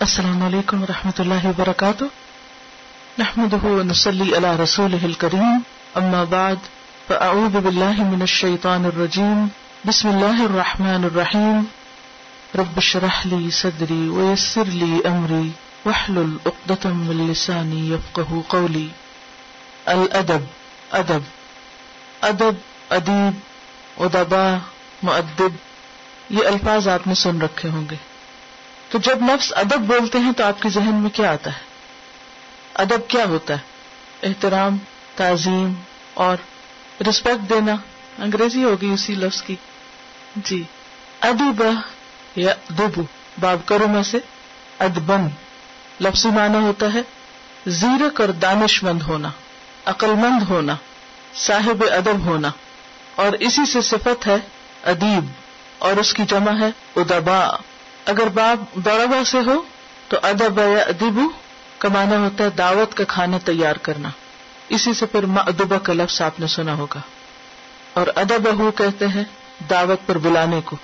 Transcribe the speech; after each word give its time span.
السلام 0.00 0.42
علیکم 0.42 0.82
و 0.82 0.86
رحمۃ 0.86 1.10
اللہ 1.18 1.46
وبرکاتہ۔ 1.46 2.04
نحمد 3.18 3.64
نسلی 3.64 4.36
علی 4.36 4.62
رسول 4.62 5.12
کریم 5.12 5.58
اما 5.94 6.24
بعد، 6.24 6.56
فاعوذ 7.06 7.56
باللہ 7.56 8.02
من 8.02 8.20
الشیطان 8.20 8.84
الرجیم۔ 8.84 9.46
بسم 9.86 10.08
اللہ 10.08 10.42
الرحمن 10.42 11.04
الرحیم۔ 11.04 11.62
رب 12.54 12.80
شرح 12.80 13.20
لی 13.24 13.50
صدری 13.50 14.08
ویسر 14.08 14.64
لی 14.64 15.00
امری۔ 15.04 15.50
وحلل 15.86 16.36
اقدتم 16.44 17.06
من 17.06 17.30
لسانی 17.30 17.92
یفقہ 17.92 18.34
قولی۔ 18.48 18.88
الادب 19.86 20.44
ادب 20.90 21.20
ادب۔ 22.20 22.54
ادیب 22.90 23.38
ادبا 24.02 24.58
معدب 25.02 25.50
یہ 26.30 26.46
الفاظ 26.46 26.88
آپ 26.88 27.06
نے 27.06 27.14
سن 27.14 27.42
رکھے 27.42 27.68
ہوں 27.68 27.84
گے۔ 27.90 28.09
تو 28.90 28.98
جب 28.98 29.22
لفظ 29.22 29.52
ادب 29.56 29.80
بولتے 29.80 30.18
ہیں 30.18 30.32
تو 30.32 30.44
آپ 30.44 30.62
کے 30.62 30.68
ذہن 30.68 30.94
میں 30.94 31.10
کیا 31.10 31.32
آتا 31.32 31.50
ہے؟ 31.52 31.58
ادب 32.74 33.08
کیا 33.08 33.24
ہوتا 33.24 33.54
ہے؟ 33.54 33.58
احترام، 34.22 34.78
تعظیم 35.16 35.72
اور 36.14 36.36
رسپیکٹ 37.08 37.50
دینا، 37.50 37.72
انگریزی 38.18 38.64
ہوگی 38.64 38.86
اسی 38.86 39.14
لفظ 39.14 39.42
کی۔ 39.42 39.56
جی۔ 40.36 40.62
ادب 41.20 41.62
یا 42.36 42.54
دب 42.78 43.00
باب 43.40 43.58
کرو 43.64 43.88
میں 43.88 44.02
سے۔ 44.02 44.18
ادبن، 44.78 45.28
لفظی 46.00 46.28
معنی 46.28 46.58
ہوتا 46.58 46.94
ہے 46.94 47.00
زیرک 47.66 48.20
اور 48.20 48.28
دانش 48.28 48.82
مند 48.82 49.02
ہونا 49.02 49.30
عقل 49.84 50.10
مند 50.10 50.42
ہونا، 50.48 50.76
صاحب 51.34 51.84
ادب 51.92 52.18
ہونا۔ 52.18 52.50
اور 53.14 53.32
اسی 53.32 53.66
سے 53.66 53.80
صفت 53.80 54.26
ہے 54.26 54.36
ادیب، 54.84 55.24
اور 55.78 55.92
اس 55.92 56.14
کی 56.14 56.22
جمع 56.28 56.52
ہے 56.60 56.70
ادبا 56.96 57.56
اگر 58.10 58.28
باب 58.28 58.64
دوربا 58.74 59.24
سے 59.24 59.38
ہو 59.46 59.62
تو 60.08 60.16
ادب 60.22 60.58
یا 60.58 60.82
ادب 60.82 61.20
کمانا 61.78 62.18
ہوتا 62.18 62.44
ہے 62.44 62.50
دعوت 62.50 62.94
کا 62.94 63.04
کھانا 63.08 63.38
تیار 63.44 63.76
کرنا۔ 63.76 64.08
اسی 64.68 64.94
سے 64.94 65.06
پھر 65.06 65.24
ادبا 65.36 65.78
کا 65.78 65.92
لفظ 65.92 66.22
آپ 66.22 66.40
نے 66.40 66.46
سنا 66.46 66.74
ہوگا۔ 66.74 67.00
اور 67.94 68.06
ادب 68.16 68.58
ہو 68.58 68.70
کہتے 68.70 69.08
ہیں 69.08 69.24
دعوت 69.70 70.06
پر 70.06 70.18
بلانے 70.18 70.60
کو۔ 70.64 70.76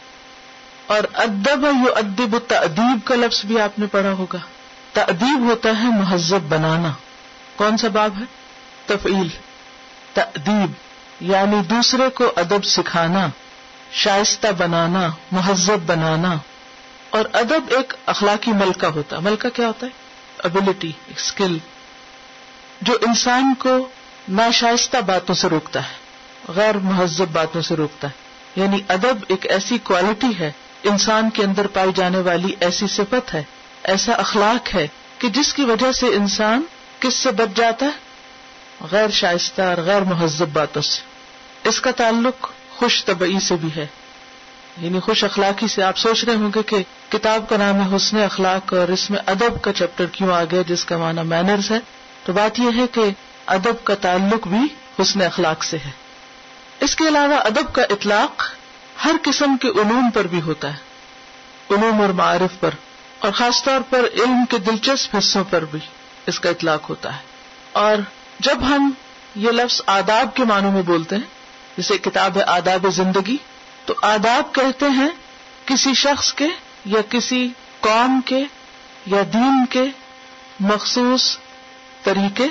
اور 0.87 1.03
ادب 1.15 1.65
یو 1.65 1.95
ادب 1.97 2.39
تدیب 2.47 3.07
کا 3.07 3.15
لفظ 3.15 3.45
بھی 3.45 3.61
آپ 3.61 3.79
نے 3.79 3.87
پڑھا 3.87 4.13
ہوگا۔ 4.13 4.39
تدیب 4.93 5.41
ہوتا 5.41 5.69
ہے 5.69 5.89
مہذب 5.89 6.41
بنانا۔ 6.49 6.93
کون 7.57 7.77
سا 7.77 7.89
باب 7.89 8.11
ہے؟ 8.21 8.25
تفعیل۔ 8.87 9.29
تدیب 10.15 10.71
یعنی 11.21 11.57
دوسرے 11.71 12.11
کو 12.11 12.33
ادب 12.37 12.65
سکھانا، 12.65 13.27
شائستہ 13.93 14.49
بنانا، 14.59 15.09
مہذب 15.33 15.79
بنانا۔ 15.87 16.35
اور 17.17 17.25
ادب 17.33 17.65
ایک 17.71 17.95
اخلاقی 18.07 18.53
ملکہ 18.53 18.87
ہوتا 18.87 19.17
ہے۔ 19.17 19.21
ملکہ 19.21 19.49
کیا 19.49 19.67
ہوتا 19.67 19.87
ہے؟ 19.87 19.91
ابلٹی 20.39 20.93
اسکل 21.17 21.59
جو 22.81 22.93
انسان 22.93 23.55
کو 23.55 23.89
ناشائستہ 24.29 24.97
باتوں 24.97 25.35
سے 25.35 25.49
روکتا 25.49 25.89
ہے، 25.89 25.95
غیر 26.49 26.79
مہذب 26.79 27.29
باتوں 27.33 27.63
سے 27.63 27.77
روکتا 27.77 28.09
ہے۔ 28.09 28.13
یعنی 28.63 28.79
ادب 28.89 29.25
ایک 29.29 29.51
ایسی 29.51 29.79
کوالٹی 29.79 30.39
ہے، 30.39 30.53
انسان 30.83 31.31
کے 31.31 31.45
اندر 31.45 31.67
پائی 31.67 31.91
جانے 31.95 32.19
والی 32.19 32.55
ایسی 32.61 32.87
صفت 32.87 33.35
ہے، 33.35 33.43
ایسا 33.83 34.13
اخلاق 34.13 34.75
ہے 34.75 34.87
کہ 35.19 35.29
جس 35.29 35.55
کی 35.55 35.63
وجہ 35.65 35.93
سے 35.93 36.07
انسان 36.07 36.63
کس 37.01 37.15
سے 37.15 37.31
بچ 37.31 37.57
جاتا 37.57 37.87
ہے؟ 37.87 37.91
غیر 38.91 39.11
شائستہ 39.11 39.63
اور 39.63 39.79
غیر 39.79 40.03
مہذب 40.03 40.49
باتوں 40.53 40.83
سے۔ 40.83 41.03
اس 41.69 41.81
کا 41.81 41.91
تعلق 41.91 42.51
خوش 42.77 43.05
طبعی 43.05 43.41
سے 43.41 43.57
بھی 43.57 43.69
ہے۔ 43.77 43.87
یعنی 44.77 45.01
خوش 45.01 45.25
اخلاقی 45.25 45.69
سے 45.69 45.83
آپ 45.83 45.99
سوچ 45.99 46.25
رہے 46.25 46.35
ہوں 46.35 46.51
گے 46.55 46.63
کہ 46.63 46.77
کتاب 47.09 47.49
کا 47.49 47.57
نام 47.57 47.91
ہے 47.91 47.97
حسن 47.97 48.23
اخلاق 48.23 48.75
اور 48.75 48.89
اس 48.89 49.11
میں 49.11 49.19
ادب 49.27 49.63
کا 49.63 49.73
چیپٹر 49.73 50.07
کیوں 50.07 50.33
آ 50.33 50.45
گیا 50.45 50.63
جس 50.67 50.85
کا 50.85 50.97
معنی 50.97 51.23
مینرز 51.23 51.71
ہے؟ 51.71 51.79
تو 52.25 52.33
بات 52.33 52.59
یہ 52.59 52.69
ہے 52.77 52.87
کہ 52.87 53.03
ادب 53.47 53.85
کا 53.85 53.95
تعلق 53.95 54.49
بھی 54.49 54.59
حسن 55.03 55.23
اخلاق 55.23 55.65
سے 55.65 55.77
ہے۔ 55.77 55.91
اس 56.81 56.97
کے 56.97 57.09
علاوہ 57.09 57.35
ادب 57.35 57.75
کا 57.75 57.83
اطلاق 57.83 58.43
ہر 59.05 59.13
قسم 59.23 59.57
کے 59.57 59.69
علوم 59.69 60.11
پر 60.15 60.27
بھی 60.27 60.41
ہوتا 60.41 60.69
ہے۔ 60.69 60.87
علوم 61.71 62.01
اور 62.01 62.09
معارف 62.09 62.61
پر، 62.61 62.71
اور 63.19 63.33
خاص 63.33 63.63
طور 63.63 63.81
پر 63.91 64.01
علم 64.15 64.45
کے 64.45 64.59
دلچسپ 64.59 65.17
حصوں 65.19 65.45
پر 65.51 65.65
بھی 65.65 65.79
اس 66.27 66.41
کا 66.41 66.49
اطلاق 66.51 66.91
ہوتا 66.91 67.13
ہے۔ 67.13 67.21
اور 67.73 67.97
جب 68.41 68.59
ہم 68.63 68.91
یہ 69.37 69.51
لفظ 69.51 69.83
آداب 69.87 70.35
کے 70.35 70.45
معنوں 70.45 70.73
میں 70.73 70.83
بولتے 70.83 71.17
ہیں، 71.17 71.23
جسے 71.77 71.99
کتاب 71.99 72.37
ہے 72.37 72.43
آداب 72.43 72.87
زندگی 72.93 73.37
تو 73.87 73.95
آداب 74.03 74.55
کہتے 74.55 74.87
ہیں 74.91 75.09
کسی 75.65 75.95
شخص 75.95 76.35
کے 76.35 76.47
یا 76.85 77.01
کسی 77.11 77.49
قوم 77.81 78.21
کے 78.25 78.45
یا 79.07 79.23
دین 79.33 79.67
کے 79.67 79.83
مخصوص 80.61 81.39
طریقے، 82.03 82.47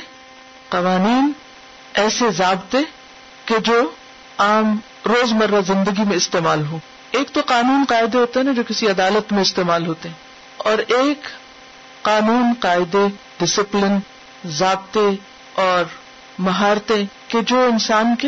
قوانین، 0.70 1.32
ایسے 1.94 2.32
ضابطے 2.32 2.78
کہ 3.46 3.60
جو 3.60 3.92
عام 4.38 4.78
روز 5.06 5.34
مرہ 5.34 5.62
زندگی 5.62 6.04
میں 6.04 6.18
استعمال 6.18 6.66
ہوں۔ 6.66 6.80
ایک 7.12 7.30
تو 7.32 7.42
قانون 7.46 7.86
قاعدے 7.90 8.18
ہوتے 8.18 8.40
ہیں 8.40 8.48
نا 8.48 8.52
جو 8.52 8.64
کسی 8.68 8.88
عدالت 8.88 9.34
میں 9.34 9.42
استعمال 9.42 9.88
ہوتے 9.88 10.10
ہیں۔ 10.10 10.16
اور 10.58 10.78
ایک 10.78 11.28
قانون 12.02 12.54
قاعدے 12.60 13.08
ڈسپلن 13.38 13.98
ضابطے 14.46 15.10
اور 15.54 15.84
مہارتیں 16.40 17.06
کہ 17.28 17.42
جو 17.42 17.64
انسان 17.72 18.16
کے 18.16 18.28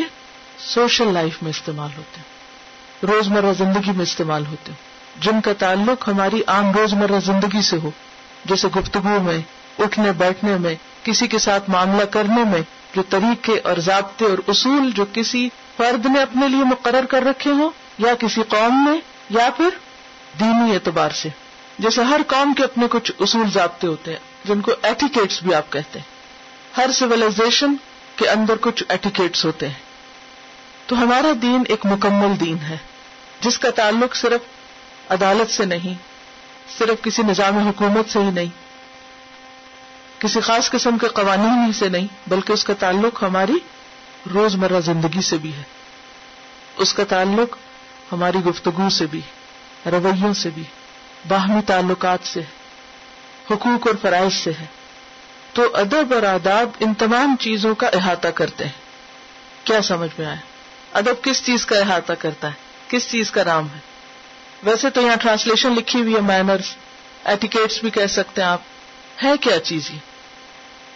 سوشل 0.60 1.14
لائف 1.14 1.44
میں 1.44 1.50
استعمال 1.50 1.90
ہوتے 1.98 2.18
ہیں۔ 2.18 2.37
روز 3.04 3.28
مرہ 3.28 3.54
زندگی 3.58 3.92
میں 3.92 4.04
استعمال 4.04 4.46
ہوتے 4.46 4.72
ہیں۔ 4.72 4.88
جن 5.22 5.42
کا 5.42 5.54
تعلق 5.54 6.10
ہماری 6.10 6.42
عام 6.48 6.72
روز 6.72 6.94
مرہ 6.94 7.20
زندگی 7.26 7.62
سے 7.62 7.78
ہو، 7.78 7.92
جیسے 8.46 8.68
گفتگو 8.68 9.20
میں، 9.24 9.38
اٹھنے 9.80 10.12
بیٹھنے 10.12 10.58
میں، 10.58 10.76
کسی 11.04 11.28
کے 11.28 11.40
ساتھ 11.40 11.70
معاملہ 11.70 12.04
کرنے 12.04 12.44
میں، 12.44 12.62
جو 12.96 13.04
طریقے 13.10 13.60
اور 13.64 13.78
ضابطے 13.78 14.26
اور 14.26 14.38
اصول 14.48 14.92
جو 14.92 15.06
کسی 15.14 15.50
فرد 15.78 16.06
نے 16.06 16.22
اپنے 16.22 16.48
لیے 16.48 16.64
مقرر 16.64 17.06
کر 17.06 17.24
رکھے 17.24 17.52
ہوں، 17.52 17.70
یا 17.98 18.16
کسی 18.16 18.42
قوم 18.48 18.86
میں 18.86 19.02
یا 19.30 19.50
پھر 19.58 19.70
دینی 20.40 20.74
اعتبار 20.74 21.10
سے۔ 21.10 21.30
جیسے 21.80 22.04
ہر 22.04 22.22
قوم 22.28 22.54
کے 22.54 22.64
اپنے 22.64 22.86
کچھ 22.90 23.12
اصول 23.20 23.52
ضابطے 23.54 23.88
ہوتے 23.88 24.12
ہیں، 24.12 24.20
جن 24.46 24.62
کو 24.62 24.72
ایٹیکیٹس 24.82 25.44
بھی 25.44 25.54
آپ 25.54 25.72
کہتے 25.72 26.00
ہیں۔ 26.00 26.06
ہر 26.78 26.92
سولاشن 26.92 27.76
کے 28.16 28.30
اندر 28.30 28.54
کچھ 28.62 28.84
ایٹیکیٹس 28.90 29.46
ہوتے 29.46 29.68
ہیں۔ 29.68 29.88
تو 30.88 31.04
ہمارا 31.04 31.32
دین 31.42 31.64
ایک 31.68 31.86
مکمل 31.86 32.40
دین 32.40 32.58
ہے۔ 32.70 32.78
جس 33.42 33.60
کا 33.60 33.70
تعلق 33.70 34.16
صرف 34.16 34.42
عدالت 35.12 35.52
سے 35.52 35.66
نہیں، 35.66 35.94
صرف 36.78 37.04
کسی 37.04 37.22
نظام 37.24 37.58
حکومت 37.58 38.10
سے 38.10 38.20
ہی 38.20 38.32
نہیں، 38.32 38.50
کسی 40.20 40.40
خاص 40.40 40.70
قسم 40.70 40.98
کے 40.98 41.08
قوانین 41.08 41.66
ہی 41.68 41.74
سے 41.74 41.90
نہیں، 41.90 42.08
بلکہ 42.28 42.52
اس 42.52 42.64
کا 42.64 42.74
تعلق 42.80 43.24
ہماری 43.24 43.58
روز 44.34 44.56
مرہ 44.56 44.80
زندگی 44.80 45.22
سے 45.22 45.38
بھی 45.38 45.54
ہے۔ 45.54 45.64
اس 46.78 46.94
کا 46.94 47.04
تعلق 47.04 47.58
ہماری 48.12 48.38
گفتگو 48.38 48.90
سے 48.90 49.06
بھی 49.06 49.22
رویوں 49.86 50.34
سے 50.34 50.50
بھی 50.50 50.64
باہمی 51.28 51.62
تعلقات 51.62 52.20
سے 52.24 52.40
حقوق 53.52 53.88
اور 53.88 53.96
فرائض 54.02 54.34
سے 54.34 54.52
ہے۔ 54.62 54.66
تو 55.54 55.76
ادب 55.78 56.14
اور 56.14 56.24
آداب 56.24 56.70
ان 56.80 56.94
تمام 56.94 57.36
چیزوں 57.40 57.76
کا 57.76 57.88
احاطہ 57.88 58.28
کرتے 58.28 58.66
ہیں۔ 58.66 58.72
کیا 59.64 59.82
سمجھ 59.82 60.12
میں 60.18 60.28
آئے 60.28 60.38
ادب 60.94 61.24
کس 61.24 61.46
چیز 61.46 61.66
کا 61.66 61.80
احاطہ 61.80 62.14
کرتا 62.14 62.48
ہے؟ 62.48 62.67
کس 62.90 63.10
چیز 63.10 63.32
کا 63.32 63.44
نام 63.44 63.68
ہے؟ 63.70 63.80
ویسے 64.64 64.90
تو 64.90 65.02
یہاں 65.02 65.16
ٹرانسلیشن 65.16 65.74
لکھی 65.74 66.02
ہوئی 66.02 66.16
ہے 66.16 66.22
مینرس 66.22 66.76
ایٹیکیٹس 67.24 67.82
بھی 67.82 67.90
کہہ 67.90 68.08
سکتے 68.08 68.42
ہیں 68.42 68.50
آپ۔ 68.50 68.62
ہے 69.24 69.38
کیا 69.38 69.60
چیز 69.60 69.92
یہ 69.92 70.00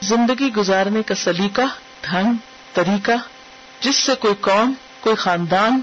زندگی 0.01 0.53
گزارنے 0.53 1.03
کا 1.03 1.15
سلیقہ، 1.15 1.61
ڈھنگ، 2.01 2.33
طریقہ، 2.73 3.11
جس 3.79 3.95
سے 3.95 4.15
کوئی 4.15 4.33
قوم، 4.41 4.73
کوئی 4.99 5.15
خاندان، 5.15 5.81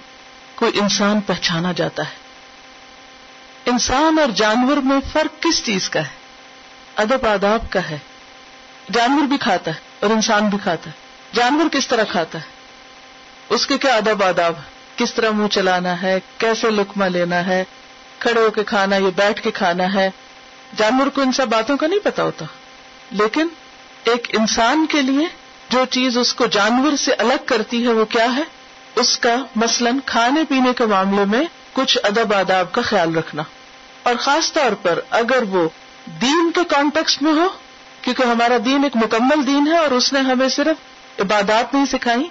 کوئی 0.54 0.80
انسان 0.80 1.20
پہچانا 1.20 1.72
جاتا 1.72 2.02
ہے۔ 2.02 2.16
انسان 3.66 4.18
اور 4.18 4.28
جانور 4.28 4.76
میں 4.76 5.00
فرق 5.12 5.42
کس 5.42 5.64
چیز 5.64 5.90
کا 5.90 6.00
ہے؟ 6.00 6.14
ادب، 6.96 7.26
آداب 7.26 7.70
کا 7.70 7.90
ہے۔ 7.90 7.98
جانور 8.92 9.22
بھی 9.22 9.36
کھاتا 9.38 9.70
ہے 9.70 9.76
اور 10.00 10.10
انسان 10.10 10.48
بھی 10.48 10.58
کھاتا 10.62 10.90
ہے۔ 10.90 10.94
جانور 11.32 11.68
کس 11.68 11.88
طرح 11.88 12.04
کھاتا 12.04 12.38
ہے؟ 12.38 12.44
اس 13.48 13.66
کے 13.66 13.78
کیا 13.78 13.96
ادب، 13.96 14.24
آداب 14.24 14.54
کس 14.98 15.14
طرح 15.14 15.30
منہ 15.30 15.46
چلانا 15.46 16.02
ہے، 16.02 16.20
کیسے 16.38 16.70
لکما 16.70 17.08
لینا 17.08 17.46
ہے، 17.46 17.64
کھڑے 18.18 18.40
ہو 18.40 18.50
کے 18.50 18.64
کھانا 18.64 18.96
یا 18.96 19.10
بیٹھ 19.16 19.42
کے 19.42 19.50
کھانا 19.50 19.94
ہے۔ 19.94 20.10
جانور 20.76 21.06
کو 21.06 21.20
ان 21.20 21.32
سب 21.32 21.48
باتوں 21.48 21.76
کا 21.76 21.86
نہیں 21.86 21.98
پتا 21.98 22.22
ہوتا۔ 22.22 22.44
لیکن 23.10 23.48
ایک 24.04 24.28
انسان 24.38 24.86
کے 24.86 25.02
لیے 25.02 25.26
جو 25.68 25.84
چیز 25.90 26.18
اس 26.18 26.34
کو 26.34 26.46
جانور 26.46 26.96
سے 26.96 27.12
الگ 27.12 27.44
کرتی 27.46 27.82
ہے، 27.82 27.92
وہ 27.92 28.04
کیا 28.04 28.36
ہے؟ 28.36 28.42
اس 28.94 29.18
کا 29.18 29.36
مثلاً 29.56 29.98
کھانے 30.06 30.40
پینے 30.48 30.72
کے 30.76 30.86
معاملے 30.86 31.24
میں 31.24 31.42
کچھ 31.72 31.98
ادب 32.02 32.34
آداب 32.34 32.72
کا 32.72 32.82
خیال 32.82 33.16
رکھنا۔ 33.16 33.42
اور 34.02 34.14
خاص 34.20 34.52
طور 34.52 34.72
پر 34.72 35.00
اگر 35.10 35.42
وہ 35.42 35.68
دین 36.20 36.50
کے 36.54 36.60
کانٹیکس 36.68 37.22
میں 37.22 37.32
ہو، 37.32 37.48
کیونکہ 38.02 38.22
ہمارا 38.22 38.56
دین 38.64 38.84
ایک 38.84 38.96
مکمل 38.96 39.46
دین 39.46 39.66
ہے 39.66 39.78
اور 39.78 39.90
اس 39.90 40.12
نے 40.12 40.20
ہمیں 40.20 40.48
صرف 40.48 40.76
عبادات 41.20 41.74
نہیں 41.74 41.86
سکھائی، 41.86 42.28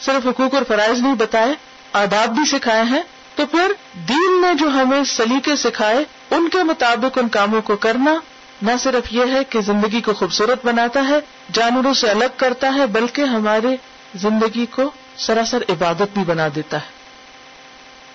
صرف 0.00 0.26
حقوق 0.26 0.54
اور 0.54 0.62
فرائض 0.68 1.02
نہیں 1.02 1.14
بتائے 1.14 1.71
آداب 1.92 2.28
بھی 2.28 2.44
سکھائے 2.44 2.82
ہیں، 2.82 3.02
تو 3.34 3.46
پھر 3.46 3.72
دین 4.08 4.40
نے 4.40 4.54
جو 4.54 4.68
ہمیں 4.68 5.04
سلیقے 5.04 5.56
سکھائے، 5.56 6.04
ان 6.30 6.48
کے 6.48 6.62
مطابق 6.62 7.18
ان 7.18 7.28
کاموں 7.28 7.62
کو 7.62 7.76
کرنا 7.76 8.14
نہ 8.62 8.70
صرف 8.80 9.12
یہ 9.12 9.24
ہے 9.32 9.44
کہ 9.44 9.60
زندگی 9.60 10.00
کو 10.00 10.12
خوبصورت 10.12 10.66
بناتا 10.66 11.08
ہے، 11.08 11.18
جانوروں 11.52 11.94
سے 11.94 12.10
الگ 12.10 12.34
کرتا 12.36 12.74
ہے، 12.74 12.86
بلکہ 12.86 13.22
ہمارے 13.22 13.76
زندگی 14.14 14.66
کو 14.66 14.90
سراسر 15.16 15.62
عبادت 15.68 16.14
بھی 16.14 16.24
بنا 16.24 16.48
دیتا 16.54 16.76
ہے۔ 16.76 16.90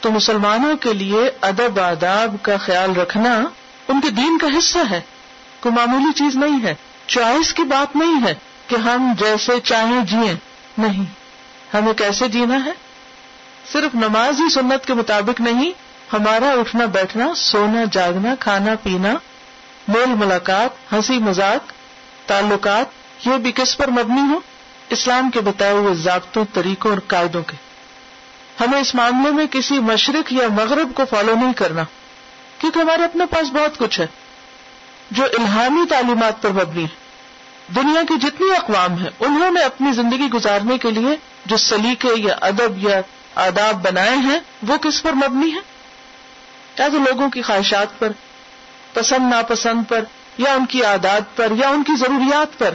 تو 0.01 0.11
مسلمانوں 0.11 0.77
کے 0.77 0.93
لیے 0.93 1.31
ادب 1.41 1.79
آداب 1.79 2.35
کا 2.41 2.57
خیال 2.57 2.95
رکھنا 2.95 3.41
ان 3.87 4.01
کے 4.01 4.09
دین 4.09 4.37
کا 4.37 4.47
حصہ 4.57 4.77
ہے۔ 4.89 5.01
کوئی 5.59 5.75
معمولی 5.75 6.13
چیز 6.15 6.35
نہیں 6.35 6.63
ہے، 6.63 6.75
چوائس 7.07 7.53
کی 7.53 7.63
بات 7.63 7.95
نہیں 7.95 8.27
ہے 8.27 8.33
کہ 8.67 8.75
ہم 8.75 9.13
جیسے 9.19 9.59
چاہیں 9.59 10.05
جیئیں 10.05 10.35
نہیں، 10.77 11.03
ہمیں 11.73 11.93
کیسے 11.93 12.27
جینا 12.27 12.65
ہے؟ 12.65 12.71
صرف 13.71 13.95
نماز 13.95 14.39
ہی 14.39 14.49
سنت 14.49 14.85
کے 14.85 14.93
مطابق 14.93 15.41
نہیں، 15.41 15.71
ہمارا 16.13 16.49
اٹھنا، 16.49 16.85
بیٹھنا، 16.85 17.33
سونا، 17.35 17.83
جاگنا، 17.91 18.35
کھانا، 18.39 18.73
پینا، 18.83 19.13
میل 19.87 20.09
ملاقات، 20.09 20.93
ہنسی 20.93 21.17
مذاق، 21.17 21.71
تعلقات، 22.27 22.85
یہ 23.27 23.37
بھی 23.37 23.51
کس 23.51 23.77
پر 23.77 23.87
مبنی 23.87 24.21
ہو 24.29 24.39
اسلام 24.89 25.29
کے 25.29 25.39
بتائے 25.39 25.73
ہوئے 25.73 25.93
ضابطوں، 25.93 26.45
طریقوں 26.53 26.91
اور 26.91 26.99
قاعدوں 27.07 27.43
کے۔ 27.43 27.55
ہمیں 28.59 28.79
اس 28.79 28.95
معاملے 28.95 29.31
میں 29.31 29.45
کسی 29.51 29.79
مشرق 29.79 30.33
یا 30.33 30.47
مغرب 30.47 30.91
کو 30.93 31.05
فالو 31.05 31.35
نہیں 31.35 31.53
کرنا، 31.53 31.83
کیونکہ 32.57 32.79
ہمارے 32.79 33.03
اپنے 33.03 33.25
پاس 33.25 33.49
بہت 33.51 33.77
کچھ 33.77 33.99
ہے، 33.99 34.07
جو 35.11 35.23
الہامی 35.23 35.81
تعلیمات 35.89 36.41
پر 36.41 36.49
مبنی 36.49 36.83
ہے۔ 36.83 36.95
دنیا 37.75 38.01
کی 38.07 38.13
جتنی 38.21 38.47
اقوام 38.57 38.93
ہیں، 38.93 39.09
انہوں 39.19 39.51
نے 39.51 39.61
اپنی 39.61 39.91
زندگی 39.91 40.29
گزارنے 40.33 40.77
کے 40.77 40.91
لیے 40.91 41.15
جو 41.45 41.57
سلیقے 41.57 42.09
یا 42.15 42.35
ادب 42.41 42.83
یا 42.83 43.01
آداب 43.37 43.87
بنائے 43.87 44.15
ہیں، 44.15 44.39
وہ 44.67 44.77
کس 44.77 45.03
پر 45.03 45.11
مبنی 45.11 45.51
ہے 45.51 45.59
یا 46.77 46.87
تو 46.87 46.97
لوگوں 46.97 47.29
کی 47.29 47.41
خواہشات 47.41 47.99
پر، 47.99 48.11
پسند 48.93 49.29
ناپسند 49.29 49.89
پر، 49.89 50.03
یا 50.37 50.53
ان 50.53 50.65
کی 50.65 50.83
عادات 50.83 51.35
پر، 51.35 51.51
یا 51.51 51.69
ان 51.69 51.83
کی 51.83 51.93
ضروریات 51.99 52.59
پر؟ 52.59 52.73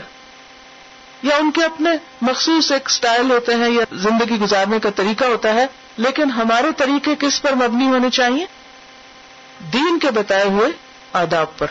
یا 1.23 1.35
ان 1.35 1.51
کے 1.51 1.63
اپنے 1.63 1.89
مخصوص 2.21 2.71
ایک 2.71 2.89
سٹائل 2.89 3.31
ہوتے 3.31 3.55
ہیں 3.55 3.69
یا 3.69 3.83
زندگی 3.91 4.39
گزارنے 4.39 4.79
کا 4.79 4.89
طریقہ 4.89 5.25
ہوتا 5.25 5.53
ہے، 5.53 5.65
لیکن 5.97 6.31
ہمارے 6.31 6.67
طریقے 6.77 7.15
کس 7.19 7.41
پر 7.41 7.53
مبنی 7.53 7.87
ہونے 7.87 8.09
چاہیے؟ 8.09 8.45
دین 9.73 9.99
کے 9.99 10.11
بتائے 10.11 10.43
ہوئے 10.43 10.69
آداب 11.13 11.57
پر۔ 11.57 11.67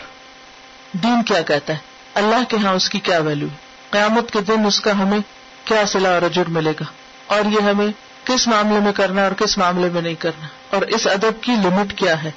دین 0.91 1.23
کیا 1.23 1.41
کہتا 1.41 1.73
ہے؟ 1.73 1.77
اللہ 2.13 2.43
کے 2.49 2.57
ہاں 2.57 2.73
اس 2.73 2.89
کی 2.89 2.99
کیا 2.99 3.19
ویلو 3.19 3.47
قیامت 3.89 4.31
کے 4.31 4.41
دن 4.41 4.65
اس 4.65 4.79
کا 4.79 4.91
ہمیں 4.91 5.19
کیا 5.65 5.85
صلاح 5.85 6.13
اور 6.13 6.21
اجر 6.21 6.43
ملے 6.47 6.71
گا؟ 6.71 6.83
اور 7.27 7.45
یہ 7.45 7.59
ہمیں 7.59 7.87
کس 8.25 8.47
معاملے 8.47 8.79
میں 8.79 8.91
کرنا 8.91 9.23
اور 9.23 9.31
کس 9.31 9.57
معاملے 9.57 9.89
میں 9.89 10.01
نہیں 10.01 10.15
کرنا 10.15 10.47
اور 10.69 10.81
اس 10.81 11.07
ادب 11.07 11.43
کی 11.43 11.51
لمٹ 11.51 11.97
کیا 11.97 12.23
ہے؟ 12.23 12.31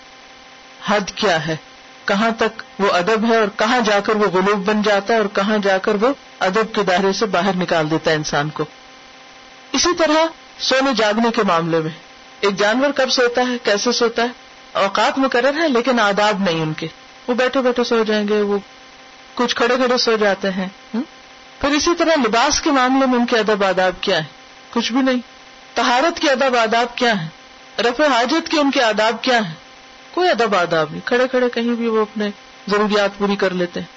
حد 0.86 1.10
کیا 1.14 1.46
ہے؟ 1.46 1.56
کہاں 2.04 2.30
تک 2.30 2.62
وہ 2.78 2.92
ادب 2.92 3.30
ہے 3.30 3.36
اور 3.36 3.48
کہاں 3.56 3.80
جا 3.80 4.00
کر 4.00 4.16
وہ 4.16 4.26
غلوب 4.26 4.64
بن 4.64 4.82
جاتا 4.82 5.14
ہے 5.14 5.18
اور 5.18 5.26
کہاں 5.34 5.58
جا 5.58 5.78
کر 5.78 5.94
وہ 5.94 6.08
ادب 6.40 6.74
کے 6.74 6.82
دائرے 6.82 7.12
سے 7.12 7.26
باہر 7.26 7.56
نکال 7.56 7.90
دیتا 7.90 8.10
ہے 8.10 8.16
انسان 8.16 8.48
کو؟ 8.48 8.64
اسی 9.72 9.94
طرح 9.94 10.24
سونے 10.58 10.90
جاگنے 10.96 11.30
کے 11.34 11.42
معاملے 11.42 11.80
میں 11.80 11.90
ایک 12.40 12.58
جانور 12.58 12.90
کب 12.90 13.10
سوتا 13.10 13.42
ہے؟ 13.48 13.56
کیسے 13.62 13.92
سوتا 13.92 14.22
ہے؟ 14.22 14.28
اوقات 14.72 15.18
مقرر 15.18 15.62
ہے 15.62 15.68
لیکن 15.68 16.00
آداب 16.00 16.42
نہیں 16.42 16.62
ان 16.62 16.72
کے۔ 16.72 16.86
وہ 17.26 17.34
بیٹھے 17.34 17.60
بیٹھے 17.60 17.84
سو 17.84 18.04
جائیں 18.04 18.28
گے، 18.28 18.40
وہ 18.40 18.58
کچھ 19.34 19.56
کھڑے 19.56 19.76
کھڑے 19.76 19.98
سو 19.98 20.16
جاتے 20.16 20.50
ہیں۔ 20.50 20.68
پھر 21.60 21.68
اسی 21.68 21.94
طرح 21.98 22.14
لباس 22.26 22.60
کے 22.60 22.70
معاملے 22.70 23.06
میں 23.06 23.18
ان 23.18 23.26
کے 23.26 23.38
ادب 23.38 23.64
آداب 23.64 23.92
کیا 24.00 24.16
ہے 24.16 24.24
کچھ 24.70 24.92
بھی 24.92 25.00
نہیں۔ 25.00 25.35
تہارت 25.76 26.20
کے 26.20 26.30
ادب 26.30 26.56
آداب 26.56 26.96
کیا 26.96 27.24
ہے 27.24 27.28
رفع 27.82 28.06
حاجت 28.06 28.48
کے 28.48 28.60
ان 28.60 28.70
کے 28.70 28.82
آداب 28.82 29.22
کیا 29.22 29.48
ہے 29.48 29.54
کوئی 30.14 30.30
ادب 30.30 30.54
آداب 30.54 30.90
نہیں۔ 30.90 31.00
کھڑے 31.04 31.28
کھڑے 31.28 31.48
کہیں 31.48 31.74
بھی 31.74 31.88
وہ 31.88 32.02
اپنے 32.02 32.28
ضروریات 32.68 33.18
پوری 33.18 33.36
کر 33.36 33.50
لیتے 33.50 33.80
ہیں۔ 33.80 33.96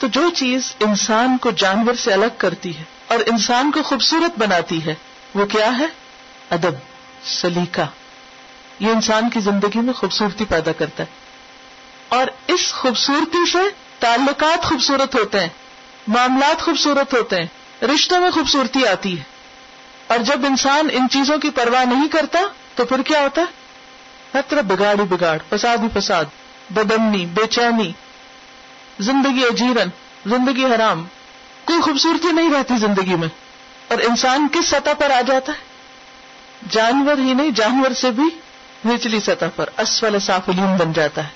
تو 0.00 0.06
جو 0.06 0.30
چیز 0.30 0.74
انسان 0.80 1.38
کو 1.38 1.50
جانور 1.50 1.94
سے 1.94 2.12
الگ 2.12 2.26
کرتی 2.38 2.78
ہے 2.78 2.82
اور 3.08 3.18
انسان 3.18 3.70
کو 3.70 3.82
خوبصورت 3.82 4.38
بناتی 4.38 4.86
ہے، 4.86 4.94
وہ 5.34 5.46
کیا 5.46 5.78
ہے؟ 5.78 5.86
ادب، 6.50 6.72
سلیقہ۔ 7.24 7.80
یہ 8.78 8.88
انسان 8.88 9.30
کی 9.30 9.40
زندگی 9.40 9.80
میں 9.80 9.92
خوبصورتی 9.92 10.44
پیدا 10.44 10.72
کرتا 10.72 11.02
ہے۔ 11.02 11.08
اور 12.08 12.26
اس 12.46 12.72
خوبصورتی 12.72 13.50
سے 13.50 13.58
تعلقات 13.98 14.64
خوبصورت 14.64 15.14
ہوتے 15.14 15.40
ہیں، 15.40 15.48
معاملات 16.06 16.62
خوبصورت 16.62 17.14
ہوتے 17.14 17.36
ہیں، 17.36 17.46
رشتوں 17.84 18.20
میں 18.20 18.30
خوبصورتی 18.30 18.86
آتی 18.86 19.18
ہے۔ 19.18 19.31
اور 20.12 20.20
جب 20.20 20.46
انسان 20.46 20.88
ان 20.92 21.08
چیزوں 21.08 21.38
کی 21.38 21.50
پرواہ 21.50 21.84
نہیں 21.84 22.08
کرتا، 22.08 22.40
تو 22.74 22.84
پھر 22.84 23.02
کیا 23.02 23.20
ہوتا؟ 23.20 23.40
ہے 23.40 23.46
ہر 24.34 24.40
طرف 24.48 24.64
بگاڑ 24.64 24.98
ہی 24.98 25.04
بگاڑ، 25.04 25.38
فساد 25.50 25.76
ہی 25.76 26.00
فساد 26.00 26.24
بدمنی 26.70 27.26
بے 27.26 27.46
چینی، 27.46 27.92
زندگی 29.00 29.44
اجیرن، 29.44 29.88
زندگی 30.26 30.64
حرام، 30.64 31.04
کوئی 31.64 31.80
خوبصورتی 31.80 32.32
نہیں 32.32 32.52
رہتی 32.52 32.74
زندگی 32.76 33.14
میں۔ 33.14 33.28
اور 33.88 33.98
انسان 33.98 34.46
کس 34.52 34.68
سطح 34.68 34.90
پر 34.98 35.10
آ 35.10 35.20
جاتا 35.20 35.52
ہے؟ 35.52 35.58
جانور 36.70 37.18
ہی 37.18 37.34
نہیں، 37.34 37.50
جانور 37.50 37.92
سے 37.92 38.10
بھی 38.10 38.24
نچلی 38.88 39.20
سطح 39.20 39.46
پر، 39.56 39.70
اسفل 39.78 40.18
سافلین 40.18 40.76
بن 40.76 40.92
جاتا 40.92 41.24
ہے۔ 41.24 41.28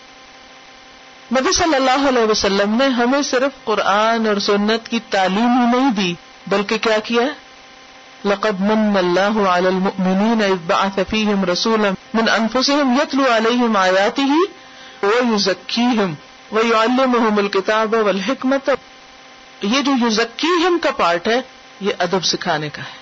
نبی 1.41 1.53
صلی 1.53 1.75
اللہ 1.75 2.09
علیہ 2.09 2.31
وسلم 2.31 2.77
نے 2.77 2.87
ہمیں 2.87 3.23
صرف 3.23 3.65
قرآن 3.65 4.27
اور 4.27 4.37
سنت 4.37 4.89
کی 4.89 5.01
تعلیم 5.11 5.61
ہی 5.61 5.79
نہیں 5.79 5.91
دی، 5.91 6.15
بلکہ 6.47 6.79
کیا 6.79 6.99
کیا 6.99 7.23
لقد 8.27 8.61
من 8.61 8.97
اللہ 8.97 9.39
على 9.49 9.67
المؤمنین 9.67 10.43
اذ 10.43 10.67
بعث 10.67 10.99
فیہم 11.11 11.45
رسولا 11.45 11.91
من 12.15 12.29
انفسهم 12.29 12.95
یتلو 13.01 13.25
علیہم 13.37 13.77
آیاته 13.77 14.39
ویزکیہم 15.03 16.15
ویعلمہم 16.53 17.39
الكتاب 17.39 17.95
والحکمت. 17.95 18.71
یہ 19.63 19.81
جو 19.81 19.93
یزکیہم 20.07 20.79
کا 20.83 20.91
پارٹ 20.91 21.29
ہے، 21.29 21.41
یہ 21.81 21.93
ادب 21.99 22.25
سکھانے 22.25 22.69
کا 22.69 22.83
ہے، 22.83 22.97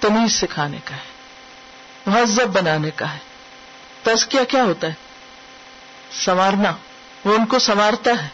تمیز 0.00 0.40
سکھانے 0.40 0.78
کا 0.84 0.94
ہے، 0.94 1.06
مہذب 2.06 2.48
بنانے 2.48 2.90
کا 2.96 3.12
ہے۔ 3.14 3.18
تزکیہ 4.02 4.44
کیا 4.48 4.62
ہوتا 4.64 4.86
ہے؟ 4.86 4.94
سنوارنا، 6.24 6.72
وہ 7.24 7.34
ان 7.34 7.46
کو 7.46 7.58
سنوارتا 7.58 8.22
ہے۔ 8.22 8.28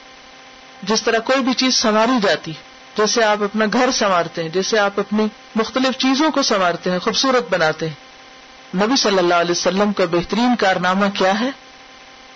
جس 0.83 1.03
طرح 1.03 1.19
کوئی 1.19 1.41
بھی 1.41 1.53
چیز 1.55 1.75
سنواری 1.75 2.19
جاتی 2.23 2.51
ہے 2.51 2.74
جیسے 2.97 3.25
آپ 3.25 3.43
اپنا 3.43 3.65
گھر 3.73 3.91
سنوارتے 3.93 4.43
ہیں 4.43 4.49
جیسے 4.49 4.79
آپ 4.79 5.01
اپنی 5.01 5.27
مختلف 5.55 5.99
چیزوں 5.99 6.31
کو 6.31 6.43
سنوارتے 6.43 6.91
ہیں، 6.91 6.99
خوبصورت 6.99 7.51
بناتے 7.51 7.89
ہیں۔ 7.89 7.95
نبی 8.77 8.97
صلی 8.97 9.19
اللہ 9.19 9.35
علیہ 9.35 9.51
وسلم 9.51 9.93
کا 9.93 10.05
بہترین 10.11 10.57
کارنامہ 10.57 11.07
کیا 11.15 11.41
ہے؟ 11.41 11.51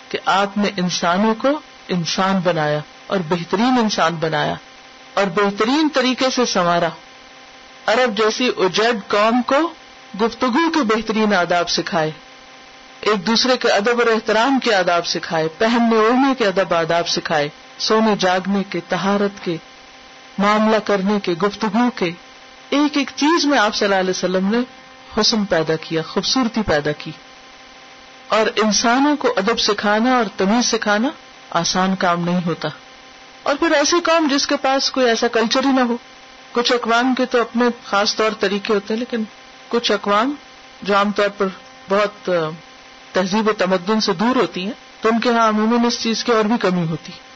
کہ 0.09 0.19
آپ 0.25 0.57
نے 0.57 0.69
انسانوں 0.77 1.35
کو 1.35 1.47
انسان 1.87 2.39
بنایا 2.43 2.79
اور 3.07 3.17
بہترین 3.29 3.77
انسان 3.79 4.15
بنایا 4.15 4.53
اور 5.13 5.25
بہترین 5.25 5.87
طریقے 5.93 6.29
سے 6.29 6.45
سنوارا۔ 6.45 6.89
عرب 7.85 8.17
جیسی 8.17 8.51
اجڈ 8.57 9.07
قوم 9.07 9.41
کو 9.41 9.73
گفتگو 10.21 10.71
کے 10.73 10.81
بہترین 10.81 11.33
آداب 11.33 11.69
سکھائے۔ 11.69 12.11
ایک 13.01 13.27
دوسرے 13.27 13.57
کے 13.57 13.69
ادب 13.69 13.99
اور 13.99 14.07
احترام 14.07 14.59
کے 14.59 14.75
آداب 14.75 15.07
سکھائے۔ 15.07 15.47
پہننے 15.47 15.97
اوڑھنے 15.97 16.33
کے 16.37 16.47
ادب 16.47 16.73
آداب 16.73 17.07
سکھائے۔ 17.07 17.49
سونے 17.77 18.15
جاگنے 18.19 18.63
کے، 18.69 18.79
تہارت 18.89 19.45
کے 19.45 19.57
معاملہ 20.39 20.77
کرنے 20.77 21.19
کے 21.19 21.31
گفتگو 21.31 21.89
کے 21.95 22.11
ایک 22.69 22.97
ایک 22.97 23.09
چیز 23.15 23.45
میں 23.45 23.59
آپ 23.59 23.75
صلی 23.75 23.85
اللہ 23.85 23.99
علیہ 23.99 24.09
وسلم 24.09 24.51
نے 24.51 24.57
حسن 25.21 25.45
پیدا 25.45 25.75
کیا، 25.75 26.01
خوبصورتی 26.01 26.61
پیدا 26.61 26.91
کی۔ 26.91 27.11
اور 28.27 28.45
انسانوں 28.55 29.15
کو 29.15 29.33
ادب 29.37 29.59
سکھانا 29.59 30.17
اور 30.17 30.25
تمیز 30.37 30.71
سکھانا 30.71 31.09
آسان 31.49 31.95
کام 31.95 32.25
نہیں 32.25 32.39
ہوتا۔ 32.45 32.69
اور 33.43 33.55
پھر 33.55 33.71
ایسی 33.71 33.95
کام 34.03 34.27
جس 34.27 34.47
کے 34.47 34.57
پاس 34.57 34.91
کوئی 34.91 35.07
ایسا 35.07 35.27
کلچر 35.27 35.65
ہی 35.65 35.71
نہ 35.71 35.81
ہو۔ 35.81 35.97
کچھ 36.51 36.73
اقوام 36.73 37.15
کے 37.15 37.25
تو 37.25 37.41
اپنے 37.41 37.65
خاص 37.83 38.15
طور 38.15 38.31
طریقے 38.39 38.73
ہوتے 38.73 38.93
ہیں، 38.93 38.99
لیکن 38.99 39.23
کچھ 39.67 39.91
اقوام 39.91 40.33
جو 40.81 40.95
عام 40.95 41.11
طور 41.11 41.29
پر 41.37 41.47
بہت 41.89 42.29
تہذیب 43.11 43.47
و 43.47 43.53
تمدن 43.53 43.99
سے 43.99 44.13
دور 44.13 44.35
ہوتی 44.35 44.65
ہیں، 44.65 44.73
تو 45.01 45.09
ان 45.09 45.19
کے 45.19 45.29
یہاں 45.29 45.49
عموماً 45.49 45.85
اس 45.85 46.01
چیز 46.01 46.23
کی 46.23 46.31
اور 46.31 46.45
بھی 46.45 46.57
کمی 46.57 46.87
ہوتی۔ 46.87 47.13
ہے 47.13 47.28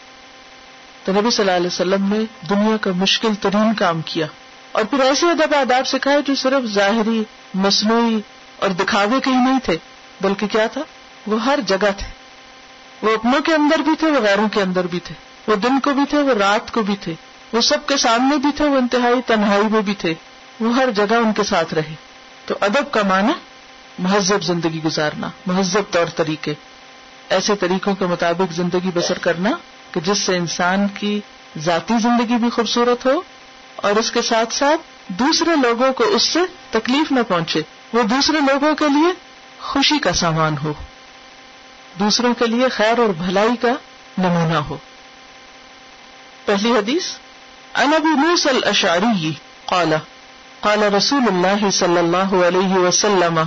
تو 1.04 1.12
نبی 1.12 1.32
صلی 1.32 1.46
اللہ 1.46 1.58
علیہ 1.58 1.68
وسلم 1.68 2.14
نے 2.14 2.20
دنیا 2.50 2.78
کا 2.78 2.92
مشکل 2.96 3.36
ترین 3.36 3.74
کام 3.74 4.02
کیا 4.02 4.26
اور 4.72 4.84
پھر 4.84 5.00
ایسے 5.00 5.26
ادب 5.26 5.56
آداب 5.56 5.88
سکھائے 5.88 6.22
جو 6.22 6.36
صرف 6.36 6.66
ظاہری، 6.66 7.24
مصنوعی 7.54 8.20
اور 8.58 8.70
دکھاوے 8.70 9.20
کے 9.22 9.30
ہی 9.30 9.36
نہیں 9.36 9.60
تھے، 9.64 9.78
بلکہ 10.22 10.48
کیا 10.48 10.68
تھا؟ 10.68 10.82
وہ 11.28 11.44
ہر 11.44 11.60
جگہ 11.68 11.92
تھے۔ 11.98 12.08
وہ 13.02 13.14
اپنوں 13.14 13.42
کے 13.42 13.54
اندر 13.54 13.80
بھی 13.80 13.92
تھے، 14.00 14.08
وہ 14.12 14.20
غیروں 14.20 14.50
کے 14.50 14.62
اندر 14.62 14.88
بھی 14.88 15.00
تھے۔ 15.00 15.16
وہ 15.48 15.56
دن 15.56 15.80
کو 15.80 15.94
بھی 15.94 16.04
تھے، 16.10 16.18
وہ 16.18 16.34
رات 16.34 16.72
کو 16.72 16.82
بھی 16.82 16.96
تھے۔ 16.96 17.14
وہ 17.54 17.62
سب 17.62 17.88
کے 17.88 17.98
سامنے 17.98 18.38
بھی 18.38 18.50
تھے، 18.56 18.66
وہ 18.66 18.78
انتہائی 18.78 19.22
تنہائی 19.26 19.64
میں 19.72 19.82
بھی 19.82 19.94
تھے۔ 19.94 20.14
وہ 20.60 20.76
ہر 20.76 20.92
جگہ 20.92 21.14
ان 21.14 21.34
کے 21.34 21.44
ساتھ 21.44 21.74
رہے۔ 21.74 21.94
تو 22.46 22.56
ادب 22.62 22.92
کا 22.92 23.02
معنی 23.04 23.34
مہذب 24.00 24.44
زندگی 24.44 24.80
گزارنا، 24.86 25.30
مہذب 25.46 25.92
طور 25.92 26.06
طریقے۔ 26.16 26.54
ایسے 27.30 27.56
طریقوں 27.56 27.96
کے 27.96 28.06
مطابق 28.06 28.54
زندگی 28.54 28.90
بسر 28.94 29.18
کرنا 29.18 29.50
کہ 29.94 30.00
جس 30.00 30.18
سے 30.18 30.38
انسان 30.38 30.88
کی 30.88 31.20
ذاتی 31.58 31.94
زندگی 32.02 32.36
بھی 32.36 32.50
خوبصورت 32.50 33.06
ہو 33.06 33.22
اور 33.76 33.92
اس 33.92 34.12
کے 34.12 34.22
ساتھ 34.22 34.54
ساتھ 34.54 34.82
دوسرے 35.08 35.56
لوگوں 35.56 35.94
کو 35.94 36.04
اس 36.04 36.24
سے 36.24 36.40
تکلیف 36.70 37.12
نہ 37.12 37.20
پہنچے، 37.28 37.62
وہ 37.94 38.04
دوسرے 38.04 38.40
لوگوں 38.40 38.76
کے 38.76 38.86
لیے 38.86 39.14
خوشی 39.60 40.00
کا 40.00 40.14
سامان 40.14 40.56
ہو، 40.64 40.74
دوسروں 42.00 42.34
کے 42.34 42.48
لیے 42.48 42.70
خیر 42.70 43.00
اور 43.00 43.10
بھلائی 43.10 43.56
کا 43.62 43.72
نمونہ 44.18 44.58
ہو۔ 44.58 44.78
پہلی 46.46 46.72
حدیث، 46.72 47.04
عن 47.74 47.94
ابی 47.94 48.20
موسى 48.20 48.50
الاشعری 48.50 49.32
قال 49.66 49.94
قال 50.60 50.84
رسول 50.84 51.24
الله 51.28 51.70
صلى 51.72 52.00
الله 52.00 52.48
عليه 52.48 52.88
وسلم، 52.88 53.38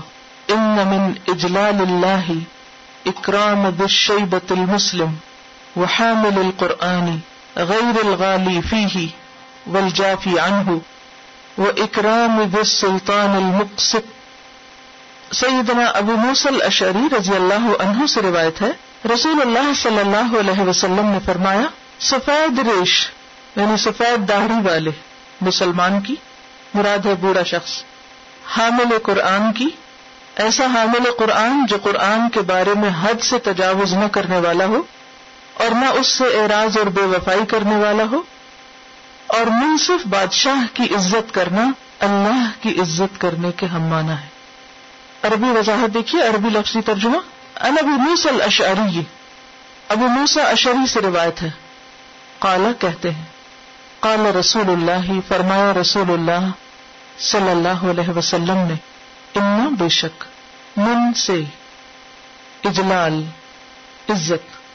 ان 0.48 0.76
من 0.86 1.12
اجلال 1.26 1.80
الله 1.80 2.32
اکرام 3.06 3.68
ذي 3.68 3.84
الشيبة 3.84 4.46
المسلم 4.50 5.14
وحامل 5.76 6.38
القرآن 6.38 7.20
غير 7.56 7.96
الغالي 8.04 8.60
فيه 8.70 9.08
والجافي 9.66 10.38
عنه 10.38 10.80
واکرام 11.58 12.42
ذي 12.42 12.58
السلطان 12.58 13.36
المقسط۔ 13.36 14.14
سیدنا 15.34 15.84
ابو 16.00 16.16
موسل 16.16 16.62
اشعری 16.62 17.06
رضی 17.18 17.34
اللہ 17.34 17.68
عنہ 17.82 18.06
سے 18.06 18.22
روایت 18.22 18.62
ہے، 18.62 18.70
رسول 19.14 19.40
اللہ 19.40 19.72
صلی 19.82 19.98
اللہ 19.98 20.38
علیہ 20.40 20.60
وسلم 20.60 21.06
نے 21.06 21.18
فرمایا، 21.24 21.66
سفید 22.00 22.58
ریش 22.58 22.94
یعنی 23.56 23.76
سفید 23.76 24.28
داڑھی 24.28 24.60
والے 24.68 24.90
مسلمان 25.40 26.00
کی، 26.00 26.14
مراد 26.74 27.06
ہے 27.06 27.14
بوڑھا 27.20 27.42
شخص، 27.42 27.72
حامل 28.56 28.98
قرآن 29.02 29.52
کی، 29.52 29.68
ایسا 30.36 30.66
حامل 30.74 31.10
قرآن 31.18 31.66
جو 31.66 31.76
قرآن 31.82 32.28
کے 32.28 32.40
بارے 32.40 32.74
میں 32.74 32.90
حد 33.02 33.22
سے 33.22 33.38
تجاوز 33.38 33.94
نہ 33.94 34.08
کرنے 34.12 34.38
والا 34.38 34.66
ہو۔ 34.66 34.82
اور 35.58 35.70
نہ 35.70 35.84
اس 35.84 36.06
سے 36.06 36.24
اعراض 36.24 36.78
اور 36.78 36.86
بے 36.86 37.02
وفائی 37.02 37.46
کرنے 37.46 37.76
والا 37.76 38.04
ہو۔ 38.10 38.22
اور 39.26 39.46
منصف 39.46 40.06
بادشاہ 40.06 40.66
کی 40.72 40.94
عزت 40.94 41.34
کرنا 41.34 41.70
اللہ 41.98 42.50
کی 42.60 42.80
عزت 42.80 43.20
کرنے 43.20 43.52
کے 43.52 43.66
ہم 43.66 43.82
مانا 43.82 44.22
ہے 44.22 44.26
عربی 45.22 45.58
وضاحت 45.58 45.94
دیکھیے، 45.94 46.22
عربی 46.22 46.50
لفظی 46.50 46.80
ترجمہ۔ 46.80 47.16
ان 47.60 47.76
ابو 47.78 47.88
موسل 47.88 48.42
اشعری 48.42 49.00
ابو 49.88 50.06
موسا 50.08 50.42
اشری 50.42 50.86
سے 50.86 51.00
روایت 51.00 51.42
ہے۔ 51.42 51.50
کالا 52.38 52.72
کہتے 52.78 53.10
ہیں 53.10 53.24
کالا 54.00 54.40
رسول 54.40 54.70
اللہ، 54.70 55.20
فرمایا 55.28 55.72
رسول 55.80 56.10
اللہ 56.10 56.48
صلی 57.18 57.50
اللہ 57.50 57.90
علیہ 57.90 58.08
وسلم 58.08 58.56
نے 58.56 58.74
ان 59.34 59.74
بے 59.78 59.88
شک 59.88 60.24
من 60.76 61.14
سے 61.14 61.42
اجلال، 62.64 63.24
عزت 64.08 64.65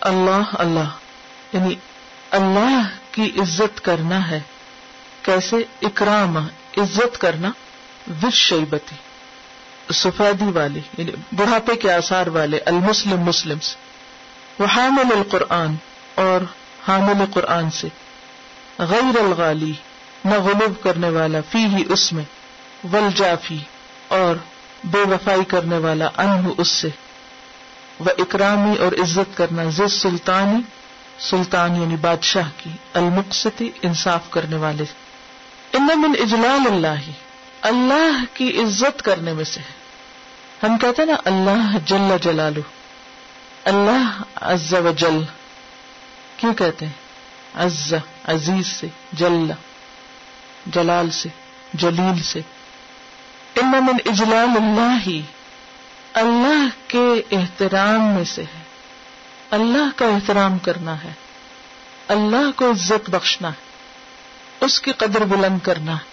اللہ 0.00 0.50
اللہ 0.52 0.88
یعنی 1.52 1.74
اللہ 2.30 2.82
کی 3.10 3.32
عزت 3.38 3.80
کرنا 3.80 4.30
ہے۔ 4.30 4.40
کیسے؟ 5.22 5.56
اکرام 5.82 6.36
عزت 6.76 7.18
کرنا۔ 7.18 7.50
وش 8.22 8.34
شیبتی 8.34 8.96
سفیدی 9.94 10.44
والے 10.44 10.80
یعنی 10.98 11.12
بڑھاپے 11.32 11.76
کے 11.76 11.92
آثار 11.92 12.26
والے، 12.26 12.58
المسلم 12.66 13.20
مسلم 13.20 13.58
سے۔ 13.58 13.76
وہ 14.58 14.66
حامل 14.76 15.12
القرآن 15.12 15.74
اور 16.14 16.40
حامل 16.88 17.24
قرآن 17.34 17.70
سے۔ 17.70 17.88
غیر 18.78 19.20
الغالی، 19.20 19.72
نہ 20.24 20.34
غلب 20.34 20.82
کرنے 20.82 21.10
والا 21.10 21.38
فی 21.50 21.58
ہی 21.58 21.84
اس 21.88 22.12
میں۔ 22.12 22.24
ول 22.92 23.08
جافی 23.14 23.58
اور 24.08 24.36
بے 24.84 24.98
وفائی 24.98 25.44
کرنے 25.44 25.78
والا 25.78 26.08
انہ 26.16 26.48
اس 26.58 26.68
سے۔ 26.68 26.88
وہ 28.00 28.10
اکرامی 28.18 28.76
اور 28.76 28.92
عزت 28.92 29.36
کرنا 29.36 29.62
ضد 29.64 29.88
سلطانی، 29.88 30.60
سلطان 31.18 31.76
یعنی 31.76 31.96
بادشاہ 31.96 32.48
کی 32.56 32.70
المقصتی 32.94 33.70
انصاف 33.82 34.30
کرنے 34.30 34.56
والے۔ 34.56 34.84
ان 35.72 35.88
من 35.94 36.12
اجلال 36.20 36.72
اللہ 36.72 37.10
اللہ 37.62 38.24
کی 38.34 38.62
عزت 38.62 39.02
کرنے 39.02 39.32
میں 39.32 39.44
سے 39.44 39.60
ہے۔ 39.60 39.80
ہم 40.62 40.78
کہتے 40.78 41.02
ہیں 41.02 41.06
نا، 41.06 41.16
اللہ 41.24 41.78
جل 41.84 42.16
جلالو 42.22 42.60
اللہ 43.64 44.22
عز 44.36 44.74
و 44.74 44.90
جل۔ 44.96 45.22
کیوں 46.36 46.54
کہتے 46.54 46.86
ہیں؟ 46.86 46.92
عز، 47.54 47.94
عزیز 48.24 48.66
سے، 48.66 48.86
جل، 49.12 49.52
جلال 50.66 51.10
سے، 51.10 51.28
جلیل 51.74 52.22
سے۔ 52.22 52.40
ان 53.54 53.70
من 53.70 53.96
اجلال 54.06 54.48
اللہ 54.56 54.98
ہی 55.06 55.22
اللہ 56.12 56.88
کے 56.88 57.22
احترام 57.30 58.14
میں 58.14 58.24
سے 58.24 58.42
ہے۔ 58.42 58.62
اللہ 59.50 59.88
کا 59.96 60.06
احترام 60.06 60.58
کرنا 60.58 61.04
ہے۔ 61.04 61.12
اللہ 62.08 62.50
کو 62.56 62.70
عزت 62.70 63.10
بخشنا 63.10 63.48
ہے۔ 63.48 63.62
اس 64.60 64.80
کی 64.80 64.92
قدر 64.92 65.24
بلند 65.24 65.58
کرنا 65.62 65.92
ہے۔ 65.92 66.04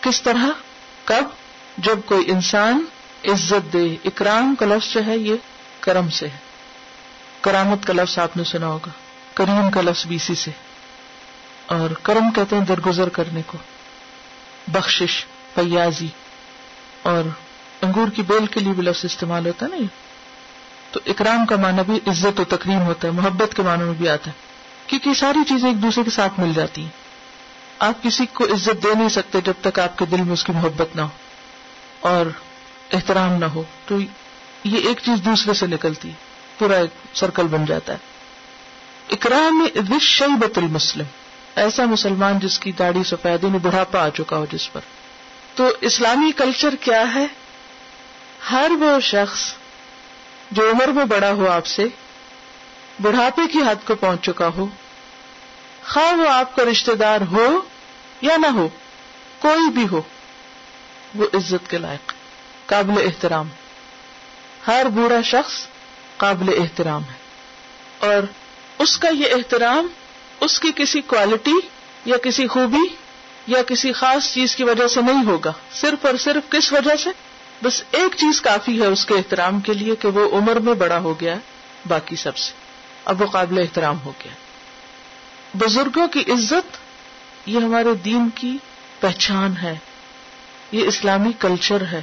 کس 0.00 0.22
طرح؟ 0.22 0.46
کب؟ 1.04 1.24
جب 1.78 1.98
کوئی 2.06 2.30
انسان 2.30 2.84
عزت 3.24 3.72
دے۔ 3.72 3.96
اکرام 4.04 4.54
کا 4.54 4.66
لفظ 4.66 4.94
جو 4.94 5.00
ہے، 5.06 5.18
یہ 5.18 5.34
کرم 5.80 6.10
سے 6.10 6.28
ہے۔ 6.28 6.38
کرامت 7.40 7.86
کا 7.86 7.92
لفظ 7.92 8.18
آپ 8.18 8.36
نے 8.36 8.44
سنا 8.44 8.66
ہوگا۔ 8.66 8.90
کریم 9.34 9.70
کا 9.70 9.80
لفظ 9.80 10.06
بیسی 10.06 10.34
سے۔ 10.34 10.50
اور 11.66 11.90
کرم 11.90 12.30
کہتے 12.30 12.56
ہیں 12.56 12.64
درگزر 12.64 13.08
کرنے 13.08 13.42
کو۔ 13.46 13.58
بخشش، 14.68 15.24
فیاضی 15.54 16.08
اور 17.02 17.24
انگور 17.82 18.08
کی 18.08 18.22
بیل 18.22 18.46
کے 18.46 18.60
لیے 18.60 18.72
بھی 18.72 18.82
لفظ 18.82 19.04
استعمال 19.04 19.46
ہوتا 19.46 19.66
ہے 19.66 19.70
نا 19.70 19.86
تو 20.92 21.00
اکرام 21.06 21.46
کا 21.46 21.56
معنی 21.56 21.82
بھی 21.86 22.10
عزت 22.10 22.40
و 22.40 22.44
تکریم 22.44 22.80
ہوتا 22.80 23.08
ہے، 23.08 23.12
محبت 23.12 23.54
کے 23.56 23.62
معنی 23.62 23.84
میں 23.84 23.92
بھی 23.92 24.08
آتا 24.08 24.30
ہے۔ 24.30 24.36
کیونکہ 24.86 25.14
ساری 25.14 25.38
چیزیں 25.48 25.68
ایک 25.68 25.82
دوسرے 25.82 26.04
کے 26.04 26.10
ساتھ 26.10 26.40
مل 26.40 26.52
جاتی 26.54 26.82
ہیں۔ 26.82 26.88
آپ 27.78 28.02
کسی 28.02 28.26
کو 28.26 28.44
عزت 28.44 28.84
دے 28.84 28.94
نہیں 28.94 29.08
سکتے 29.08 29.40
جب 29.40 29.52
تک 29.60 29.78
آپ 29.78 29.98
کے 29.98 30.04
دل 30.04 30.22
میں 30.22 30.32
اس 30.32 30.44
کی 30.44 30.52
محبت 30.52 30.96
نہ 30.96 31.00
ہو 31.00 31.08
اور 32.00 32.26
احترام 32.92 33.32
نہ 33.32 33.44
ہو۔ 33.44 33.62
تو 33.86 34.00
یہ 34.64 34.78
ایک 34.88 35.00
چیز 35.04 35.24
دوسرے 35.24 35.54
سے 35.54 35.66
نکلتی 35.66 36.10
پورا 36.58 36.76
ایک 36.76 37.16
سرکل 37.16 37.46
بن 37.46 37.64
جاتا 37.64 37.92
ہے۔ 37.92 37.98
اکرام 39.10 39.66
شیبت 40.00 40.58
المسلم۔ 40.58 41.04
ایسا 41.56 41.84
مسلمان 41.84 42.38
جس 42.38 42.58
کی 42.58 42.72
داڑھی 42.72 43.04
سفید 43.04 43.44
نے 43.44 43.58
بڑھاپا 43.58 44.04
آ 44.04 44.08
چکا 44.08 44.36
ہو 44.36 44.46
جس 44.52 44.72
پر۔ 44.72 44.80
تو 45.54 45.68
اسلامی 45.80 46.30
کلچر 46.36 46.74
کیا 46.80 47.14
ہے؟ 47.14 47.26
ہر 48.50 48.70
وہ 48.80 49.00
شخص 49.00 49.52
جو 50.50 50.70
عمر 50.70 50.88
میں 50.88 51.04
بڑا 51.04 51.30
ہو 51.30 51.50
آپ 51.50 51.66
سے، 51.66 51.84
بڑھاپے 53.00 53.42
کی 53.52 53.58
حد 53.58 53.86
کو 53.86 53.94
پہنچ 53.94 54.24
چکا 54.24 54.46
ہو، 54.46 54.66
خواہ 55.88 56.12
وہ 56.12 56.28
آپ 56.28 56.56
کا 56.56 56.62
رشتے 56.70 56.94
دار 56.94 57.20
ہو 57.20 57.60
یا 58.20 58.36
نہ 58.36 58.46
ہو، 58.46 58.68
کوئی 59.38 59.70
بھی 59.70 59.86
ہو، 59.92 60.02
وہ 61.14 61.26
عزت 61.34 61.70
کے 61.70 61.78
لائق، 61.78 62.12
قابل 62.66 63.02
احترام 63.06 63.48
ہر 64.66 64.86
بوڑھا 64.94 65.22
شخص 65.22 65.66
قابل 66.16 66.60
احترام 66.62 67.02
ہے۔ 67.04 67.22
اور 67.98 68.22
اس 68.78 68.98
کا 68.98 69.08
یہ 69.08 69.26
احترام، 69.26 69.86
اس 70.40 70.60
کی 70.60 70.70
کسی 70.76 71.00
کوالٹی 71.00 71.54
یا 72.04 72.16
کسی 72.16 72.46
خوبی 72.46 72.94
یا 73.46 73.62
کسی 73.62 73.92
خاص 73.92 74.32
چیز 74.32 74.56
کی 74.56 74.64
وجہ 74.64 74.86
سے 74.86 75.00
نہیں 75.02 75.24
ہوگا۔ 75.24 75.52
صرف 75.72 76.06
اور 76.06 76.14
صرف 76.16 76.52
کس 76.52 76.72
وجہ 76.72 76.96
سے؟ 76.96 77.10
بس 77.62 77.82
ایک 77.90 78.16
چیز 78.16 78.40
کافی 78.40 78.80
ہے 78.80 78.86
اس 78.86 79.06
کے 79.06 79.14
احترام 79.14 79.60
کے 79.60 79.74
لیے 79.74 79.96
کہ 79.96 80.08
وہ 80.08 80.38
عمر 80.38 80.56
میں 80.56 80.74
بڑا 80.74 80.98
ہو 80.98 81.20
گیا 81.20 81.34
باقی 81.88 82.16
سب 82.16 82.36
سے۔ 82.36 82.52
اب 83.04 83.22
وہ 83.22 83.26
قابل 83.26 83.58
احترام 83.58 83.96
ہو 84.04 84.12
گیا۔ 84.24 84.32
بزرگوں 85.54 86.08
کی 86.08 86.20
عزت، 86.20 86.76
یہ 87.46 87.58
ہمارے 87.58 87.94
دین 87.94 88.28
کی 88.34 88.58
پہچان 89.00 89.54
ہے۔ 89.62 89.74
یہ 90.72 90.86
اسلامی 90.86 91.30
کلچر 91.38 91.80
ہے۔ 91.92 92.02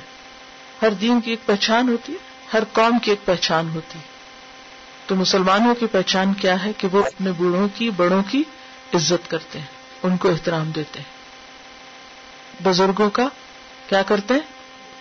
ہر 0.82 0.90
دین 0.90 1.22
کی 1.22 1.30
ایک 1.30 1.46
پہچان 1.46 1.90
ہوتی 1.90 2.14
ہے، 2.14 2.18
ہر 2.54 2.64
قوم 2.72 3.00
کی 3.00 3.12
ایک 3.12 3.26
پہچان 3.26 3.70
ہوتی 3.70 4.00
ہے۔ 4.00 4.04
تو 5.08 5.16
مسلمانوں 5.16 5.76
کی 5.76 5.88
پہچان 5.88 6.34
کیا 6.34 6.64
ہے 6.64 6.74
کہ 6.78 6.88
وہ 6.92 7.04
اپنے 7.04 7.32
بوڑھوں 7.32 7.68
کی، 7.76 7.90
بڑوں 7.90 8.24
کی 8.24 8.44
عزت 8.94 9.30
کرتے 9.30 9.60
ہیں، 9.60 9.66
ان 10.04 10.18
کو 10.18 10.30
احترام 10.30 10.72
دیتے 10.72 11.00
ہیں۔ 11.00 11.20
بزرگوں 12.64 13.10
کا 13.10 13.28
کیا 13.90 14.02
کرتے 14.02 14.34
ہیں؟ 14.34 14.59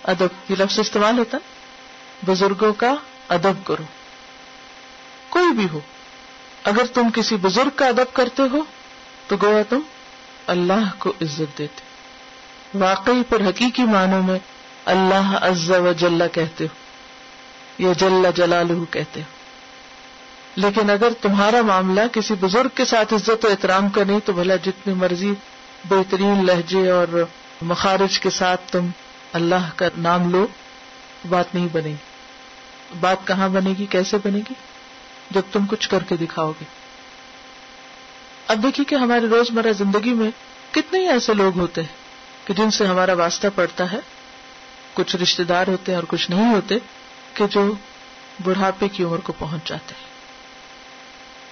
ادب 0.09 0.51
یہ 0.51 0.57
لفظ 0.57 0.79
استعمال 0.79 1.19
ہوتا 1.19 1.39
ہے؟ 1.39 1.59
بزرگوں 2.27 2.73
کا 2.73 2.95
ادب 3.29 3.67
کرو۔ 3.67 3.83
کوئی 5.29 5.53
بھی 5.53 5.67
ہو، 5.73 5.81
اگر 6.65 6.87
تم 6.87 7.11
کسی 7.15 7.37
بزرگ 7.37 7.69
کا 7.77 7.87
ادب 7.87 8.15
کرتے 8.15 8.43
ہو، 8.43 8.59
تو 9.27 9.37
گویا 9.43 9.63
تم 9.69 9.81
اللہ 10.47 10.99
کو 10.99 11.11
عزت 11.11 11.59
دیتے۔ 11.59 11.81
واقعی 12.79 13.23
پر 13.29 13.41
حقیقی 13.41 13.83
معنوں 13.83 14.23
میں 14.23 14.39
اللہ 14.85 15.39
عز 15.41 15.71
و 15.71 15.93
جل 15.93 16.23
کہتے 16.33 16.65
ہو، 16.65 16.75
یا 17.83 17.93
جل 17.93 18.27
جلال 18.37 18.85
کہتے 18.91 19.21
ہو۔ 19.21 19.27
لیکن 20.57 20.91
اگر 20.91 21.13
تمہارا 21.23 21.63
معاملہ 21.63 22.01
کسی 22.13 22.35
بزرگ 22.41 22.69
کے 22.75 22.85
ساتھ 22.85 23.15
عزت 23.15 23.45
و 23.45 23.49
احترام 23.49 23.89
کا 23.89 24.05
نہیں، 24.05 24.21
تو 24.25 24.33
بھلا 24.33 24.57
جتنی 24.57 24.95
مرضی 24.95 25.33
بہترین 25.89 26.47
لہجے 26.47 26.91
اور 26.91 27.25
مخارج 27.63 28.21
کے 28.21 28.31
ساتھ 28.31 28.73
تم 28.73 28.89
اللہ 29.33 29.71
کا 29.77 29.89
نام 29.99 30.31
لو، 30.31 30.47
بات 31.29 31.55
نہیں 31.55 31.69
بنے 31.73 31.89
گی۔ 31.89 31.95
بات 33.01 33.27
کہاں 33.27 33.49
بنے 33.49 33.75
گی، 33.79 33.87
کیسے 33.87 34.17
بنے 34.25 34.39
گی؟ 34.39 34.55
جب 35.31 35.43
تم 35.53 35.67
کچھ 35.67 35.89
کر 35.89 36.03
کے 36.03 36.17
دکھاؤ 36.17 36.51
گے۔ 36.51 36.65
اب 38.49 38.63
دیکھیے 38.63 38.85
کہ 38.85 38.95
ہماری 38.95 39.27
روزمرہ 39.27 39.73
زندگی 39.73 40.13
میں 40.13 40.31
کتنے 40.71 40.99
ہی 40.99 41.09
ایسے 41.09 41.35
لوگ 41.35 41.59
ہوتے 41.59 41.81
ہیں 41.81 41.95
کہ 42.47 42.55
جن 42.55 42.71
سے 42.71 42.87
ہمارا 42.87 43.13
واسطہ 43.13 43.47
پڑتا 43.55 43.93
ہے۔ 43.93 43.99
کچھ 44.95 45.17
رشتے 45.17 45.45
دار 45.45 45.67
ہوتے 45.67 45.93
ہیں 45.93 45.97
اور 45.97 46.05
کچھ 46.09 46.31
نہیں 46.31 46.55
ہوتے 46.55 46.75
کہ 47.35 47.47
جو 47.47 47.73
بڑھاپے 48.45 48.89
کی 48.89 49.05
عمر 49.05 49.19
کو 49.19 49.33
پہنچ 49.39 49.69
جاتے 49.69 49.95
ہیں۔ 49.95 50.09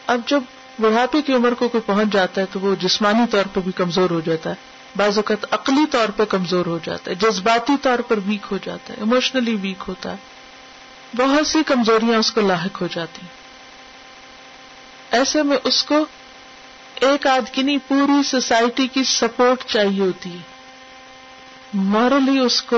اب 0.06 0.20
جب 0.26 0.40
بڑھاپے 0.78 1.22
کی 1.22 1.32
عمر 1.32 1.54
کو 1.54 1.68
کوئی 1.68 1.82
پہنچ 1.86 2.08
جاتا 2.12 2.40
ہے 2.40 2.46
تو 2.52 2.60
وہ 2.60 2.74
جسمانی 2.74 3.24
طور 3.30 3.44
پہ 3.52 3.60
بھی 3.60 3.72
کمزور 3.72 4.10
ہو 4.10 4.20
جاتا 4.20 4.50
ہے۔ 4.50 4.75
بعض 4.96 5.18
اوقات 5.18 5.54
عقلی 5.54 5.86
طور 5.90 6.08
پہ 6.08 6.24
کمزور 6.24 6.66
ہو 6.66 6.78
جاتا 6.82 7.10
ہے، 7.10 7.16
جذباتی 7.16 7.72
طور 7.82 7.98
پر 7.98 8.18
ویک 8.26 8.46
ہو 8.50 8.58
جاتا 8.64 8.94
ہے 8.94 9.02
اموشنلی 9.02 9.54
ویک 9.54 9.84
ہوتا 9.88 10.10
ہے۔ 10.10 10.16
بہت 11.16 11.46
سی 11.46 11.58
کمزوریاں 11.66 12.18
اس 12.18 12.32
کو 12.32 12.40
لاحق 12.40 12.82
ہو 12.82 12.86
جاتی 12.94 13.18
ہیں۔ 13.22 13.28
ایسے 15.10 15.42
میں 15.42 15.56
اس 15.64 15.82
کو 15.82 16.04
ایک 16.94 17.26
آدھ 17.26 17.52
کی 17.52 17.62
نہیں 17.62 17.78
پوری 17.88 18.22
سوسائٹی 18.22 18.86
کی 18.86 19.04
سپورٹ 19.04 19.64
چاہیے 19.64 20.00
ہوتی 20.00 20.32
ہے۔ 20.32 20.56
مورلی 21.74 22.38
اس 22.38 22.62
کو 22.62 22.76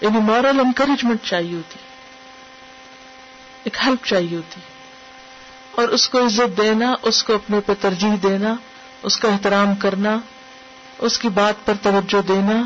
یعنی 0.00 0.18
مورل 0.18 0.60
انکریجمنٹ 0.60 1.22
چاہیے 1.22 1.56
ہوتی 1.56 1.78
ایک 3.64 3.76
ہیلپ 3.86 4.04
چاہیے 4.04 4.36
ہوتی 4.36 4.60
اور 5.70 5.88
اس 5.88 6.08
کو 6.08 6.26
عزت 6.26 6.58
دینا، 6.58 6.94
اس 7.02 7.22
کو 7.24 7.34
اپنے 7.34 7.60
پہ 7.60 7.72
ترجیح 7.80 8.12
دینا، 8.22 8.54
اس 9.02 9.16
کا 9.16 9.28
احترام 9.28 9.74
کرنا 9.74 10.18
اس 10.98 11.18
کی 11.18 11.28
بات 11.28 11.66
پر 11.66 11.74
توجہ 11.82 12.22
دینا 12.28 12.62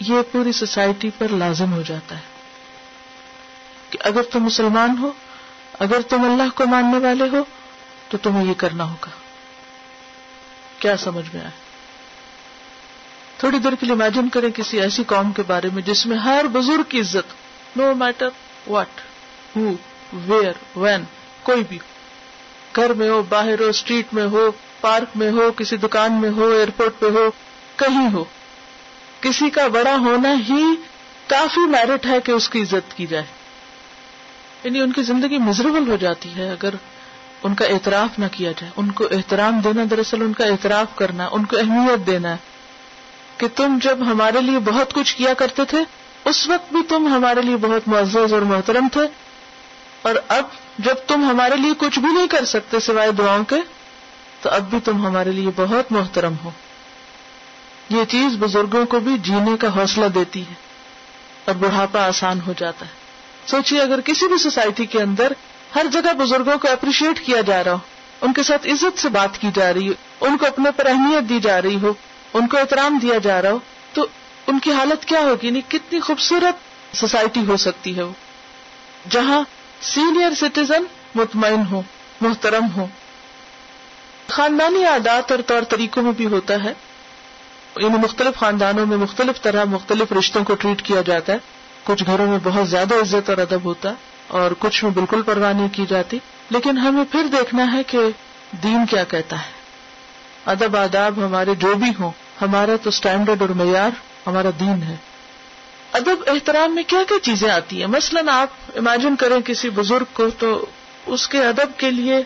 یہ 0.00 0.20
پوری 0.32 0.52
سوسائٹی 0.52 1.10
پر 1.18 1.28
لازم 1.28 1.72
ہو 1.72 1.82
جاتا 1.82 2.16
ہے 2.16 2.20
کہ 3.90 3.98
اگر 4.02 4.22
تم 4.22 4.42
مسلمان 4.42 4.98
ہو، 4.98 5.12
اگر 5.78 6.00
تم 6.00 6.24
اللہ 6.24 6.50
کو 6.54 6.66
ماننے 6.66 6.98
والے 6.98 7.24
ہو، 7.32 7.44
تو 8.08 8.18
تمہیں 8.18 8.44
یہ 8.44 8.54
کرنا 8.54 8.84
ہوگا۔ 8.84 9.10
کیا 10.78 10.96
سمجھ 10.96 11.34
میں 11.34 11.42
آئے 11.42 11.50
تھوڑی 13.38 13.58
دیر 13.58 13.74
کے 13.80 13.86
لیے 13.86 13.94
امیجن 13.94 14.28
کریں 14.28 14.50
کسی 14.50 14.80
ایسی 14.80 15.04
قوم 15.04 15.32
کے 15.32 15.42
بارے 15.46 15.68
میں 15.72 15.82
جس 15.82 16.06
میں 16.06 16.16
ہر 16.16 16.44
بزرگ 16.52 16.82
کی 16.88 17.00
عزت 17.00 17.76
no 17.76 17.94
matter 17.94 18.28
what 18.66 19.00
who 19.56 19.74
where 20.12 20.78
when 20.78 21.04
کوئی 21.42 21.62
بھی 21.68 21.78
گھر 22.76 22.92
میں 22.92 23.08
ہو، 23.08 23.22
باہر 23.22 23.60
ہو 23.60 23.64
اسٹریٹ 23.64 24.14
میں 24.14 24.26
ہو 24.26 24.50
پارک 24.80 25.16
میں 25.16 25.30
ہو، 25.30 25.52
کسی 25.52 25.76
دکان 25.76 26.12
میں 26.12 26.30
ہو، 26.30 26.46
ایئرپورٹ 26.46 26.98
پہ 26.98 27.06
ہو، 27.06 27.30
کہیں 27.76 28.12
ہو، 28.12 28.24
کسی 29.20 29.50
کا 29.50 29.68
بڑا 29.68 29.96
ہونا 29.96 30.32
ہی 30.48 30.62
کافی 31.26 31.60
میرٹ 31.60 32.06
ہے 32.06 32.20
کہ 32.20 32.32
اس 32.32 32.48
کی 32.48 32.62
عزت 32.62 32.96
کی 32.96 33.06
جائے۔ 33.06 33.24
یعنی 34.64 34.80
ان 34.80 34.92
کی 34.92 35.02
زندگی 35.02 35.38
مزربل 35.38 35.90
ہو 35.90 35.96
جاتی 35.96 36.36
ہے 36.36 36.50
اگر 36.50 36.70
ان 37.42 37.54
کا 37.54 37.64
اعتراف 37.64 38.18
نہ 38.18 38.24
کیا 38.32 38.52
جائے۔ 38.52 38.72
ان 38.76 38.90
کو 38.90 39.04
احترام 39.04 39.60
دینا، 39.60 39.82
دراصل 39.90 40.22
ان 40.22 40.32
کا 40.32 40.44
اعتراف 40.44 40.96
کرنا، 40.96 41.28
ان 41.32 41.44
کو 41.44 41.58
اہمیت 41.58 42.06
دینا 42.06 42.30
ہے 42.30 42.36
کہ 43.38 43.46
تم 43.56 43.78
جب 43.82 43.98
ہمارے 44.06 44.40
لیے 44.40 44.58
بہت 44.58 44.94
کچھ 44.94 45.16
کیا 45.16 45.34
کرتے 45.34 45.64
تھے، 45.64 45.78
اس 46.24 46.48
وقت 46.48 46.72
بھی 46.72 46.82
تم 46.88 47.06
ہمارے 47.06 47.42
لیے 47.42 47.56
بہت 47.56 47.88
معزز 47.88 48.32
اور 48.32 48.42
محترم 48.42 48.88
تھے۔ 48.92 49.00
اور 50.02 50.14
اب 50.28 50.44
جب 50.78 50.94
تم 51.06 51.24
ہمارے 51.24 51.56
لیے 51.56 51.72
کچھ 51.78 51.98
بھی 51.98 52.12
نہیں 52.12 52.26
کر 52.26 52.44
سکتے 52.44 52.80
سوائے 52.80 53.12
دعاؤں 53.12 53.44
کے 53.44 53.56
تو 54.40 54.50
اب 54.50 54.70
بھی 54.70 54.80
تم 54.80 55.06
ہمارے 55.06 55.32
لیے 55.32 55.50
بہت 55.56 55.92
محترم 55.92 56.34
ہو۔ 56.44 56.50
یہ 57.90 58.04
چیز 58.04 58.36
بزرگوں 58.38 58.86
کو 58.86 59.00
بھی 59.00 59.18
جینے 59.18 59.56
کا 59.56 59.68
حوصلہ 59.76 60.06
دیتی 60.06 60.40
ہے 60.40 60.54
اور 61.44 61.54
بڑھاپا 61.54 62.06
آسان 62.06 62.40
ہو 62.46 62.52
جاتا 62.56 62.86
ہے۔ 62.86 62.90
سوچیے 63.46 63.80
اگر 63.80 64.00
کسی 64.00 64.28
بھی 64.28 64.38
سوسائٹی 64.38 64.86
کے 64.86 65.02
اندر 65.02 65.32
ہر 65.74 65.86
جگہ 65.92 66.12
بزرگوں 66.12 66.58
کو 66.58 66.72
اپریشیٹ 66.72 67.26
کیا 67.26 67.40
جا 67.40 67.64
رہا 67.64 67.72
ہو، 67.72 67.78
ان 68.20 68.32
کے 68.32 68.42
ساتھ 68.42 68.66
عزت 68.66 68.98
سے 68.98 69.08
بات 69.08 69.38
کی 69.38 69.48
جا 69.54 69.74
رہی 69.74 69.88
ہو، 69.88 69.92
ان 70.20 70.38
کو 70.38 70.46
اپنے 70.46 70.70
پر 70.76 70.86
اہمیت 70.86 71.28
دی 71.28 71.40
جا 71.40 71.62
رہی 71.62 71.76
ہو، 71.82 71.92
ان 72.34 72.48
کو 72.48 72.58
احترام 72.58 72.98
دیا 72.98 73.18
جا 73.18 73.42
رہا 73.42 73.50
ہو، 73.50 73.58
تو 73.92 74.06
ان 74.46 74.58
کی 74.58 74.72
حالت 74.72 75.04
کیا 75.04 75.20
ہوگی؟ 75.20 75.50
نہیں 75.50 75.70
کتنی 75.70 76.00
خوبصورت 76.00 76.54
سوسائٹی 76.96 77.46
ہو 77.46 77.56
سکتی 77.56 77.96
ہے 77.96 78.02
وہ۔ 78.02 78.12
جہاں 79.10 79.42
سینئر 79.80 80.34
سٹیزن 80.34 80.82
مطمئن 81.14 81.62
ہو 81.70 81.82
محترم 82.20 82.66
ہو 82.76 82.86
خاندانی 84.30 84.84
عادات 84.84 85.30
اور 85.30 85.40
طور 85.46 85.62
طریقوں 85.62 86.02
میں 86.02 86.12
بھی 86.12 86.26
ہوتا 86.26 86.54
ہے۔ 86.64 86.72
یعنی 87.76 87.98
مختلف 87.98 88.38
خاندانوں 88.38 88.86
میں 88.86 88.96
مختلف 88.96 89.42
طرح 89.42 89.64
مختلف 89.64 90.12
رشتوں 90.12 90.44
کو 90.44 90.54
ٹریٹ 90.54 90.82
کیا 90.82 91.02
جاتا 91.02 91.32
ہے۔ 91.32 91.38
کچھ 91.84 92.04
گھروں 92.06 92.26
میں 92.26 92.38
بہت 92.42 92.68
زیادہ 92.68 92.94
عزت 92.94 93.30
اور 93.30 93.38
ادب 93.38 93.64
ہوتا 93.64 93.92
اور 94.28 94.50
کچھ 94.58 94.84
میں 94.84 94.92
بالکل 94.92 95.22
پرواہ 95.22 95.52
نہیں 95.52 95.68
کی 95.72 95.86
جاتی۔ 95.88 96.18
لیکن 96.50 96.78
ہمیں 96.78 97.04
پھر 97.12 97.26
دیکھنا 97.32 97.72
ہے 97.72 97.82
کہ 97.82 97.98
دین 98.62 98.86
کیا 98.86 99.04
کہتا 99.04 99.36
ہے۔ 99.36 99.50
ادب، 100.46 100.76
آداب 100.76 101.26
ہمارے 101.26 101.54
جو 101.54 101.74
بھی 101.74 101.90
ہوں، 102.00 102.10
ہمارا 102.42 102.76
تو 102.82 102.88
اسٹینڈرڈ 102.88 103.40
اور 103.40 103.48
معیار 103.48 103.90
ہمارا 104.26 104.50
دین 104.60 104.82
ہے۔ 104.82 104.96
ادب، 105.92 106.16
احترام 106.26 106.74
میں 106.74 106.82
کیا 106.86 107.02
کیا 107.08 107.18
چیزیں 107.22 107.50
آتی 107.50 107.80
ہیں؟ 107.80 107.88
مثلاً 107.88 108.28
آپ 108.28 108.48
امیجن 108.76 109.16
کریں 109.16 109.40
کسی 109.40 109.70
بزرگ 109.70 110.04
کو 110.12 110.30
تو 110.30 110.66
اس 111.06 111.28
کے 111.28 111.38
ادب 111.38 111.78
کے 111.78 111.90
لیے 111.90 112.22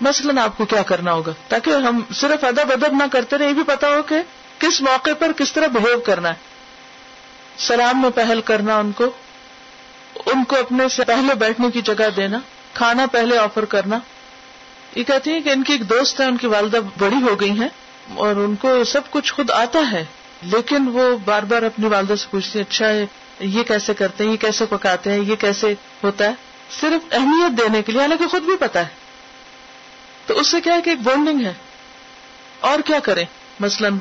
مثلاً 0.00 0.38
آپ 0.38 0.56
کو 0.56 0.64
کیا 0.64 0.82
کرنا 0.82 1.12
ہوگا؟ 1.12 1.32
تاکہ 1.48 1.70
ہم 1.70 2.00
صرف 2.14 2.44
ادب 2.44 2.72
ادب 2.72 2.92
نہ 2.92 3.02
کرتے 3.12 3.38
رہے، 3.38 3.48
یہ 3.48 3.52
بھی 3.52 3.62
پتا 3.62 3.88
ہو 3.88 4.02
کہ 4.02 4.16
کس 4.58 4.80
موقع 4.80 5.10
پر 5.18 5.32
کس 5.32 5.52
طرح 5.52 5.66
بہیو 5.66 6.00
کرنا 6.00 6.28
ہے۔ 6.28 6.34
سلام 7.58 8.02
میں 8.02 8.10
پہل 8.10 8.40
کرنا 8.44 8.78
ان 8.78 8.92
کو 8.92 9.04
ان 10.26 10.44
کو 10.44 10.56
اپنے 10.56 10.88
سے 10.88 11.04
پہلے 11.04 11.34
بیٹھنے 11.34 11.70
کی 11.70 11.80
جگہ 11.82 12.10
دینا، 12.16 12.38
کھانا 12.74 13.06
پہلے 13.12 13.38
آفر 13.38 13.64
کرنا۔ 13.64 13.98
یہ 14.96 15.04
کہتی 15.04 15.30
ہیں 15.30 15.40
کہ 15.40 15.48
ان 15.48 15.62
کی 15.62 15.72
ایک 15.72 15.90
دوست 15.90 16.20
ہے 16.20 16.24
ان 16.24 16.36
کی 16.36 16.46
والدہ 16.46 16.78
بڑی 16.98 17.22
ہو 17.22 17.40
گئی 17.40 17.50
ہیں 17.50 17.68
اور 18.14 18.36
ان 18.36 18.54
کو 18.54 18.84
سب 18.84 19.00
کچھ 19.10 19.32
خود 19.32 19.50
آتا 19.50 19.78
ہے، 19.92 20.04
لیکن 20.42 20.88
وہ 20.92 21.16
بار 21.24 21.42
بار 21.42 21.62
اپنی 21.62 21.86
والدہ 21.86 22.14
سے 22.14 22.26
پوچھتی 22.30 22.58
ہیں 22.58 22.66
اچھا 22.70 22.88
ہے 22.88 23.06
یہ 23.40 23.62
کیسے 23.62 23.94
کرتے 23.94 24.24
ہیں؟ 24.24 24.32
یہ 24.32 24.36
کیسے 24.36 24.66
پکاتے 24.66 25.12
ہیں؟ 25.12 25.20
یہ 25.20 25.36
کیسے 25.36 25.74
ہوتا 26.02 26.24
ہے؟ 26.24 26.32
صرف 26.80 27.14
اہمیت 27.14 27.58
دینے 27.58 27.82
کے 27.82 27.92
لیے، 27.92 28.00
حالانکہ 28.00 28.26
خود 28.26 28.42
بھی 28.42 28.56
پتا 28.56 28.80
ہے۔ 28.80 29.05
تو 30.26 30.38
اس 30.38 30.48
سے 30.48 30.60
کیا 30.60 30.74
ہے 30.74 30.82
کہ 30.82 30.90
ایک 30.90 31.00
بونڈنگ 31.00 31.40
ہے۔ 31.40 31.52
اور 32.60 32.78
کیا 32.80 32.98
کریں؟ 32.98 33.24
مثلاً 33.60 33.98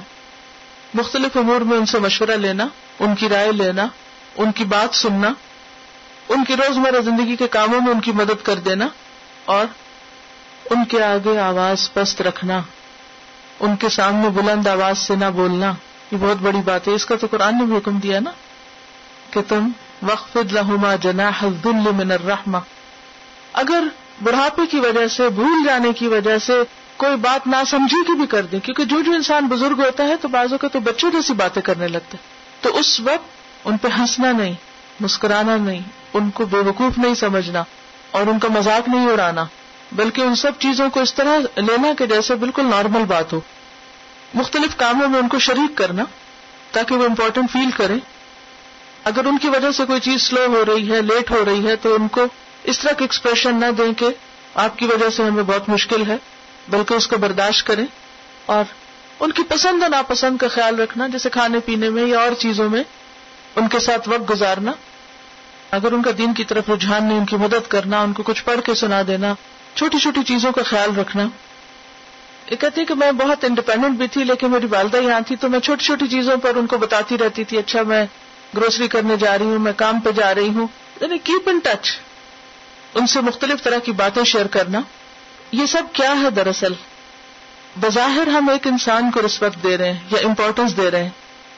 مختلف 0.93 1.37
امور 1.37 1.61
میں 1.61 1.77
ان 1.77 1.85
سے 1.85 1.99
مشورہ 1.99 2.31
لینا، 2.31 2.67
ان 2.99 3.15
کی 3.15 3.29
رائے 3.29 3.51
لینا، 3.51 3.87
ان 4.35 4.51
کی 4.51 4.63
بات 4.63 4.95
سننا، 4.95 5.29
ان 6.29 6.43
کی 6.43 6.55
روزمرہ 6.55 7.01
زندگی 7.01 7.35
کے 7.35 7.47
کاموں 7.47 7.81
میں 7.81 7.91
ان 7.93 8.01
کی 8.01 8.11
مدد 8.11 8.45
کر 8.45 8.55
دینا، 8.55 8.87
اور 9.45 9.65
ان 10.69 10.85
کے 10.85 11.03
آگے 11.03 11.39
آواز 11.39 11.93
پست 11.93 12.21
رکھنا، 12.21 12.61
ان 13.59 13.75
کے 13.75 13.89
سامنے 13.89 14.29
بلند 14.29 14.67
آواز 14.67 14.97
سے 14.97 15.15
نہ 15.15 15.25
بولنا۔ 15.25 15.73
یہ 16.11 16.17
بہت 16.19 16.37
بڑی 16.37 16.57
بات 16.65 16.87
ہے۔ 16.87 16.93
اس 16.93 17.05
کا 17.05 17.15
تو 17.15 17.27
قرآن 17.31 17.57
نے 17.57 17.65
بھی 17.65 17.77
حکم 17.77 17.99
دیا 17.99 18.19
نا 18.19 18.31
کہ 19.31 19.41
تم 19.47 19.69
وقف 20.01 20.37
لہما 20.51 20.95
جنا 20.95 21.31
حل 21.43 21.71
من 21.73 22.11
الرحمہ 22.11 22.57
اگر 23.53 23.83
بڑھاپے 24.23 24.65
کی 24.65 24.79
وجہ 24.79 25.07
سے، 25.07 25.29
بھول 25.29 25.65
جانے 25.65 25.93
کی 25.93 26.07
وجہ 26.07 26.37
سے 26.37 26.53
کوئی 26.97 27.15
بات 27.15 27.47
نہ 27.47 27.55
سمجھی 27.67 28.03
کی 28.03 28.13
بھی 28.13 28.25
کر 28.25 28.45
دیں۔ 28.45 28.59
کیونکہ 28.59 28.83
جو 28.83 29.01
جو 29.01 29.11
انسان 29.11 29.47
بزرگ 29.47 29.81
ہوتا 29.81 30.03
ہے 30.03 30.15
تو 30.15 30.27
بازو 30.27 30.57
کا 30.57 30.67
تو 30.67 30.79
بچوں 30.79 31.11
جیسی 31.11 31.33
باتیں 31.33 31.61
کرنے 31.61 31.87
لگتے 31.87 32.17
تو 32.61 32.77
اس 32.77 32.99
وقت 32.99 33.67
ان 33.67 33.77
پہ 33.77 33.87
ہنسنا 33.99 34.31
نہیں، 34.31 34.53
مسکرانا 34.99 35.55
نہیں، 35.57 35.81
ان 36.13 36.29
کو 36.29 36.45
بے 36.45 36.57
وقوف 36.57 36.97
نہیں 36.97 37.13
سمجھنا 37.13 37.63
اور 38.11 38.27
ان 38.27 38.39
کا 38.39 38.47
مذاق 38.47 38.89
نہیں 38.89 39.07
اڑانا، 39.07 39.45
بلکہ 39.91 40.21
ان 40.21 40.35
سب 40.35 40.51
چیزوں 40.59 40.89
کو 40.89 41.01
اس 41.01 41.13
طرح 41.13 41.37
لینا 41.55 41.93
کہ 41.97 42.05
جیسے 42.05 42.35
بالکل 42.35 42.65
نارمل 42.65 43.03
بات 43.03 43.33
ہو۔ 43.33 43.39
مختلف 44.33 44.75
کاموں 44.77 45.09
میں 45.09 45.19
ان 45.19 45.27
کو 45.27 45.39
شریک 45.39 45.77
کرنا 45.77 46.03
تاکہ 46.71 46.95
وہ 46.95 47.05
امپورٹنٹ 47.05 47.51
فیل 47.51 47.71
کریں۔ 47.71 47.99
اگر 49.03 49.25
ان 49.25 49.37
کی 49.37 49.49
وجہ 49.49 49.71
سے 49.71 49.85
کوئی 49.85 49.99
چیز 49.99 50.21
سلو 50.21 50.45
ہو 50.45 50.65
رہی 50.65 50.91
ہے 50.91 51.01
لیٹ 51.01 51.31
ہو 51.31 51.45
رہی 51.45 51.67
ہے، 51.67 51.75
تو 51.75 51.95
ان 51.95 52.07
کو 52.07 52.25
اس 52.65 52.79
طرح 52.79 52.91
کے 52.91 53.03
ایکسپریشن 53.03 53.59
نہ 53.59 53.65
دیں 53.77 53.93
کہ 53.93 54.05
آپ 54.55 54.77
کی 54.77 54.85
وجہ 54.85 55.09
سے 55.09 55.23
ہمیں 55.23 55.43
بہت 55.43 55.69
مشکل 55.69 56.09
ہے، 56.09 56.17
بلکہ 56.67 56.93
اس 56.93 57.07
کو 57.07 57.17
برداشت 57.17 57.67
کریں 57.67 57.85
اور 58.45 58.63
ان 59.19 59.31
کی 59.31 59.43
پسند 59.43 59.81
اور 59.81 59.91
ناپسند 59.91 60.37
کا 60.37 60.47
خیال 60.47 60.79
رکھنا، 60.79 61.07
جیسے 61.07 61.29
کھانے 61.29 61.59
پینے 61.59 61.89
میں 61.89 62.05
یا 62.05 62.19
اور 62.19 62.31
چیزوں 62.33 62.69
میں، 62.69 62.83
ان 63.55 63.67
کے 63.67 63.79
ساتھ 63.79 64.09
وقت 64.09 64.29
گزارنا۔ 64.29 64.71
اگر 65.71 65.91
ان 65.91 66.01
کا 66.01 66.11
دین 66.17 66.33
کی 66.33 66.43
طرف 66.43 66.69
رجحان 66.69 67.05
نہیں، 67.05 67.17
ان 67.17 67.25
کی 67.25 67.35
مدد 67.35 67.67
کرنا، 67.67 68.01
ان 68.01 68.13
کو 68.13 68.23
کچھ 68.23 68.43
پڑھ 68.43 68.61
کے 68.65 68.75
سنا 68.75 69.01
دینا، 69.07 69.33
چھوٹی 69.75 69.97
چھوٹی 69.99 70.23
چیزوں 70.23 70.51
کا 70.51 70.63
خیال 70.63 70.95
رکھنا۔ 70.95 71.23
یہ 72.51 72.55
کہتی 72.55 72.85
کہ 72.85 72.93
میں 72.93 73.11
بہت 73.11 73.43
انڈیپینڈنٹ 73.43 73.97
بھی 73.97 74.07
تھی، 74.07 74.23
لیکن 74.23 74.51
میری 74.51 74.67
والدہ 74.69 74.97
یہاں 74.97 75.21
تھی، 75.27 75.35
تو 75.35 75.49
میں 75.49 75.59
چھوٹی 75.59 75.85
چھوٹی 75.85 76.07
چیزوں 76.07 76.37
پر 76.37 76.55
ان 76.55 76.67
کو 76.67 76.77
بتاتی 76.77 77.17
رہتی 77.17 77.43
تھی 77.43 77.57
اچھا 77.57 77.81
میں 77.81 78.05
گروسری 78.57 78.87
کرنے 78.87 79.17
جا 79.17 79.37
رہی 79.37 79.45
ہوں، 79.45 79.59
میں 79.59 79.73
کام 79.75 79.99
پہ 79.99 80.11
جا 80.11 80.35
رہی 80.35 80.49
ہوں۔ 80.49 80.67
یعنی 81.01 81.17
کیپ 81.17 81.49
ان 81.49 81.59
ٹچ 81.63 81.99
ان 82.95 83.07
سے 83.07 83.21
مختلف 83.21 83.63
طرح 83.63 83.77
کی 83.77 83.91
باتیں 83.91 84.23
شیئر 84.23 84.47
کرنا، 84.47 84.81
یہ 85.51 85.65
سب 85.65 85.83
کیا 85.93 86.13
ہے 86.21 86.29
دراصل؟ 86.29 86.73
بظاہر 87.75 88.27
ہم 88.27 88.49
ایک 88.49 88.67
انسان 88.67 89.11
کو 89.11 89.21
رسپیکٹ 89.25 89.63
دے 89.63 89.77
رہے 89.77 89.93
ہیں 89.93 89.99
یا 90.11 90.27
امپورٹینس 90.27 90.77
دے 90.77 90.91
رہے 90.91 91.03
ہیں، 91.03 91.09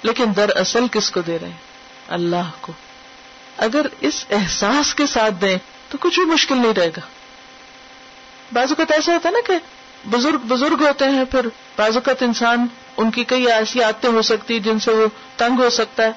لیکن 0.03 0.25
دراصل 0.35 0.87
کس 0.91 1.11
کو 1.11 1.21
دے 1.21 1.39
رہے 1.41 1.47
ہیں؟ 1.47 1.57
اللہ 2.07 2.49
کو۔ 2.61 2.73
اگر 3.57 3.85
اس 3.99 4.25
احساس 4.29 4.95
کے 4.95 5.07
ساتھ 5.07 5.33
دیں 5.41 5.57
تو 5.89 5.97
کچھ 6.01 6.19
بھی 6.19 6.25
مشکل 6.25 6.57
نہیں 6.57 6.73
رہے 6.73 6.89
گا۔ 6.89 7.01
بعض 8.53 8.67
اوقات 8.69 8.91
ایسا 8.91 9.13
ہوتا 9.13 9.29
ہے 9.29 9.33
نا 9.33 9.39
کہ 9.47 9.53
بزرگ 10.09 10.37
بزرگ 10.37 10.87
ہوتے 10.87 11.05
ہیں، 11.05 11.25
پھر 11.25 11.47
بعض 11.77 11.95
اوقات 11.95 12.23
انسان 12.23 12.67
ان 12.97 13.11
کی 13.11 13.23
کئی 13.23 13.51
ایسی 13.51 13.83
عادتیں 13.83 14.09
ہو 14.09 14.21
سکتی 14.21 14.59
جن 14.59 14.79
سے 14.79 14.91
وہ 14.91 15.07
تنگ 15.37 15.59
ہو 15.59 15.69
سکتا 15.69 16.03
ہے۔ 16.03 16.11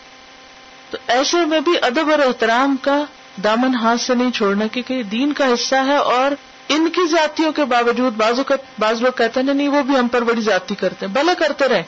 تو 0.90 0.98
ایسے 1.06 1.36
میں 1.44 1.60
بھی 1.60 1.72
ادب 1.82 2.10
اور 2.10 2.18
احترام 2.18 2.76
کا 2.76 3.04
دامن 3.44 3.74
ہاتھ 3.74 4.00
سے 4.00 4.14
نہیں 4.14 4.30
چھوڑنا 4.30 4.66
کیونکہ 4.66 5.02
دین 5.02 5.32
کا 5.32 5.46
حصہ 5.46 5.74
ہے 5.74 5.96
اور 5.96 6.34
ان 6.68 6.90
کی 6.90 7.06
زیادتیوں 7.06 7.52
کے 7.52 7.64
باوجود 7.64 8.12
بعض 8.12 8.40
بعض 8.78 9.02
لوگ 9.02 9.12
کہتے 9.16 9.40
ہیں، 9.40 9.54
نہیں 9.54 9.68
وہ 9.68 9.82
بھی 9.82 9.98
ہم 9.98 10.08
پر 10.08 10.22
بڑی 10.22 10.40
زیادتی 10.40 10.74
کرتے 10.74 11.06
ہیں۔ 11.06 11.12
بھلا 11.12 11.32
کرتے 11.38 11.68
رہے 11.68 11.82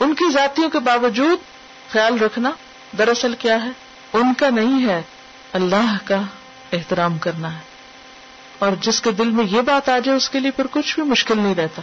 ان 0.00 0.14
کی 0.14 0.30
ذاتیوں 0.32 0.70
کے 0.70 0.78
باوجود 0.78 1.38
خیال 1.90 2.18
رکھنا 2.18 2.50
دراصل 2.98 3.34
کیا 3.38 3.64
ہے؟ 3.64 3.70
ان 4.12 4.34
کا 4.34 4.50
نہیں 4.50 4.88
ہے۔ 4.88 5.02
اللہ 5.52 5.96
کا 6.04 6.20
احترام 6.72 7.18
کرنا 7.18 7.54
ہے۔ 7.54 7.60
اور 8.58 8.72
جس 8.80 9.00
کے 9.00 9.12
دل 9.12 9.30
میں 9.30 9.44
یہ 9.44 9.60
بات 9.60 9.88
آ 9.88 9.98
جائے، 9.98 10.16
اس 10.16 10.30
کے 10.30 10.40
لیے 10.40 10.50
پھر 10.50 10.66
کچھ 10.70 11.00
بھی 11.00 11.08
مشکل 11.08 11.38
نہیں 11.38 11.54
رہتا۔ 11.54 11.82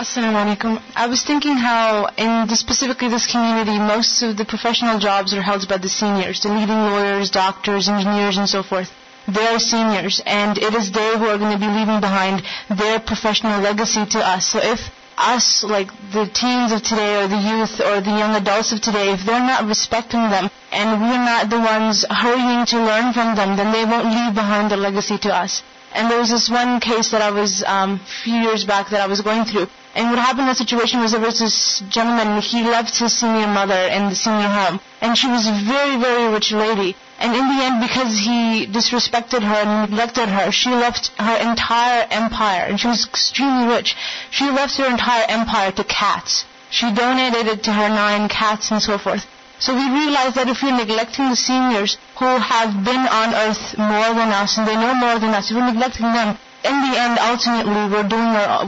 السلام 0.00 0.36
علیکم 0.36 0.74
I 0.94 1.08
was 1.08 1.22
thinking 1.24 1.58
how 1.62 2.04
in 2.16 2.30
specifically 2.50 3.08
this 3.14 3.26
community 3.32 3.78
most 3.78 4.22
of 4.24 4.38
the 4.38 4.44
professional 4.50 4.98
jobs 5.00 5.34
are 5.34 5.40
held 5.46 5.66
by 5.70 5.82
the 5.82 5.88
seniors 5.94 6.42
the 6.44 6.52
leading 6.54 6.88
lawyers 6.88 7.32
doctors 7.32 7.88
engineers 7.90 8.38
and 8.38 8.50
so 8.50 8.62
forth 8.68 8.98
they 9.36 9.46
are 9.46 9.58
seniors 9.64 10.20
and 10.26 10.58
it 10.58 10.74
is 10.74 10.90
they 10.92 11.10
who 11.18 11.26
are 11.32 11.36
going 11.42 11.52
to 11.52 11.58
be 11.64 11.70
leaving 11.72 12.00
behind 12.00 12.42
their 12.82 12.98
professional 13.10 13.60
legacy 13.60 14.04
to 14.14 14.22
us. 14.28 14.46
So 14.52 14.62
if 14.68 14.86
us, 15.32 15.48
like 15.62 15.90
the 16.14 16.24
teens 16.40 16.72
of 16.72 16.82
today 16.82 17.10
or 17.22 17.26
the 17.28 17.40
youth 17.48 17.74
or 17.88 18.00
the 18.00 18.14
young 18.20 18.34
adults 18.36 18.72
of 18.72 18.80
today, 18.80 19.10
if 19.16 19.26
they're 19.26 19.48
not 19.50 19.66
respecting 19.66 20.24
them 20.36 20.48
and 20.72 21.02
we're 21.02 21.24
not 21.26 21.50
the 21.50 21.60
ones 21.60 22.04
hurrying 22.22 22.64
to 22.72 22.80
learn 22.92 23.12
from 23.12 23.36
them, 23.36 23.56
then 23.60 23.70
they 23.76 23.84
won't 23.92 24.06
leave 24.06 24.34
behind 24.34 24.72
a 24.72 24.80
legacy 24.86 25.18
to 25.18 25.34
us. 25.42 25.62
And 25.92 26.10
there 26.10 26.20
was 26.20 26.30
this 26.30 26.48
one 26.48 26.80
case 26.80 27.10
that 27.10 27.20
I 27.20 27.30
was, 27.30 27.62
um, 27.66 27.94
a 27.94 28.22
few 28.24 28.40
years 28.48 28.64
back 28.64 28.90
that 28.90 29.00
I 29.00 29.08
was 29.08 29.20
going 29.20 29.44
through. 29.44 29.68
And 29.94 30.10
what 30.10 30.18
happened 30.20 30.42
in 30.42 30.46
that 30.46 30.56
situation 30.56 31.00
was 31.00 31.10
there 31.10 31.20
was 31.20 31.40
this 31.40 31.82
gentleman, 31.88 32.40
he 32.40 32.62
left 32.62 32.96
his 32.96 33.12
senior 33.18 33.48
mother 33.48 33.88
in 33.90 34.08
the 34.08 34.14
senior 34.14 34.48
home. 34.48 34.78
And 35.00 35.18
she 35.18 35.26
was 35.26 35.46
a 35.48 35.56
very, 35.66 35.96
very 35.96 36.32
rich 36.32 36.52
lady. 36.52 36.94
And 37.18 37.34
in 37.34 37.46
the 37.50 37.64
end, 37.64 37.80
because 37.82 38.16
he 38.16 38.66
disrespected 38.70 39.42
her 39.42 39.60
and 39.66 39.90
neglected 39.90 40.28
her, 40.28 40.52
she 40.52 40.70
left 40.70 41.08
her 41.18 41.36
entire 41.50 42.06
empire. 42.10 42.66
And 42.68 42.78
she 42.78 42.86
was 42.86 43.04
extremely 43.06 43.66
rich. 43.74 43.96
She 44.30 44.44
left 44.44 44.76
her 44.76 44.86
entire 44.86 45.26
empire 45.28 45.72
to 45.72 45.84
cats. 45.84 46.44
She 46.70 46.94
donated 46.94 47.46
it 47.48 47.64
to 47.64 47.72
her 47.72 47.88
9 47.88 48.28
cats 48.28 48.70
and 48.70 48.80
so 48.80 48.96
forth. 48.96 49.26
So 49.58 49.74
we 49.74 49.84
realized 49.90 50.36
that 50.36 50.48
if 50.48 50.62
we're 50.62 50.76
neglecting 50.76 51.28
the 51.28 51.36
seniors 51.36 51.98
who 52.16 52.24
have 52.24 52.72
been 52.84 53.04
on 53.10 53.34
earth 53.34 53.76
more 53.76 54.14
than 54.14 54.30
us 54.32 54.56
and 54.56 54.66
they 54.66 54.74
know 54.76 54.94
more 54.94 55.18
than 55.18 55.34
us, 55.34 55.50
if 55.50 55.56
we're 55.56 55.66
neglecting 55.66 56.06
them, 56.14 56.38
in 56.68 56.74
the 56.74 56.98
end, 56.98 57.18
ultimately, 57.18 58.02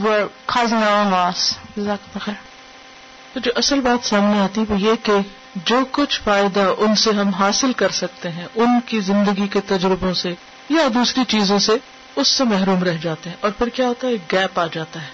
we're 0.05 0.27
causing 0.57 0.83
our 0.83 1.05
own 1.05 1.13
loss. 1.13 1.53
تو 3.33 3.41
جو 3.41 3.51
اصل 3.55 3.81
بات 3.81 4.07
سامنے 4.07 4.41
آتی 4.41 4.65
وہ 4.69 4.81
یہ 4.81 4.93
کہ 5.03 5.13
جو 5.55 5.81
کچھ 5.93 6.21
فائدہ 6.25 6.73
ان 6.79 6.95
سے 6.95 7.11
ہم 7.11 7.29
حاصل 7.29 7.73
کر 7.73 7.89
سکتے 7.89 8.31
ہیں 8.31 8.47
ان 8.55 8.81
کی 8.87 9.01
زندگی 9.01 9.47
کے 9.47 9.61
تجربوں 9.61 10.15
سے 10.15 10.35
یا 10.69 10.89
دوسری 10.95 11.25
چیزوں 11.29 11.59
سے 11.59 11.73
اس 12.17 12.29
سے 12.29 12.45
محروم 12.45 12.83
رہ 12.83 12.97
جاتے 13.03 13.31
ہیں۔ 13.31 13.37
اور 13.41 13.51
پھر 13.51 13.69
کیا 13.69 13.89
ہوتا 13.89 14.09
ہے؟ 14.09 14.13
گیپ 14.33 14.61
آ 14.61 14.67
جاتا 14.73 15.03
ہے۔ 15.03 15.07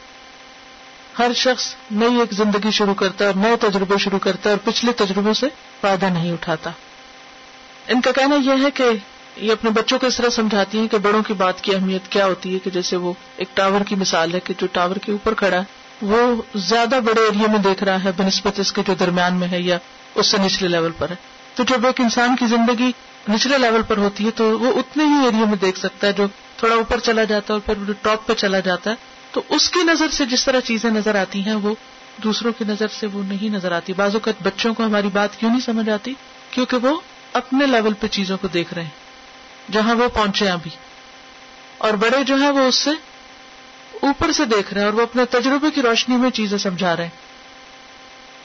ہر 1.18 1.32
شخص 1.32 1.74
نئی 1.90 2.20
ایک 2.20 2.32
زندگی 2.32 2.70
شروع 2.70 2.94
کرتا 2.94 3.24
ہے 3.24 3.30
اور 3.30 3.44
نئے 3.44 3.56
تجربے 3.56 3.98
شروع 3.98 4.18
کرتا 4.18 4.50
ہے 4.50 4.54
اور 4.54 4.72
پچھلے 4.72 4.92
تجربوں 4.92 5.34
سے 5.34 5.46
فائدہ 5.80 6.06
نہیں 6.06 6.32
اٹھاتا۔ 6.32 6.70
ان 7.88 8.00
کا 8.00 8.12
کہنا 8.12 8.34
یہ 8.34 8.64
ہے 8.64 8.70
کہ 8.70 8.84
یہ 9.38 9.52
اپنے 9.52 9.70
بچوں 9.70 9.98
کو 9.98 10.06
اس 10.06 10.16
طرح 10.16 10.28
سمجھاتی 10.28 10.78
ہیں 10.78 10.88
کہ 10.88 10.98
بڑوں 10.98 11.22
کی 11.22 11.32
بات 11.32 11.60
کی 11.60 11.74
اہمیت 11.74 12.08
کیا 12.08 12.26
ہوتی 12.26 12.54
ہے 12.54 12.58
کہ 12.58 12.70
جیسے 12.70 12.96
وہ 12.96 13.12
ایک 13.36 13.48
ٹاور 13.54 13.80
کی 13.80 13.94
مثال 13.94 14.34
ہے 14.34 14.40
کہ 14.40 14.54
جو 14.58 14.66
ٹاور 14.72 14.96
کے 14.96 15.12
اوپر 15.12 15.34
کھڑا 15.34 15.56
ہے، 15.56 15.62
وہ 16.02 16.42
زیادہ 16.54 17.00
بڑے 17.04 17.20
ایریا 17.20 17.50
میں 17.50 17.58
دیکھ 17.58 17.84
رہا 17.84 18.04
ہے، 18.04 18.10
بنسبت 18.16 18.60
اس 18.60 18.72
کے 18.72 18.82
جو 18.86 18.94
درمیان 18.94 19.34
میں 19.34 19.48
ہے 19.48 19.60
یا 19.60 19.78
اس 20.14 20.26
سے 20.26 20.36
نچلے 20.38 20.68
لیول 20.68 20.92
پر 20.98 21.10
ہے۔ 21.10 21.14
تو 21.54 21.62
جب 21.62 21.86
ایک 21.86 22.00
انسان 22.00 22.36
کی 22.36 22.46
زندگی 22.46 22.92
نچلے 23.30 23.58
لیول 23.58 23.82
پر 23.82 23.96
ہوتی 23.96 24.26
ہے 24.26 24.30
تو 24.30 24.58
وہ 24.58 24.78
اتنے 24.78 25.04
ہی 25.04 25.24
ایریا 25.24 25.44
میں 25.44 25.56
دیکھ 25.56 25.78
سکتا 25.78 26.06
ہے 26.06 26.12
جو 26.12 26.26
تھوڑا 26.56 26.74
اوپر 26.74 26.98
چلا 26.98 27.24
جاتا 27.24 27.54
ہے 27.54 27.58
اور 27.58 27.74
پھر 27.74 27.92
ٹاپ 28.02 28.26
پہ 28.26 28.32
چلا 28.34 28.60
جاتا 28.60 28.90
ہے۔ 28.90 28.94
تو 29.32 29.42
اس 29.48 29.70
کی 29.70 29.80
نظر 29.82 30.08
سے 30.08 30.26
جس 30.26 30.44
طرح 30.44 30.60
چیزیں 30.60 30.90
نظر 30.90 31.14
آتی 31.14 31.46
ہیں، 31.46 31.54
وہ 31.54 31.74
دوسروں 32.24 32.52
کی 32.58 32.64
نظر 32.68 32.86
سے 32.88 33.06
وہ 33.12 33.22
نہیں 33.28 33.54
نظر 33.54 33.72
آتی۔ 33.72 33.92
بعض 33.92 34.14
اوقات 34.14 34.34
بچوں 34.42 34.74
کو 34.74 34.84
ہماری 34.84 35.08
بات 35.12 35.36
کیوں 35.36 35.50
نہیں 35.50 35.60
سمجھ 35.60 35.90
آتی؟ 35.90 36.14
کیونکہ 36.50 36.76
وہ 36.76 37.00
اپنے 37.32 37.66
لیول 37.66 37.92
پہ 37.92 38.06
چیزوں 38.06 38.36
کو 38.40 38.48
دیکھ 38.48 38.74
رہے 38.74 38.82
ہیں۔ 38.82 39.07
جہاں 39.72 39.94
وہ 39.94 40.08
پہنچے 40.08 40.50
ابھی۔ 40.50 40.70
اور 41.78 41.92
بڑے 41.92 42.24
جو 42.24 42.36
ہیں 42.36 42.50
وہ 42.50 42.60
اس 42.60 42.74
سے 42.74 42.90
اوپر 44.02 44.32
سے 44.32 44.44
دیکھ 44.44 44.74
رہے 44.74 44.80
ہیں 44.80 44.88
اور 44.88 44.94
وہ 44.94 45.02
اپنے 45.02 45.24
تجربے 45.24 45.70
کی 45.70 45.82
روشنی 45.82 46.16
میں 46.16 46.30
چیزیں 46.30 46.58
سمجھا 46.58 46.96
رہے 46.96 47.04
ہیں۔ 47.04 47.28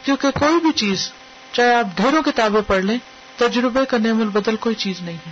کیونکہ 0.05 0.31
کوئی 0.31 0.55
بھی 0.55 0.71
چیز، 0.71 1.11
چاہے 1.51 1.73
آپ 1.75 1.85
ڈھیروں 1.95 2.23
کتابیں 2.23 2.61
پڑھ 2.67 2.83
لیں، 2.83 2.97
تجربے 3.37 3.85
کا 3.85 3.97
نعم 3.97 4.21
البدل 4.21 4.55
کوئی 4.55 4.75
چیز 4.75 5.01
نہیں 5.01 5.17
ہے۔ 5.27 5.31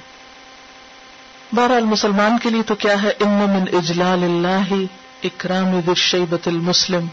بہرحال 1.55 1.83
مسلمان 1.83 2.37
کے 2.37 2.49
لیے 2.49 2.63
تو 2.63 2.75
کیا 2.75 3.03
ہے؟ 3.03 3.09
ام 3.09 3.29
من 3.29 3.75
اجلال 3.77 4.23
اللہ 4.23 4.73
اکرام 5.23 5.93
شیبت 5.93 6.47
المسلم۔ 6.47 7.05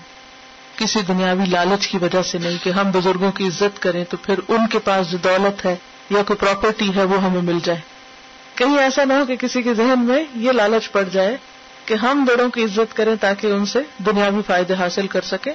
کسی 0.76 1.02
دنیاوی 1.02 1.44
لالچ 1.46 1.88
کی 1.88 1.98
وجہ 1.98 2.22
سے 2.22 2.38
نہیں 2.38 2.64
کہ 2.64 2.70
ہم 2.70 2.90
بزرگوں 2.90 3.32
کی 3.32 3.46
عزت 3.46 3.82
کریں 3.82 4.04
تو 4.04 4.16
پھر 4.16 4.38
ان 4.48 4.66
کے 4.66 4.78
پاس 4.78 5.10
جو 5.10 5.18
دولت 5.18 5.66
ہے 5.66 5.76
یا 6.10 6.22
کوئی 6.22 6.36
پراپرٹی 6.36 6.94
ہے 6.96 7.04
وہ 7.04 7.22
ہمیں 7.22 7.42
مل 7.42 7.58
جائے۔ 7.64 7.97
کہیں 8.58 8.78
ایسا 8.78 9.04
نہ 9.04 9.12
ہو 9.12 9.24
کہ 9.24 9.36
کسی 9.36 9.62
کے 9.62 9.74
ذہن 9.74 9.98
میں 9.98 10.24
یہ 10.34 10.52
لالچ 10.52 10.92
پڑ 10.92 11.02
جائے 11.02 11.36
کہ 11.84 11.94
ہم 11.94 12.24
بڑوں 12.24 12.50
کی 12.50 12.64
عزت 12.64 12.96
کریں 12.96 13.16
تاکہ 13.20 13.46
ان 13.46 13.66
سے 13.66 13.78
دنیاوی 13.98 14.42
فائدے 14.46 14.74
حاصل 14.74 15.06
کر 15.06 15.20
سکے 15.20 15.50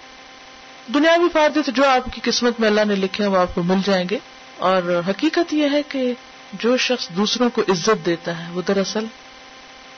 دنیاوی 0.93 1.29
فائدے 1.33 1.61
تو 1.61 1.71
جو 1.71 1.89
آپ 1.89 2.15
کی 2.15 2.21
قسمت 2.23 2.59
میں 2.59 2.67
اللہ 2.69 2.85
نے 2.87 2.95
لکھے 2.95 3.23
ہیں 3.23 3.31
وہ 3.31 3.37
آپ 3.37 3.55
کو 3.55 3.63
مل 3.63 3.75
جائیں 3.85 4.05
گے۔ 4.11 4.17
اور 4.57 5.01
حقیقت 5.09 5.53
یہ 5.53 5.67
ہے 5.71 5.83
کہ 5.83 6.13
جو 6.53 6.77
شخص 6.77 7.09
دوسروں 7.09 7.49
کو 7.49 7.61
عزت 7.61 8.05
دیتا 8.05 8.39
ہے، 8.39 8.51
وہ 8.53 8.61
دراصل 8.67 9.05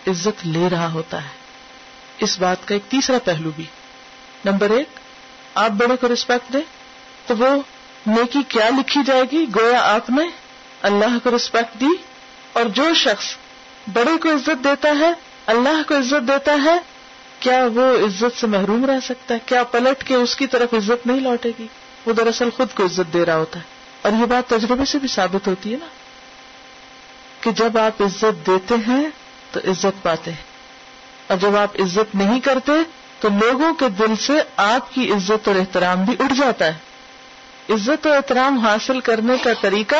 عزت 0.07 0.47
لے 0.47 0.67
رہا 0.71 0.91
ہوتا 0.91 1.23
ہے۔ 1.23 1.29
اس 2.17 2.39
بات 2.39 2.67
کا 2.67 2.73
ایک 2.73 2.91
تیسرا 2.91 3.17
پہلو 3.23 3.51
بھی۔ 3.55 3.63
نمبر 4.45 4.69
ایک، 4.69 4.87
آپ 5.55 5.69
بڑے 5.69 5.95
کو 5.95 6.07
ریسپیکٹ 6.07 6.53
دیں 6.53 6.61
تو 7.25 7.37
وہ 7.37 7.47
نیکی 8.07 8.39
کیا 8.47 8.69
لکھی 8.69 9.01
جائے 9.05 9.23
گی؟ 9.31 9.45
گویا 9.55 9.79
آپ 9.81 10.09
نے 10.09 10.23
اللہ 10.81 11.17
کو 11.23 11.31
ریسپیکٹ 11.31 11.81
دی 11.81 12.14
اور 12.55 12.65
جو 12.65 12.93
شخص 12.93 13.25
بڑے 13.93 14.17
کو 14.17 14.29
عزت 14.29 14.63
دیتا 14.63 14.89
ہے، 14.99 15.11
اللہ 15.45 15.83
کو 15.87 15.97
عزت 15.97 16.27
دیتا 16.27 16.57
ہے، 16.63 16.79
کیا 17.39 17.67
وہ 17.75 18.05
عزت 18.05 18.39
سے 18.39 18.47
محروم 18.47 18.85
رہ 18.85 18.99
سکتا 19.05 19.33
ہے؟ 19.33 19.39
کیا 19.45 19.63
پلٹ 19.63 20.03
کے 20.03 20.15
اس 20.15 20.35
کی 20.35 20.47
طرف 20.47 20.73
عزت 20.73 21.07
نہیں 21.07 21.19
لوٹے 21.19 21.51
گی؟ 21.59 21.67
وہ 22.05 22.13
دراصل 22.13 22.49
خود 22.49 22.67
کو 22.75 22.85
عزت 22.85 23.13
دے 23.13 23.25
رہا 23.25 23.35
ہوتا 23.35 23.59
ہے۔ 23.59 23.63
اور 24.01 24.11
یہ 24.11 24.25
بات 24.25 24.49
تجربے 24.49 24.85
سے 24.85 24.99
بھی 24.99 25.07
ثابت 25.07 25.47
ہوتی 25.47 25.71
ہے 25.71 25.77
نا، 25.77 25.85
کہ 27.41 27.51
جب 27.51 27.77
آپ 27.77 28.01
عزت 28.01 28.47
دیتے 28.47 28.75
ہیں 28.87 29.09
تو 29.51 29.59
عزت 29.59 30.03
پاتے 30.03 30.31
ہیں۔ 30.31 30.43
اور 31.27 31.37
جب 31.37 31.55
آپ 31.55 31.81
عزت 31.81 32.15
نہیں 32.15 32.39
کرتے 32.39 32.71
تو 33.19 33.29
لوگوں 33.29 33.73
کے 33.73 33.89
دل 33.89 34.15
سے 34.15 34.33
آپ 34.55 34.93
کی 34.93 35.11
عزت 35.11 35.47
اور 35.47 35.55
احترام 35.55 36.03
بھی 36.03 36.15
اٹھ 36.19 36.33
جاتا 36.33 36.65
ہے۔ 36.65 36.77
عزت 37.69 38.07
اور 38.07 38.15
احترام 38.15 38.57
حاصل 38.57 38.99
کرنے 38.99 39.37
کا 39.43 39.49
طریقہ 39.61 39.95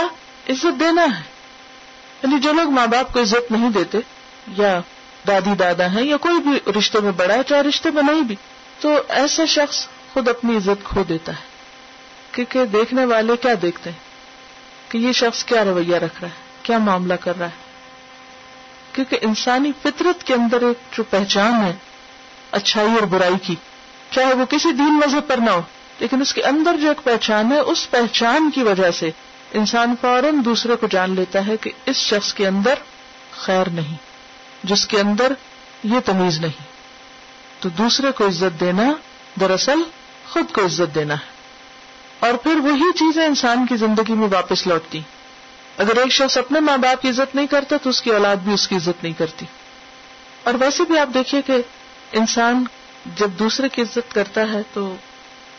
عزت 0.50 0.80
دینا 0.80 1.04
ہے۔ 1.04 1.35
یعنی 2.24 2.40
جو 2.40 2.54
لوگ 2.54 2.70
ماں 2.70 2.88
باپ 2.88 3.14
کو 3.14 3.22
عزت 3.22 3.52
نہیں 3.52 3.70
دیتے، 3.70 3.98
یا 4.48 4.80
دادی 5.28 5.56
دادا 5.60 5.92
ہیں، 5.92 6.04
یا 6.04 6.18
کوئی 6.18 6.40
بھی 6.40 6.72
رشتے 6.80 7.00
میں 7.00 7.12
بڑا 7.12 7.34
ہے، 7.34 7.44
چاہے 7.44 7.62
رشتے 7.62 7.92
میں 7.92 8.04
نہیں 8.04 8.22
بھی، 8.22 8.36
تو 8.80 8.90
ایسا 9.08 9.46
شخص 9.46 9.88
خود 10.14 10.28
اپنی 10.28 10.58
عزت 10.58 10.84
کھو 10.84 11.04
دیتا 11.04 11.32
ہے۔ 11.32 11.42
کیونکہ 12.32 12.66
دیکھنے 12.66 13.06
والے 13.06 13.38
کیا 13.42 13.54
دیکھتے 13.62 13.90
ہیں؟ 13.90 13.98
کہ 14.92 14.98
یہ 14.98 15.12
شخص 15.12 15.44
کیا 15.44 15.64
رویہ 15.64 15.96
رکھ 15.96 16.22
رہا 16.22 16.30
ہے، 16.30 16.34
کیا 16.64 16.78
معاملہ 16.78 17.14
کر 17.14 17.38
رہا 17.40 17.46
ہے۔ 17.46 17.66
کیونکہ 18.94 19.18
انسانی 19.22 19.72
فطرت 19.82 20.24
کے 20.24 20.34
اندر 20.34 20.62
ایک 20.62 20.98
جو 20.98 21.04
پہچان 21.04 21.54
ہے، 21.64 21.74
اچھائی 22.52 22.94
اور 22.94 23.04
برائی 23.04 23.38
کی، 23.42 23.56
چاہے 24.12 24.34
وہ 24.34 24.46
کسی 24.46 24.72
دین 24.72 25.00
مذہب 25.06 25.28
پر 25.28 25.38
نہ 25.38 25.52
ہو، 25.52 25.62
لیکن 26.00 26.22
اس 26.22 26.34
کے 26.34 26.44
اندر 26.44 26.76
جو 26.82 26.88
ایک 26.88 27.04
پہچان 27.04 27.52
ہے، 27.52 27.60
اس 27.60 27.92
پہچان 27.92 28.52
کی 28.52 28.64
وجہ 28.64 28.92
سے 28.92 29.12
انسان 29.54 29.96
فوراً 30.02 30.46
دوسرے 30.46 30.76
کو 30.76 30.88
جان 30.88 31.16
لیتا 31.16 31.48
ہے 31.48 31.58
کہ 31.58 31.72
اس 31.86 31.96
شخص 31.96 32.34
کے 32.34 32.48
اندر 32.48 32.74
خیر 33.32 33.70
نہیں، 33.70 33.96
جس 34.64 34.88
کے 34.88 35.00
اندر 35.00 35.34
یہ 35.84 36.00
تمیز 36.06 36.40
نہیں۔ 36.40 36.64
تو 37.60 37.70
دوسرے 37.70 38.12
کو 38.12 38.28
عزت 38.28 38.60
دینا 38.60 38.84
دراصل 39.40 39.80
خود 40.30 40.52
کو 40.52 40.66
عزت 40.66 40.96
دینا 40.96 41.14
ہے۔ 41.14 41.36
اور 42.20 42.34
پھر 42.34 42.56
وہی 42.56 42.92
چیزیں 42.94 43.26
انسان 43.26 43.66
کی 43.66 43.78
زندگی 43.78 44.14
میں 44.14 44.28
واپس 44.32 44.68
لوٹتی۔ 44.68 45.00
اگر 45.78 45.98
ایک 45.98 46.12
شخص 46.12 46.38
اپنے 46.38 46.60
ماں 46.60 46.78
باپ 46.78 47.02
کی 47.02 47.10
عزت 47.10 47.36
نہیں 47.36 47.48
کرتا 47.48 47.76
تو 47.84 47.90
اس 47.90 48.02
کی 48.02 48.10
اولاد 48.10 48.36
بھی 48.36 48.54
اس 48.54 48.68
کی 48.68 48.76
عزت 48.76 49.04
نہیں 49.04 49.14
کرتی۔ 49.14 49.46
اور 50.44 50.54
ویسے 50.60 50.84
بھی 50.84 51.00
آپ 51.00 51.08
دیکھیے 51.14 51.42
کہ 51.42 51.54
انسان 52.12 52.64
جب 53.16 53.30
دوسرے 53.40 53.70
کی 53.70 53.82
عزت 53.82 54.14
کرتا 54.14 54.42
ہے 54.42 54.62
تو 54.74 54.96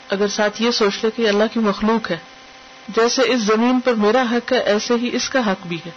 اگر 0.09 0.29
ساتھ 0.29 0.63
یہ 0.63 0.71
سوچ 0.71 1.05
لے 1.05 1.11
کہ 1.17 1.29
اللہ 1.29 1.45
کی 1.53 1.61
مخلوق 1.61 2.11
ہے 2.11 2.19
جیسے 2.89 3.23
اس 3.23 3.41
زمین 3.41 3.81
پر 3.81 3.93
میرا 3.93 4.23
حق 4.23 4.53
ہے، 4.53 4.59
ایسے 4.59 4.95
ہی 4.95 5.11
اس 5.13 5.29
کا 5.29 5.53
حق 5.53 5.67
بھی 5.67 5.79
ہے۔ 5.87 5.91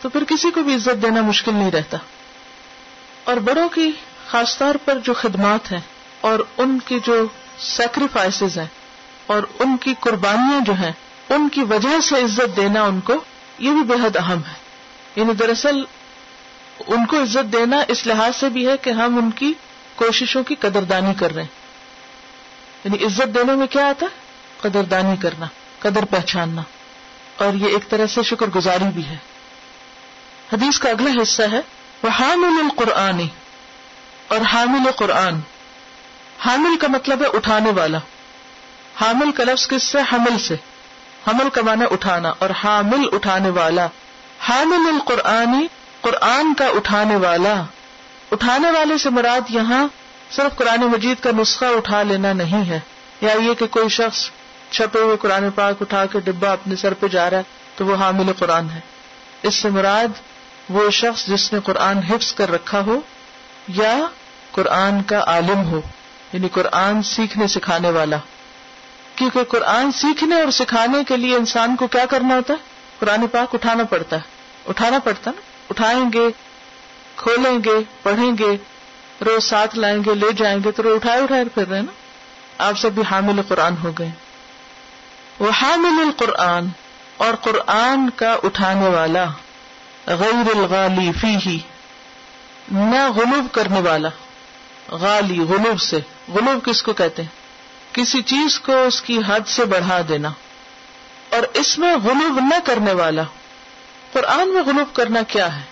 تو 0.00 0.08
پھر 0.08 0.24
کسی 0.24 0.50
کو 0.50 0.62
بھی 0.62 0.74
عزت 0.74 1.02
دینا 1.02 1.20
مشکل 1.20 1.54
نہیں 1.54 1.70
رہتا۔ 1.70 1.96
اور 3.24 3.36
بڑوں 3.36 3.68
کی، 3.68 3.90
خاص 4.26 4.58
طور 4.58 4.74
پر 4.84 4.98
جو 4.98 5.14
خدمات 5.14 5.72
ہیں، 5.72 5.80
اور 6.20 6.40
ان 6.58 6.78
کی 6.86 6.98
جو 7.04 7.26
سیکریفائسز 7.58 8.58
ہیں، 8.58 8.66
اور 9.26 9.42
ان 9.58 9.76
کی 9.76 9.94
قربانیاں 10.00 10.60
جو 10.60 10.72
ہیں، 10.72 10.92
ان 11.28 11.48
کی 11.48 11.62
وجہ 11.62 12.00
سے 12.00 12.14
عزت 12.14 12.56
دینا 12.56 12.82
ان 12.82 13.00
کو، 13.00 13.12
یہ 13.58 13.70
بھی 13.70 13.82
بے 13.82 13.94
حد 13.94 14.16
اہم 14.16 14.38
ہے۔ 14.38 14.54
یعنی 15.16 15.32
دراصل، 15.32 15.84
ان 16.86 17.06
کو 17.06 17.22
عزت 17.22 17.52
دینا 17.52 17.82
اس 17.88 18.06
لحاظ 18.06 18.36
سے 18.36 18.48
بھی 18.48 18.68
ہے 18.68 18.76
کہ 18.76 18.90
ہم 18.90 19.18
ان 19.18 19.30
کی 19.30 19.52
کوششوں 19.94 20.44
کی 20.44 20.54
قدردانی 20.54 21.14
کر 21.14 21.34
رہے 21.34 21.42
ہیں۔ 21.42 21.50
یعنی 22.84 23.04
عزت 23.04 23.34
دینے 23.34 23.52
میں 23.52 23.66
کیا 23.66 23.86
آتا 23.86 24.06
ہے؟ 24.06 24.20
قدردانی 24.60 25.16
کرنا۔ 25.16 25.46
قدر 25.82 26.04
پہچاننا 26.04 26.62
اور 27.36 27.54
یہ 27.54 27.66
ایک 27.66 27.88
طرح 27.88 28.06
سے 28.06 28.22
شکر 28.22 28.46
گزاری 28.46 28.84
بھی 28.94 29.06
ہے۔ 29.06 29.16
حدیث 30.52 30.78
کا 30.78 30.90
اگلا 30.90 31.22
حصہ 31.22 31.42
ہے 31.52 31.60
وہ 32.02 32.08
حامل 32.20 32.64
القرآنی 32.64 33.26
اور 34.28 34.38
حامل 34.52 34.90
قرآن۔ 34.96 35.34
حامل 36.46 36.78
کا 36.78 36.88
مطلب 36.88 37.22
ہے 37.22 37.26
اٹھانے 37.26 37.70
والا۔ 37.70 37.98
حامل 39.00 39.32
کا 39.32 39.44
لفظ 39.44 39.68
کس 39.68 39.82
سے؟ 39.82 39.98
حمل 40.12 40.38
سے۔ 40.38 40.54
حمل 41.28 41.50
کا 41.50 41.60
معنی 41.62 41.84
اٹھانا۔ 41.90 42.32
اور 42.38 42.50
حامل 42.64 43.08
اٹھانے 43.12 43.50
والا۔ 43.50 43.86
حامل 44.48 44.88
القرآنی 44.88 45.66
قرآن 46.00 46.54
کا 46.54 46.66
اٹھانے 46.66 47.16
والا۔ 47.16 47.62
اٹھانے 48.32 48.70
والے 48.70 48.98
سے 48.98 49.10
مراد 49.10 49.40
یہاں 49.48 49.86
صرف 50.30 50.56
قرآن 50.56 50.80
مجید 50.80 51.22
کا 51.22 51.30
نسخہ 51.38 51.64
اٹھا 51.64 52.02
لینا 52.02 52.32
نہیں 52.32 52.68
ہے۔ 52.68 52.80
یا 53.20 53.32
یہ 53.32 53.54
کہ 53.54 53.66
کوئی 53.66 53.88
شخص 53.88 54.30
اچھا 54.72 54.84
چھپے 54.84 54.98
ہوئے 54.98 55.16
قرآن 55.16 55.50
پاک 55.50 55.74
اٹھا 55.80 56.06
کے 56.06 56.20
ڈبا 56.20 56.52
اپنے 56.52 56.76
سر 56.76 56.94
پہ 56.94 57.08
جا 57.08 57.30
رہا 57.30 57.38
ہے، 57.38 57.42
تو 57.76 57.86
وہ 57.86 57.94
حامل 57.94 58.32
قرآن 58.32 58.70
ہے۔ 58.70 58.80
اس 59.42 59.54
سے 59.54 59.70
مراد 59.70 60.08
وہ 60.68 60.90
شخص 60.90 61.26
جس 61.26 61.52
نے 61.52 61.58
قرآن 61.64 61.98
حفظ 61.98 62.34
کر 62.34 62.50
رکھا 62.50 62.80
ہو 62.80 63.00
یا 63.68 63.98
قرآن 64.50 65.02
کا 65.02 65.24
عالم 65.26 65.64
ہو 65.64 65.80
یعنی 66.32 66.48
قرآن 66.48 67.02
سیکھنے 67.02 67.46
سکھانے 67.46 67.90
والا۔ 67.90 68.16
کیونکہ 69.16 69.44
قرآن 69.44 69.92
سیکھنے 69.92 70.42
اور 70.42 70.50
سکھانے 70.50 71.04
کے 71.04 71.16
لیے 71.16 71.36
انسان 71.36 71.76
کو 71.76 71.86
کیا 71.86 72.04
کرنا 72.04 72.34
ہوتا 72.34 72.54
ہے؟ 72.54 72.58
قرآن 72.98 73.26
پاک 73.26 73.54
اٹھانا 73.54 73.84
پڑتا 73.84 74.16
ہے۔ 74.16 74.20
اٹھانا 74.66 74.98
پڑتا 74.98 75.30
نا؟ 75.30 75.40
اٹھائیں 75.70 76.04
گے، 76.12 76.28
کھولیں 77.16 77.58
گے، 77.64 77.84
پڑھیں 78.02 78.32
گے، 78.38 78.56
روز 79.24 79.44
ساتھ 79.44 79.76
لائیں 79.76 80.04
گے، 80.06 80.14
لے 80.14 80.32
جائیں 80.32 80.58
گے، 80.64 80.70
تو 80.70 80.82
روز 80.82 80.94
اٹھائے 80.94 81.22
اٹھائے 81.22 81.44
پھر 81.54 81.68
رہے 81.68 81.82
نا۔ 81.82 81.92
آپ 82.58 82.78
سب 82.78 82.92
بھی 82.92 83.02
حامل 83.10 83.42
قرآن 83.48 83.74
ہو 83.84 83.92
گئے۔ 83.98 84.10
وہ 85.42 85.50
حامل 85.50 86.00
القرآن، 86.00 86.66
اور 87.16 87.34
قرآن 87.42 88.08
کا 88.16 88.32
اٹھانے 88.42 88.88
والا، 88.88 89.24
غیر 90.06 90.50
الغالی 90.54 91.10
فی 91.20 91.36
ہی 91.46 91.58
نہ 92.70 93.00
غلوب 93.16 93.52
کرنے 93.54 93.80
والا، 93.80 94.08
غالی، 94.96 95.38
غلوب 95.40 95.80
سے، 95.80 95.98
غلوب 96.28 96.64
کس 96.64 96.82
کو 96.82 96.92
کہتے 96.92 97.22
ہیں؟ 97.22 97.40
کسی 97.92 98.20
چیز 98.22 98.58
کو 98.60 98.76
اس 98.82 99.00
کی 99.02 99.18
حد 99.26 99.48
سے 99.48 99.64
بڑھا 99.64 100.00
دینا، 100.08 100.30
اور 101.30 101.42
اس 101.54 101.78
میں 101.78 101.94
غلوب 102.04 102.38
نہ 102.40 102.58
کرنے 102.64 102.92
والا، 102.92 103.22
قرآن 104.12 104.52
میں 104.54 104.62
غلوب 104.62 104.94
کرنا 104.94 105.22
کیا 105.28 105.54
ہے؟ 105.56 105.64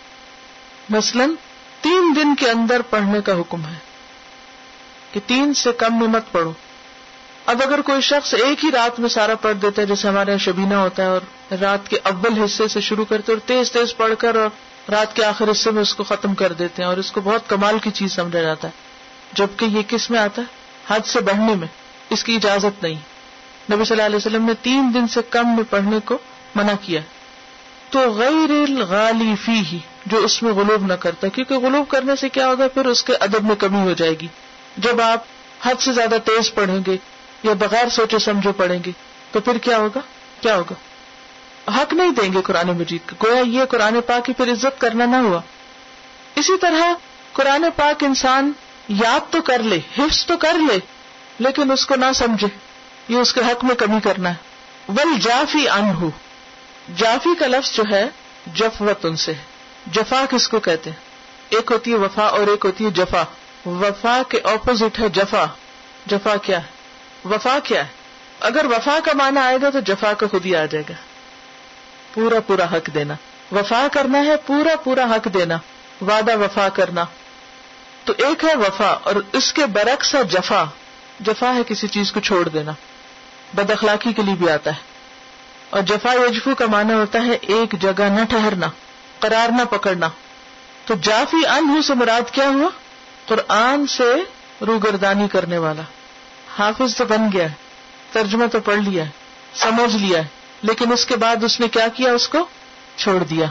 مثلا، 0.88 1.24
تین 1.80 2.12
دن 2.16 2.34
کے 2.34 2.50
اندر 2.50 2.82
پڑھنے 2.90 3.20
کا 3.20 3.32
حکم 3.32 3.64
ہے، 3.66 3.78
کہ 5.12 5.20
تین 5.26 5.54
سے 5.54 5.72
کم 5.78 5.98
میں 5.98 6.08
مت 6.08 6.32
پڑھو۔ 6.32 6.52
اب 7.50 7.62
اگر 7.62 7.80
کوئی 7.80 8.00
شخص 8.00 8.34
ایک 8.34 8.64
ہی 8.64 8.70
رات 8.70 9.00
میں 9.00 9.08
سارا 9.08 9.34
پڑھ 9.34 9.56
دیتا 9.62 9.82
ہے، 9.82 9.86
جیسے 9.86 10.08
ہمارے 10.08 10.30
یہاں 10.30 10.38
شبینہ 10.38 10.74
ہوتا 10.74 11.02
ہے 11.02 11.08
اور 11.08 11.20
رات 11.60 11.88
کے 11.88 11.98
اول 12.02 12.42
حصے 12.42 12.68
سے 12.68 12.80
شروع 12.80 13.04
کرتے 13.04 13.32
اور 13.32 13.40
تیز 13.46 13.72
تیز 13.72 13.96
پڑھ 13.96 14.14
کر 14.18 14.34
اور 14.34 14.50
رات 14.90 15.16
کے 15.16 15.24
آخر 15.24 15.50
حصے 15.50 15.70
میں 15.70 15.82
اس 15.82 15.94
کو 15.94 16.04
ختم 16.04 16.34
کر 16.34 16.52
دیتے 16.52 16.82
ہیں 16.82 16.88
اور 16.88 16.96
اس 16.96 17.12
کو 17.12 17.20
بہت 17.20 17.48
کمال 17.48 17.78
کی 17.78 17.90
چیز 17.90 18.12
سمجھا 18.12 18.40
جاتا 18.40 18.68
ہے۔ 18.68 18.72
جبکہ 19.32 19.64
یہ 19.64 19.82
کس 19.88 20.10
میں 20.10 20.18
آتا 20.18 20.42
ہے؟ 20.42 20.46
حد 20.94 21.00
سے 21.06 21.20
بڑھنے 21.20 21.54
میں۔ 21.54 21.66
اس 22.10 22.24
کی 22.24 22.34
اجازت 22.34 22.82
نہیں۔ 22.82 22.94
نبی 23.72 23.84
صلی 23.84 23.94
اللہ 23.94 24.06
علیہ 24.06 24.16
وسلم 24.16 24.44
نے 24.46 24.52
تین 24.62 24.90
دن 24.94 25.08
سے 25.08 25.20
کم 25.30 25.56
میں 25.56 25.64
پڑھنے 25.70 25.98
کو 26.04 26.18
منع 26.54 26.72
کیا۔ 26.82 27.00
تو 27.90 28.10
غیر 28.10 28.50
الغالی 28.50 29.34
فی 29.44 29.62
ہی 29.72 29.78
جو 30.06 30.18
اس 30.18 30.42
میں 30.42 30.52
غلوب 30.52 30.86
نہ 30.86 30.92
کرتا، 30.92 31.28
کیونکہ 31.28 31.54
غلوب 31.54 31.88
کرنے 31.88 32.16
سے 32.16 32.28
کیا 32.28 32.46
ہوگا؟ 32.46 32.68
پھر 32.68 32.86
اس 32.86 33.04
کے 33.04 33.12
ادب 33.20 33.44
میں 33.44 33.56
کمی 33.56 33.80
ہو 33.80 33.92
جائے 33.92 34.14
گی۔ 34.20 34.26
جب 34.76 35.00
آپ 35.00 35.24
حد 35.62 35.80
سے 35.80 35.92
زیادہ 35.92 36.16
تیز 36.24 36.54
پڑھیں 36.54 36.78
گے 36.86 36.96
یا 37.42 37.52
بغیر 37.52 37.88
سوچے 37.88 38.18
سمجھے 38.18 38.52
پڑھیں 38.52 38.78
گے، 38.86 38.90
تو 39.32 39.40
پھر 39.40 39.58
کیا 39.58 39.78
ہوگا؟ 39.78 40.00
کیا 40.40 40.56
ہوگا؟ 40.56 40.74
حق 41.74 41.92
نہیں 41.92 42.10
دیں 42.10 42.32
گے 42.32 42.42
قرآن 42.42 42.66
مجید 42.66 43.00
کا 43.06 43.26
گویا 43.26 43.40
یہ 43.40 43.64
قرآن 43.64 44.00
پاک 44.06 44.24
کی 44.24 44.32
پھر 44.32 44.52
عزت 44.52 44.80
کرنا 44.80 45.04
نہ 45.04 45.16
ہوا۔ 45.16 45.40
اسی 46.34 46.58
طرح 46.58 46.82
قرآن 47.32 47.64
پاک 47.76 48.04
انسان 48.04 48.52
یاد 48.88 49.32
تو 49.32 49.42
کر 49.42 49.58
لے، 49.58 49.80
حفظ 49.98 50.26
تو 50.26 50.36
کر 50.36 50.54
لے، 50.54 50.78
لیکن 51.38 51.70
اس 51.70 51.86
کو 51.86 51.94
نہ 51.96 52.12
سمجھے۔ 52.14 52.46
یہ 53.08 53.16
اس 53.16 53.32
کے 53.32 53.40
حق 53.40 53.64
میں 53.64 53.74
کمی 53.74 54.00
کرنا 54.00 54.28
ہے۔ 54.28 54.34
ول 54.88 55.20
جافی 55.20 55.68
ان 55.68 55.90
ہو 55.90 56.10
جافی 56.96 57.34
کا 57.34 57.46
لفظ 57.46 57.72
جو 57.72 57.82
ہے 57.92 58.08
جفوت 58.54 59.04
ان 59.06 59.16
سے 59.16 59.32
جفا 59.86 60.24
کس 60.30 60.48
کو 60.48 60.60
کہتے 60.60 60.90
ہیں؟ 60.90 60.96
ایک 61.48 61.70
ہوتی 61.72 61.90
ہے 61.90 61.96
وفا 61.96 62.22
اور 62.22 62.46
ایک 62.46 62.64
ہوتی 62.64 62.84
ہے 62.84 62.90
جفا۔ 62.90 63.22
وفا 63.66 64.22
کے 64.28 64.38
اپوزٹ 64.38 65.00
ہے 65.00 65.08
جفا۔ 65.08 65.44
جفا 66.06 66.36
کیا 66.36 66.58
ہے؟ 66.62 66.79
وفا 67.24 67.58
کیا 67.64 67.82
ہے؟ 67.82 67.88
اگر 68.40 68.64
وفا 68.64 68.98
کا 69.04 69.12
مانا 69.14 69.46
آئے 69.46 69.58
گا 69.62 69.70
تو 69.70 69.80
جفا 69.80 70.12
کا 70.12 70.26
خود 70.26 70.46
ہی 70.46 70.56
آ 70.56 70.64
جائے 70.64 70.84
گا۔ 70.88 70.94
پورا 72.14 72.40
پورا 72.40 72.64
حق 72.64 72.94
دینا۔ 72.94 73.14
وفا 73.52 73.86
کرنا 73.92 74.18
ہے، 74.18 74.36
پورا 74.36 74.76
پورا 74.84 75.04
حق 75.04 75.34
دینا۔ 75.34 75.56
وعدہ 76.00 76.36
وفا 76.36 76.68
کرنا۔ 76.68 77.04
تو 78.04 78.12
ایک 78.18 78.44
ہے 78.44 78.56
وفا 78.56 78.98
اور 79.02 79.14
اس 79.32 79.52
کے 79.52 79.66
برعکس 79.66 80.14
ہے 80.14 80.24
جفا۔ 80.24 80.64
جفا 81.20 81.54
ہے 81.54 81.60
کسی 81.68 81.88
چیز 81.88 82.12
کو 82.12 82.20
چھوڑ 82.20 82.48
دینا۔ 82.48 82.72
بد 83.54 83.70
اخلاقی 83.70 84.12
کے 84.12 84.22
لیے 84.22 84.34
بھی 84.34 84.50
آتا 84.50 84.70
ہے۔ 84.70 84.80
اور 85.70 85.82
جفا 85.82 86.12
یجفو 86.12 86.54
کا 86.54 86.66
معنی 86.66 86.92
ہوتا 86.92 87.18
ہے 87.26 87.32
ایک 87.40 87.80
جگہ 87.80 88.02
نہ 88.02 88.24
ٹھہرنا، 88.24 88.66
قرار 89.18 89.48
نہ 89.48 89.64
پکڑنا۔ 89.64 90.08
تو 90.84 90.94
جافی 90.94 91.46
ان 91.46 91.82
سے 91.82 91.94
مراد 91.94 92.30
کیا 92.30 92.48
ہوا؟ 92.48 92.68
قرآن 93.26 93.86
سے 93.86 94.14
روگردانی 94.66 95.28
کرنے 95.28 95.58
والا۔ 95.58 95.82
حافظ 96.60 96.96
تو 96.96 97.04
بن 97.04 97.28
گیا، 97.32 97.46
ترجمہ 98.12 98.46
تو 98.46 98.60
پڑھ 98.60 98.78
لیا، 98.78 99.04
سمجھ 99.54 99.96
لیا، 99.96 100.22
لیکن 100.62 100.92
اس 100.92 101.06
کے 101.06 101.16
بعد 101.16 101.44
اس 101.44 101.60
نے 101.60 101.68
کیا 101.68 101.88
کیا؟ 101.88 102.12
اس 102.12 102.28
کو 102.28 102.38
چھوڑ 102.96 103.24
دیا۔ 103.24 103.46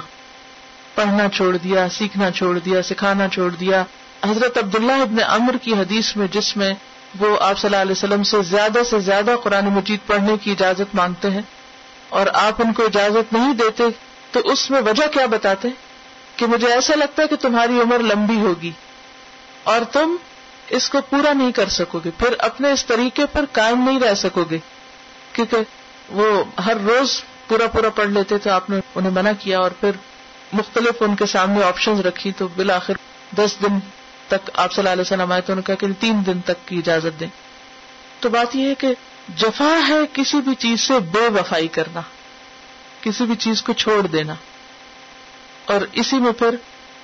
پڑھنا 0.95 1.30
چھوڑ 1.30 1.58
دیا، 1.58 1.89
سیکھنا 1.89 2.32
چھوڑ 2.32 2.60
دیا، 2.60 2.82
سکھانا 2.82 3.28
چھوڑ 3.28 3.56
دیا۔ 3.56 3.84
حضرت 4.32 4.58
عبداللہ 4.58 4.91
ابن 4.91 5.24
امر 5.28 5.58
کی 5.58 5.74
حدیث 5.74 6.15
میں، 6.15 6.28
جس 6.32 6.58
میں 6.58 6.74
وہ 7.19 7.38
آپ 7.41 7.60
صلی 7.60 7.67
اللہ 7.67 7.82
علیہ 7.82 7.91
وسلم 7.91 8.24
سے 8.24 8.38
زیادہ 8.41 8.80
سے 8.89 9.00
زیادہ 9.00 9.36
قرآن 9.43 9.65
مجید 9.65 10.00
پڑھنے 10.08 10.38
کی 10.38 10.52
اجازت 10.52 10.95
مانگتے 10.95 11.32
ہیں 11.32 11.41
اور 12.10 12.28
آپ 12.34 12.54
ان 12.58 12.74
کو 12.74 12.86
اجازت 12.86 13.34
نہیں 13.34 13.54
دیتے، 13.54 13.84
تو 14.32 14.39
اس 14.39 14.72
میں 14.72 14.82
وجہ 14.82 15.08
کیا 15.08 15.26
بتاتے؟ 15.26 15.67
کہ 16.36 16.45
مجھے 16.45 16.74
ایسا 16.74 16.95
لگتا 16.95 17.24
ہے 17.24 17.28
کہ 17.28 17.36
تمہاری 17.36 17.80
عمر 17.80 18.00
لمبی 18.00 18.39
ہوگی 18.39 18.72
اور 19.63 19.80
تم 19.91 20.15
اس 20.69 20.89
کو 20.89 20.97
پورا 21.10 21.34
نہیں 21.34 21.51
کر 21.51 21.69
سکو 21.69 21.99
گے، 22.05 22.10
پھر 22.17 22.34
اپنے 22.39 22.71
اس 22.71 22.86
طریقے 22.86 23.25
پر 23.32 23.45
قائم 23.51 23.89
نہیں 23.89 23.99
رہ 23.99 24.13
سکو 24.13 24.43
گے۔ 24.43 24.58
کیونکہ 25.34 25.58
وہ 26.10 26.43
ہر 26.65 26.77
روز 26.77 27.21
پورا 27.47 27.67
پورا 27.67 27.89
پڑھ 27.89 28.10
لیتے 28.10 28.38
تو 28.38 28.51
آپ 28.51 28.69
نے 28.69 28.79
انہیں 28.95 29.12
منع 29.12 29.32
کیا 29.39 29.60
اور 29.60 29.71
پھر 29.71 29.91
مختلف 30.53 31.01
ان 31.01 31.15
کے 31.15 31.25
سامنے 31.25 31.63
آپشن 31.63 31.99
رکھی 31.99 32.32
تو 32.32 32.47
بالآخر 32.47 32.93
دس 33.38 33.55
دن 33.62 33.79
تک 34.27 34.49
آپ 34.53 34.71
صلی 34.71 34.82
اللہ 34.82 34.89
علیہ 34.89 35.01
وسلم 35.01 35.32
آئے 35.32 35.41
تو 35.41 35.53
انہوں 35.53 35.63
نے 35.67 35.75
کہا 35.75 35.88
کہ 35.88 36.01
تین 36.01 36.25
دن 36.25 36.41
تک 36.41 36.67
کی 36.67 36.77
اجازت 36.77 37.19
دیں۔ 37.19 37.27
تو 38.19 38.29
بات 38.29 38.55
یہ 38.55 38.69
ہے 38.69 38.75
کہ 38.75 38.88
جفا 39.36 39.79
ہے 39.88 39.99
کسی 40.13 40.41
بھی 40.41 40.55
چیز 40.55 40.82
سے 40.82 40.99
بے 40.99 41.29
وفائی 41.29 41.67
کرنا، 41.67 42.01
کسی 43.01 43.23
بھی 43.23 43.36
چیز 43.36 43.62
کو 43.62 43.73
چھوڑ 43.73 44.08
دینا۔ 44.08 44.34
اور 45.65 45.82
اسی 45.91 46.19
میں 46.19 46.32
پھر 46.32 46.55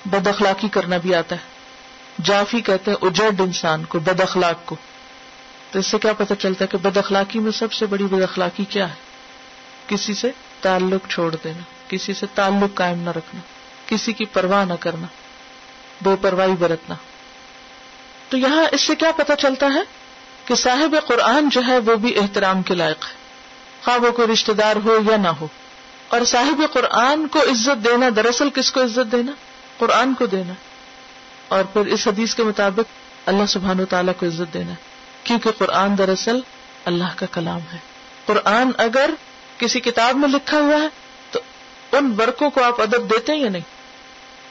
بد 0.04 0.26
اخلاقی 0.26 0.68
کرنا 0.68 0.96
بھی 0.96 1.14
آتا 1.14 1.36
ہے۔ 1.36 1.55
جافی 2.24 2.60
کہتے 2.60 2.90
ہیں 2.90 2.98
اجڑ 3.02 3.30
انسان 3.38 3.84
کو، 3.84 3.98
بد 3.98 4.20
اخلاق 4.20 4.66
کو۔ 4.66 4.76
تو 5.70 5.78
اس 5.78 5.86
سے 5.86 5.98
کیا 5.98 6.12
پتہ 6.12 6.34
چلتا 6.34 6.64
ہے 6.64 6.68
کہ 6.68 6.78
بد 6.78 6.96
اخلاقی 6.96 7.38
میں 7.38 7.52
سب 7.52 7.72
سے 7.72 7.86
بڑی 7.86 8.04
بد 8.04 8.22
اخلاقی 8.22 8.64
کیا 8.64 8.88
ہے؟ 8.88 8.94
کسی 9.86 10.14
سے 10.14 10.30
تعلق 10.60 11.08
چھوڑ 11.08 11.36
دینا، 11.44 11.62
کسی 11.88 12.14
سے 12.14 12.26
تعلق 12.34 12.76
قائم 12.76 12.98
نہ 12.98 13.10
رکھنا، 13.10 13.40
کسی 13.86 14.12
کی 14.12 14.24
پرواہ 14.24 14.64
نہ 14.64 14.72
کرنا، 14.80 15.06
بے 16.00 16.16
پرواہی 16.20 16.52
برتنا۔ 16.58 16.94
تو 18.28 18.36
یہاں 18.36 18.64
اس 18.72 18.80
سے 18.80 18.94
کیا 18.94 19.10
پتا 19.16 19.36
چلتا 19.36 19.66
ہے 19.66 19.80
کہ 20.44 20.54
صاحب 20.54 20.96
قرآن 21.06 21.48
جو 21.48 21.60
ہے 21.66 21.78
وہ 21.78 21.96
بھی 21.96 22.18
احترام 22.18 22.62
کے 22.62 22.74
لائق 22.74 23.04
ہے۔ 23.04 23.14
خواہ 23.84 23.98
وہ 23.98 24.10
کوئی 24.10 24.28
رشتے 24.32 24.52
دار 24.52 24.76
ہو 24.84 24.98
یا 25.10 25.16
نہ 25.16 25.28
ہو۔ 25.28 25.46
اور 26.08 26.24
صاحب 26.24 26.62
قرآن 26.72 27.28
کو 27.28 27.42
عزت 27.42 27.84
دینا، 27.84 28.06
دراصل 28.16 28.50
کس 28.50 28.72
کو 28.72 28.82
عزت 28.82 29.12
دینا؟ 29.12 29.32
قرآن 29.78 30.14
کو 30.14 30.26
دینا۔ 30.26 30.52
اور 31.48 31.64
پھر 31.64 31.80
اس 31.80 32.08
حدیث 32.08 32.34
کے 32.34 32.42
مطابق 32.42 32.92
اللہ 33.26 33.46
سبحان 33.46 33.80
و 33.80 33.84
تعالیٰ 33.84 34.12
کو 34.18 34.26
عزت 34.26 34.54
دینا 34.54 34.72
کیونکہ 35.24 35.50
قرآن 35.58 35.98
دراصل 35.98 36.40
اللہ 36.84 37.04
کا 37.16 37.26
کلام 37.32 37.60
ہے۔ 37.72 37.78
قرآن 38.26 38.70
اگر 38.78 39.10
کسی 39.58 39.80
کتاب 39.80 40.16
میں 40.16 40.28
لکھا 40.28 40.58
ہوا 40.58 40.82
ہے، 40.82 40.88
تو 41.30 41.40
ان 41.92 42.14
ورکوں 42.18 42.50
کو 42.50 42.62
آپ 42.62 42.80
ادب 42.80 43.10
دیتے 43.10 43.32
ہیں 43.32 43.40
یا 43.40 43.50
نہیں؟ 43.50 43.62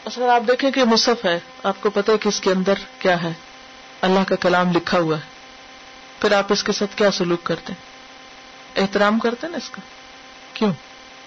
اصل 0.05 0.23
آپ 0.23 0.41
دیکھیں 0.47 0.71
کہ 0.71 0.83
مصحف 0.83 1.25
ہے، 1.25 1.39
آپ 1.63 1.75
کو 1.81 1.89
پتا 1.89 2.13
ہے 2.13 2.17
کہ 2.17 2.27
اس 2.27 2.39
کے 2.39 2.49
اندر 2.49 2.73
کیا 2.99 3.23
ہے۔ 3.23 3.33
اللہ 4.01 4.19
کا 4.27 4.35
کلام 4.35 4.71
لکھا 4.71 4.99
ہوا 4.99 5.17
ہے۔ 5.17 5.35
پھر 6.21 6.31
آپ 6.31 6.45
اس 6.49 6.63
کے 6.63 6.71
ساتھ 6.71 6.97
کیا 6.97 7.11
سلوک 7.11 7.43
کرتے 7.43 7.73
ہیں؟ 7.73 7.95
احترام 8.81 9.19
کرتے 9.19 9.47
نا 9.47 9.57
اس 9.57 9.69
کا؟ 9.69 9.81
کیوں؟ 10.53 10.73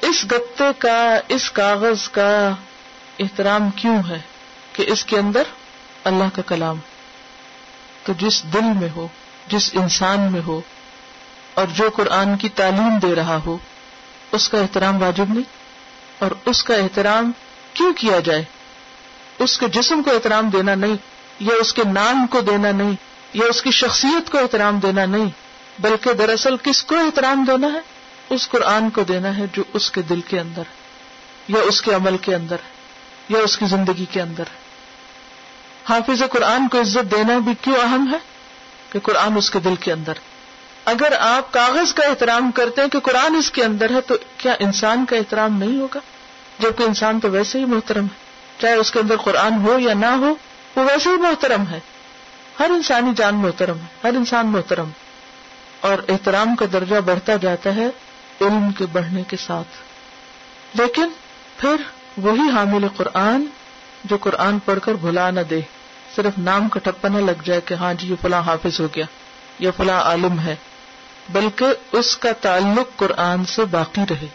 اس 0.01 0.27
گتے 0.33 0.65
کا، 0.79 1.21
اس 1.29 1.51
کاغذ 1.51 2.09
کا 2.09 2.51
احترام 3.19 3.71
کیوں 3.71 4.03
ہے 4.09 4.19
کہ 4.73 4.85
اس 4.89 5.05
کے 5.05 5.19
اندر 5.19 5.43
اللہ 6.09 6.35
کا 6.35 6.43
کلام 6.43 6.79
تو 8.05 8.13
جس 8.19 8.43
دل 8.53 8.73
میں 8.77 8.89
ہو، 8.97 9.07
جس 9.49 9.71
انسان 9.75 10.21
میں 10.33 10.41
ہو 10.47 10.61
اور 11.55 11.67
جو 11.67 11.89
قرآن 11.95 12.37
کی 12.37 12.49
تعلیم 12.49 12.99
دے 12.99 13.15
رہا 13.15 13.39
ہو، 13.47 13.57
اس 14.33 14.49
کا 14.49 14.59
احترام 14.59 15.03
واجب 15.03 15.25
نہیں؟ 15.29 15.51
اور 16.19 16.31
اس 16.45 16.63
کا 16.65 16.75
احترام 16.75 17.31
کیوں 17.73 17.93
کیا 17.93 18.19
جائے؟ 18.21 18.45
اس 19.39 19.59
کے 19.59 19.69
جسم 19.69 20.03
کو 20.03 20.11
احترام 20.11 20.49
دینا 20.49 20.75
نہیں، 20.75 20.97
یا 21.41 21.55
اس 21.61 21.73
کے 21.73 21.83
نام 21.85 22.27
کو 22.27 22.41
دینا 22.41 22.73
نہیں، 22.73 22.93
یا 23.33 23.47
اس 23.47 23.63
کی 23.63 23.71
شخصیت 23.71 24.31
کو 24.31 24.39
احترام 24.39 24.79
دینا 24.79 25.05
نہیں، 25.07 25.29
بلکہ 25.79 26.13
دراصل 26.13 26.57
کس 26.63 26.83
کو 26.85 26.97
احترام 26.97 27.45
دینا 27.45 27.73
ہے؟ 27.73 27.81
اس 28.31 28.49
قرآن 28.49 28.91
کو 28.91 29.03
دینا 29.03 29.37
ہے 29.37 29.45
جو 29.53 29.63
اس 29.73 29.91
کے 29.91 30.03
دل 30.03 30.21
کے 30.21 30.41
اندر 30.41 30.63
یا 31.49 31.61
اس 31.61 31.83
کے 31.83 31.95
عمل 31.95 32.17
کے 32.17 32.35
اندر 32.35 32.57
یا 33.29 33.39
اس 33.39 33.57
کی 33.59 33.67
زندگی 33.67 34.05
کے 34.05 34.21
اندر 34.23 34.45
حافظ 35.89 36.23
قرآن 36.31 36.69
کو 36.69 36.81
عزت 36.81 37.13
دینا 37.13 37.39
بھی 37.39 37.53
کیوں 37.61 37.77
اہم 37.77 38.13
ہے؟ 38.13 38.19
کہ 38.93 38.99
قرآن 38.99 39.37
اس 39.37 39.51
کے 39.51 39.61
دل 39.61 39.77
کے 39.77 39.93
اندر 39.93 40.13
اگر 40.85 41.13
آپ 41.21 41.53
کاغذ 41.53 41.95
کا 41.95 42.07
احترام 42.07 42.51
کرتے 42.51 42.83
ہیں 42.83 42.89
کہ 42.89 42.99
قرآن 42.99 43.35
اس 43.35 43.51
کے 43.51 43.65
اندر 43.65 43.91
ہے، 43.91 44.01
تو 44.01 44.15
کیا 44.37 44.57
انسان 44.59 45.05
کا 45.05 45.17
احترام 45.17 45.59
نہیں 45.59 45.81
ہوگا؟ 45.81 46.01
جبکہ 46.59 46.83
انسان 46.83 47.21
تو 47.21 47.31
ویسے 47.31 47.59
ہی 47.59 47.65
محترم 47.65 48.05
ہے۔ 48.05 48.29
چاہے 48.59 48.75
اس 48.75 48.91
کے 48.91 49.01
اندر 49.01 49.17
قرآن 49.17 49.53
ہو 49.53 49.79
یا 49.79 49.95
نہ 49.95 50.07
ہو، 50.07 50.35
وہ 50.77 50.83
ویسے 50.83 51.11
ہی 51.11 51.17
محترم 51.17 51.65
ہے۔ 51.71 51.81
ہر 52.61 52.71
انسانی 52.71 53.11
جان 53.17 53.35
محترم 53.35 53.77
ہے، 53.79 54.09
ہر 54.09 54.15
انسان 54.15 54.47
محترم 54.47 54.91
اور 55.81 55.99
احترام 56.09 56.57
کا 56.57 56.67
درجہ 56.73 56.97
بڑھتا 56.97 57.37
جاتا 57.37 57.77
ہے 57.77 57.87
علم 58.41 58.73
کے 58.79 58.87
بڑھنے 58.93 59.23
کے 59.29 59.37
ساتھ۔ 59.37 59.69
لیکن 60.81 61.09
پھر 61.57 61.77
وہی 62.17 62.49
حامل 62.53 62.87
قرآن 62.97 63.45
جو 64.05 64.17
قرآن 64.17 64.59
پڑھ 64.59 64.79
کر 64.83 64.93
بھلا 64.93 65.31
نہ 65.31 65.41
دے۔ 65.41 65.61
صرف 66.19 66.39
نام 66.39 66.69
کا 66.69 66.81
ٹپا 66.85 67.09
نہ 67.09 67.19
لگ 67.19 67.43
جائے 67.45 67.61
کہ 67.61 67.75
ہاں 67.75 67.95
جی 67.95 68.09
یہ 68.09 68.15
فلاں 68.21 68.41
حافظ 68.41 68.81
ہو 68.81 68.89
گیا 68.95 69.05
یا 69.59 69.71
فلاں 69.77 70.01
عالم 70.01 70.41
ہے، 70.41 70.57
بلکہ 71.29 71.67
اس 71.93 72.17
کا 72.17 72.33
تعلق 72.33 72.97
قرآن 72.97 73.45
سے 73.45 73.65
باقی 73.65 74.01
رہے۔ 74.11 74.27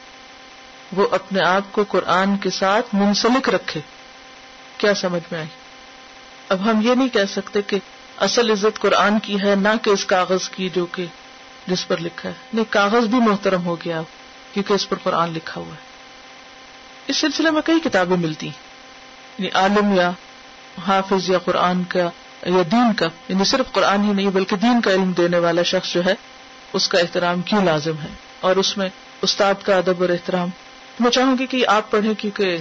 وہ 0.92 1.08
اپنے 1.12 1.42
آپ 1.42 1.62
کو 1.72 1.84
قرآن 1.88 2.38
کے 2.38 2.50
ساتھ 2.50 2.96
منسلک 2.96 3.50
رکھے۔ 3.50 3.82
کیا 4.78 4.94
سمجھ 4.94 5.24
میں 5.32 5.40
آئی؟ 5.40 5.50
اب 6.50 6.66
ہم 6.66 6.82
یہ 6.82 6.96
نہیں 6.96 7.08
کہہ 7.08 7.26
سکتے 7.30 7.62
کہ 7.62 7.80
اصل 8.18 8.52
عزت 8.52 8.80
قرآن 8.80 9.20
کی 9.20 9.42
ہے، 9.42 9.56
نہ 9.56 9.70
کہ 9.82 9.90
اس 9.90 10.06
کاغذ 10.06 10.50
کی 10.50 10.70
جو 10.70 10.86
کہ 10.86 11.06
جس 11.68 11.88
پر 11.88 11.98
لکھا 11.98 12.30
ہے۔ 12.30 12.34
نہیں، 12.54 12.66
کاغذ 12.70 13.06
بھی 13.08 13.20
محترم 13.20 13.66
ہو 13.66 13.76
گیا 13.76 14.02
کیونکہ 14.54 14.74
اس 14.74 14.90
پر 14.90 14.98
قرآن 15.04 15.34
لکھا 15.34 15.62
ہوا 15.62 15.74
ہے۔ 15.74 15.82
اس 17.08 17.18
سلسلے 17.18 17.52
میں 17.52 17.62
کئی 17.62 17.80
کتابیں 17.80 18.18
ملتی 18.18 18.48
یعنی 18.48 19.50
عالم 19.50 19.94
یا 19.94 20.12
حافظ 20.88 21.30
یا 21.30 21.38
قرآن 21.38 21.84
کا 21.84 22.00
یا 22.46 22.62
دین 22.72 22.94
کا 22.94 23.08
یعنی 23.28 23.44
صرف 23.44 23.72
قرآن 23.72 24.04
ہی 24.04 24.14
نہیں 24.14 24.30
بلکہ 24.30 24.56
دین 24.56 24.82
کا 24.82 24.92
علم 24.92 25.12
دینے 25.12 25.38
والا 25.38 25.64
شخص 25.64 25.94
جو 25.94 26.06
ہے، 26.06 26.14
اس 26.74 26.88
کا 26.88 27.00
احترام 27.00 27.42
کیوں 27.42 27.66
لازم 27.66 27.98
ہے؟ 27.98 28.08
اور 28.40 28.56
اس 28.56 28.78
میں 28.78 28.90
استاد 29.22 29.54
کا 29.64 29.78
ادب 29.78 30.02
اور 30.02 30.10
احترام۔ 30.10 30.50
میں 31.00 31.12
چاہوں 31.12 31.38
گی 31.40 31.46
کہ 31.46 31.68
آپ 31.68 31.92
پڑھیں 31.92 32.14
کیونکہ 32.14 32.58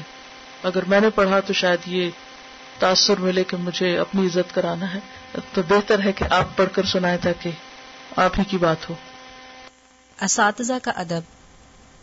اگر 0.62 0.84
میں 0.84 1.00
نے 1.00 1.10
پڑھا 1.10 1.40
تو 1.40 1.52
شاید 1.52 1.78
یہ 1.86 2.10
تاثر 2.78 3.16
ملے 3.18 3.44
کہ 3.44 3.56
مجھے 3.56 3.98
اپنی 3.98 4.26
عزت 4.26 4.54
کرانا 4.54 4.94
ہے۔ 4.94 4.98
تو 5.52 5.62
بہتر 5.68 6.04
ہے 6.04 6.12
کہ 6.12 6.24
آپ 6.30 6.56
پڑھ 6.56 6.68
کر 6.72 6.84
سنائے 6.84 7.18
تاکہ 7.22 7.50
آپ 8.16 8.38
ہی 8.38 8.44
کی 8.44 8.58
بات 8.58 8.90
ہو۔ 8.90 8.94
اساتذہ 10.20 10.72
کا 10.82 10.90
ادب۔ 10.90 11.20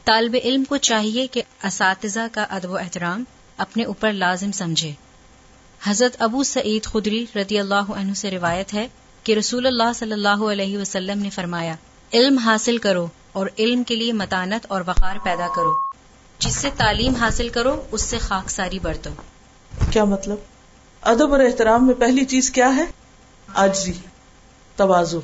طالب 0.04 0.36
علم 0.44 0.64
کو 0.64 0.78
چاہیے 0.78 1.28
کہ 1.28 1.42
اساتذہ 1.64 2.20
کا 2.32 2.46
ادب 2.50 2.70
و 2.70 2.78
احترام 2.78 3.24
اپنے 3.58 3.84
اوپر 3.84 4.12
لازم 4.12 4.52
سمجھے۔ 4.52 4.92
حضرت 5.84 6.22
ابو 6.22 6.44
سعید 6.44 6.86
خدری 6.86 7.26
رضی 7.36 7.60
اللہ 7.60 7.92
عنہ 7.96 8.14
سے 8.14 8.32
روایت 8.32 8.74
ہے 8.74 8.88
کہ 9.24 9.34
رسول 9.34 9.68
اللہ 9.68 9.94
صلی 9.96 10.12
اللہ 10.12 10.44
علیہ 10.52 10.78
وسلم 10.78 11.20
نے 11.20 11.30
فرمایا، 11.30 11.76
علم 12.14 12.38
حاصل 12.38 12.78
کرو 12.78 13.08
اور 13.32 13.48
علم 13.58 13.84
کے 13.84 13.96
لیے 13.96 14.14
متانت 14.14 14.66
اور 14.70 14.82
وقار 14.88 15.16
پیدا 15.24 15.48
کرو۔ 15.56 15.74
جس 16.40 16.56
سے 16.56 16.70
تعلیم 16.78 17.16
حاصل 17.16 17.50
کرو، 17.50 17.82
اس 17.92 18.02
سے 18.02 18.18
خاک 18.18 18.50
ساری 18.50 18.80
برتو 18.80 19.10
کیا 19.90 20.04
مطلب؟ 20.04 20.38
ادب 21.02 21.32
اور 21.32 21.40
احترام 21.40 21.88
میں 21.88 21.96
پہلی 21.96 22.26
چیز 22.26 22.52
کیا 22.52 22.76
ہے؟ 22.76 22.86
آجزی 23.48 23.94
توازو 24.76 25.20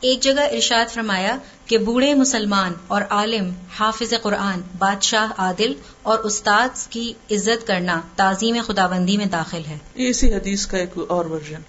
ایک 0.00 0.20
جگہ 0.20 0.40
ارشاد 0.40 0.90
فرمایا 0.90 1.38
کہ 1.66 1.78
بوڑھے 1.78 2.14
مسلمان 2.14 2.72
اور 2.86 3.02
عالم 3.10 3.50
حافظ 3.78 4.14
قرآن 4.22 4.60
بادشاہ 4.78 5.32
عادل 5.38 5.72
اور 6.02 6.18
استاد 6.18 6.68
کی 6.90 7.12
عزت 7.30 7.66
کرنا 7.66 8.00
تعظیم 8.16 8.56
خدا 8.66 8.86
بندی 8.86 9.16
میں 9.16 9.26
داخل 9.26 9.60
ہے۔ 9.68 9.78
یہ 9.94 10.08
اسی 10.08 10.34
حدیث 10.34 10.66
کا 10.66 10.78
ایک 10.78 10.98
اور 11.08 11.24
ورژن۔ 11.24 11.60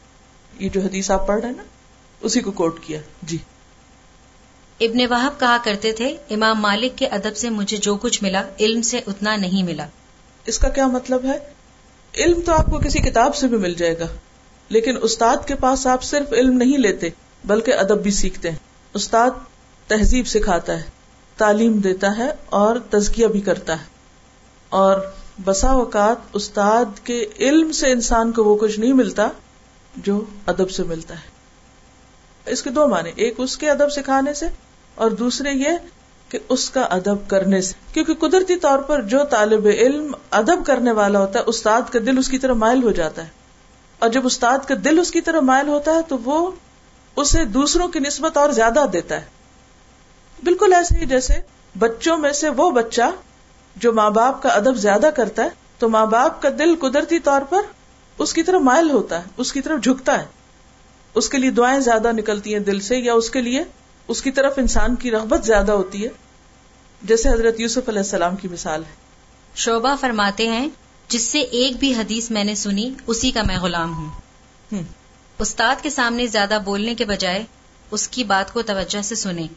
یہ 0.60 0.70
جو 0.70 0.82
حدیث 0.82 1.12
آپ 1.12 1.28
پڑھ 1.28 1.40
رہے 1.40 1.50
ہیں 1.50 1.56
نا 1.58 1.64
اسی 2.22 2.40
کو 2.40 2.52
کوٹ 2.52 2.84
کیا۔ 2.84 3.00
جی۔ 3.24 3.38
ابن 4.80 4.98
وحب 5.10 5.40
کہا 5.40 5.58
کرتے 5.64 5.92
تھے 5.92 6.18
امام 6.30 6.62
مالک 6.62 6.98
کے 6.98 7.08
ادب 7.08 7.38
سے 7.38 7.50
مجھے 7.50 7.78
جو 7.78 7.96
کچھ 7.96 8.24
ملا 8.24 8.44
علم 8.60 8.82
سے 8.82 9.02
اتنا 9.08 9.36
نہیں 9.36 9.64
ملا۔ 9.64 9.86
اس 10.46 10.60
کا 10.60 10.70
کیا 10.70 10.88
مطلب 10.88 11.26
ہے؟ 11.26 11.38
علم 12.18 12.42
تو 12.42 12.52
آپ 12.52 12.66
کو 12.66 12.80
کسی 12.80 13.00
کتاب 13.00 13.36
سے 13.36 13.48
بھی 13.48 13.58
مل 13.58 13.74
جائے 13.74 14.00
گا 14.00 14.08
لیکن 14.70 14.98
استاد 15.02 15.38
کے 15.48 15.56
پاس 15.56 15.88
آپ 15.88 16.04
صرف 16.04 16.34
علم 16.34 16.58
نہیں 16.58 16.78
لیتے۔ 16.78 17.10
بلکہ 17.46 17.74
ادب 17.74 18.02
بھی 18.02 18.12
سیکھتے 18.12 18.52
ہیں۔ 18.52 18.58
استاد 18.94 19.30
تہذیب 19.88 20.28
سکھاتا 20.28 20.74
ہے، 20.74 20.84
تعلیم 21.38 21.74
دیتا 21.74 22.18
ہے 22.18 22.32
اور 22.46 22.76
تزکیہ 22.90 23.28
بھی 23.28 23.42
کرتا 23.42 23.80
ہے۔ 23.80 23.86
اور 24.70 25.00
بسا 25.46 25.70
اوقات 25.72 26.16
استاد 26.34 26.86
کے 27.04 27.26
علم 27.40 27.72
سے 27.72 27.92
انسان 27.92 28.32
کو 28.32 28.44
وہ 28.44 28.56
کچھ 28.56 28.80
نہیں 28.80 28.94
ملتا 28.94 29.28
جو 29.98 30.24
ادب 30.46 30.70
سے 30.72 30.84
ملتا 30.84 31.14
ہے۔ 31.14 31.40
اس 32.52 32.64
کے 32.64 32.70
دو 32.70 32.88
معنی، 32.88 33.12
ایک 33.16 33.34
اس 33.38 33.58
کے 33.58 33.70
ادب 33.70 33.90
سکھانے 33.90 34.34
سے 34.34 34.46
اور 34.96 35.12
دوسرے 35.12 35.50
یہ 35.52 35.70
کہ 36.30 36.40
اس 36.50 36.70
کا 36.70 36.82
ادب 36.82 37.30
کرنے 37.30 37.62
سے۔ 37.62 37.74
کیونکہ 37.94 38.14
قدرتی 38.14 38.56
طور 38.56 38.80
پر 38.80 39.02
جو 39.02 39.20
طالب 39.30 39.66
علم 39.66 40.16
ادب 40.32 40.66
کرنے 40.66 40.92
والا 40.92 41.20
ہوتا 41.20 41.40
ہے، 41.40 41.44
استاد 41.44 41.82
کا 41.92 42.00
دل 42.00 42.18
اس 42.18 42.30
کی 42.30 42.38
طرف 42.38 42.56
مائل 42.56 42.84
ہو 42.84 42.92
جاتا 42.92 43.24
ہے۔ 43.24 43.28
اور 44.00 44.10
جب 44.10 44.26
استاد 44.26 44.60
کا 44.68 44.76
دل 44.86 45.00
اس 45.00 45.12
کی 45.12 45.22
طرف 45.22 45.44
مائل 45.44 45.68
ہوتا 45.68 45.92
ہے 45.92 46.02
تو 46.08 46.18
وہ 46.18 46.52
اسے 47.16 47.46
دوسروں 47.46 47.88
کی 47.88 48.00
نسبت 48.00 48.38
اور 48.38 48.50
زیادہ 48.50 48.86
دیتا 48.94 49.16
ہے۔ 49.16 49.26
بالکل 50.44 50.74
ایسے 50.74 50.96
ہی 51.00 51.06
جیسے 51.06 51.34
بچوں 51.78 52.18
میں 52.18 52.34
سے 52.34 52.50
وہ 52.50 52.72
بچہ 52.72 53.02
جو 53.76 53.94
ماں 53.94 54.10
باپ 54.10 54.44
کا 54.44 54.50
ادب 54.50 54.76
زیادہ 54.76 55.10
کرتا 55.16 55.44
ہے 55.44 55.50
تو 55.80 55.90
ماں 55.90 56.06
باپ 56.06 56.42
کا 56.42 56.50
دل 56.50 56.76
قدرتی 56.76 57.20
طور 57.20 57.42
پر 57.42 57.62
اس 58.18 58.34
کی 58.34 58.44
طرف 58.44 58.62
مائل 58.62 58.92
ہوتا 58.92 59.20
ہے 59.20 59.24
اس 59.38 59.54
کی 59.54 59.62
طرف 59.62 59.84
جھکتا 59.84 60.22
ہے۔ 60.22 60.26
اس 61.14 61.30
کے 61.30 61.38
لیے 61.38 61.52
دعائیں 61.52 61.80
زیادہ 61.80 62.12
نکلتی 62.12 62.54
ہیں 62.54 62.60
دل 62.60 62.80
سے 62.80 62.98
یا 62.98 63.14
اس 63.14 63.30
کے 63.30 63.42
لیے 63.42 63.64
اس 64.08 64.22
کی 64.22 64.32
طرف 64.32 64.54
انسان 64.58 64.96
کی 64.96 65.12
رغبت 65.12 65.46
زیادہ 65.46 65.72
ہوتی 65.72 66.04
ہے۔ 66.04 66.10
جیسے 67.02 67.30
حضرت 67.30 67.60
یوسف 67.60 67.90
علیہ 67.90 68.00
السلام 68.00 68.36
کی 68.36 68.48
مثال 68.48 68.84
ہے۔ 68.84 68.92
شوبہ 69.56 69.96
فرماتے 70.00 70.48
ہیں 70.48 70.68
جس 71.08 71.22
سے 71.22 71.40
ایک 71.40 71.76
بھی 71.80 71.94
حدیث 71.94 72.32
میں 72.32 72.44
نے 72.44 72.56
سنی 72.56 72.94
اسی 73.08 73.32
کا 73.32 73.42
میں 73.44 73.58
غلام 73.58 73.94
ہوں۔ 73.94 74.10
استاد 75.40 75.76
کے 75.82 75.90
سامنے 75.90 76.28
زیادہ 76.28 76.60
بولنے 76.66 76.96
کے 76.96 77.06
بجائے 77.06 77.44
اس 77.92 78.08
کی 78.08 78.24
بات 78.24 78.54
کو 78.54 78.62
توجہ 78.62 79.02
سے 79.02 79.16
سنیں۔ 79.16 79.48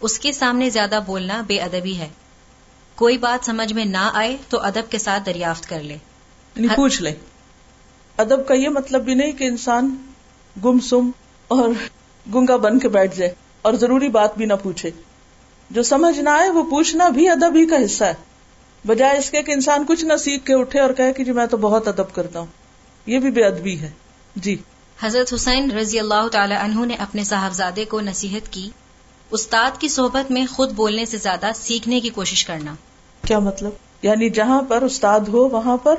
اس 0.00 0.18
کے 0.18 0.32
سامنے 0.32 0.70
زیادہ 0.70 1.00
بولنا 1.06 1.42
بے 1.46 1.60
ادبی 1.60 1.98
ہے۔ 1.98 2.08
کوئی 2.94 3.18
بات 3.18 3.46
سمجھ 3.46 3.72
میں 3.72 3.84
نہ 3.84 4.10
آئے 4.14 4.36
تو 4.48 4.60
ادب 4.60 4.90
کے 4.90 4.98
ساتھ 4.98 5.22
دریافت 5.26 5.68
کر 5.68 5.82
لے۔ 5.82 5.94
یعنی 6.54 6.68
پوچھ 6.68 7.02
لے۔ 7.02 7.14
ادب 8.16 8.48
کا 8.48 8.54
یہ 8.54 8.68
مطلب 8.68 9.04
بھی 9.04 9.14
نہیں 9.14 9.32
کہ 9.32 9.44
انسان 9.44 9.96
گم 10.64 10.80
سم 10.80 11.10
اور 11.48 11.68
گنگا 12.34 12.56
بن 12.56 12.78
کے 12.78 12.88
بیٹھ 12.88 13.16
جائے 13.16 13.34
اور 13.62 13.72
ضروری 13.74 14.08
بات 14.08 14.36
بھی 14.36 14.46
نہ 14.46 14.54
پوچھے۔ 14.62 14.90
جو 15.70 15.82
سمجھ 15.82 16.20
نہ 16.20 16.30
آئے 16.30 16.50
وہ 16.50 16.62
پوچھنا 16.62 17.08
بھی 17.08 17.28
ادب 17.28 17.56
ہی 17.56 17.66
کا 17.66 17.76
حصہ 17.84 18.04
ہے۔ 18.04 18.14
بجائے 18.86 19.18
اس 19.18 19.30
کے 19.30 19.42
کہ 19.42 19.52
انسان 19.52 19.84
کچھ 19.88 20.04
نہ 20.04 20.16
سیکھ 20.16 20.46
کے 20.46 20.54
اٹھے 20.54 20.80
اور 20.80 20.90
کہے 20.90 21.12
کہ 21.12 21.24
جی 21.24 21.32
میں 21.32 21.46
تو 21.46 21.56
بہت 21.56 21.88
ادب 21.88 22.14
کرتا 22.14 22.38
ہوں۔ 22.38 22.46
یہ 23.06 23.18
بھی 23.18 23.30
بے 23.30 23.44
ادبی 23.44 23.80
ہے۔ 23.80 23.90
جی۔ 24.36 24.56
حضرت 25.02 25.34
حسین 25.34 25.70
رضی 25.70 25.98
اللہ 25.98 26.28
تعالی 26.32 26.54
عنہ 26.54 26.86
نے 26.86 26.94
اپنے 26.94 27.24
صاحبزادے 27.24 27.84
کو 27.84 28.00
نصیحت 28.00 28.52
کی، 28.52 28.70
استاد 29.30 29.80
کی 29.80 29.88
صحبت 29.88 30.30
میں 30.30 30.46
خود 30.50 30.72
بولنے 30.72 31.04
سے 31.04 31.16
زیادہ 31.16 31.46
سیکھنے 31.54 32.00
کی 32.00 32.08
کوشش 32.08 32.44
کرنا۔ 32.44 32.74
کیا 33.26 33.38
مطلب؟ 33.38 33.70
یعنی 34.02 34.30
جہاں 34.30 34.62
پر 34.62 34.82
استاد 34.82 35.20
ہو، 35.20 35.48
وہاں 35.48 35.76
پر 35.76 35.94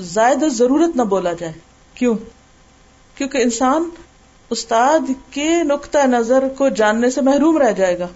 زائد 0.00 0.44
ضرورت 0.48 0.96
نہ 0.96 1.02
بولا 1.02 1.32
جائے۔ 1.32 1.52
کیوں؟ 1.94 2.14
کیونکہ 3.14 3.38
انسان 3.38 3.90
استاد 4.50 5.10
کے 5.30 5.62
نقطۂ 5.62 5.98
نظر 6.06 6.48
کو 6.58 6.68
جاننے 6.68 7.10
سے 7.10 7.20
محروم 7.20 7.58
رہ 7.58 7.72
جائے 7.72 7.98
گا، 7.98 8.08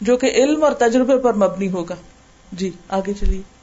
جو 0.00 0.16
کہ 0.16 0.26
علم 0.26 0.64
اور 0.64 0.72
تجربے 0.72 1.18
پر 1.18 1.34
مبنی 1.34 1.70
ہوگا۔ 1.70 1.94
جی 2.52 2.70
آگے 2.88 3.12
چلیے۔ 3.12 3.53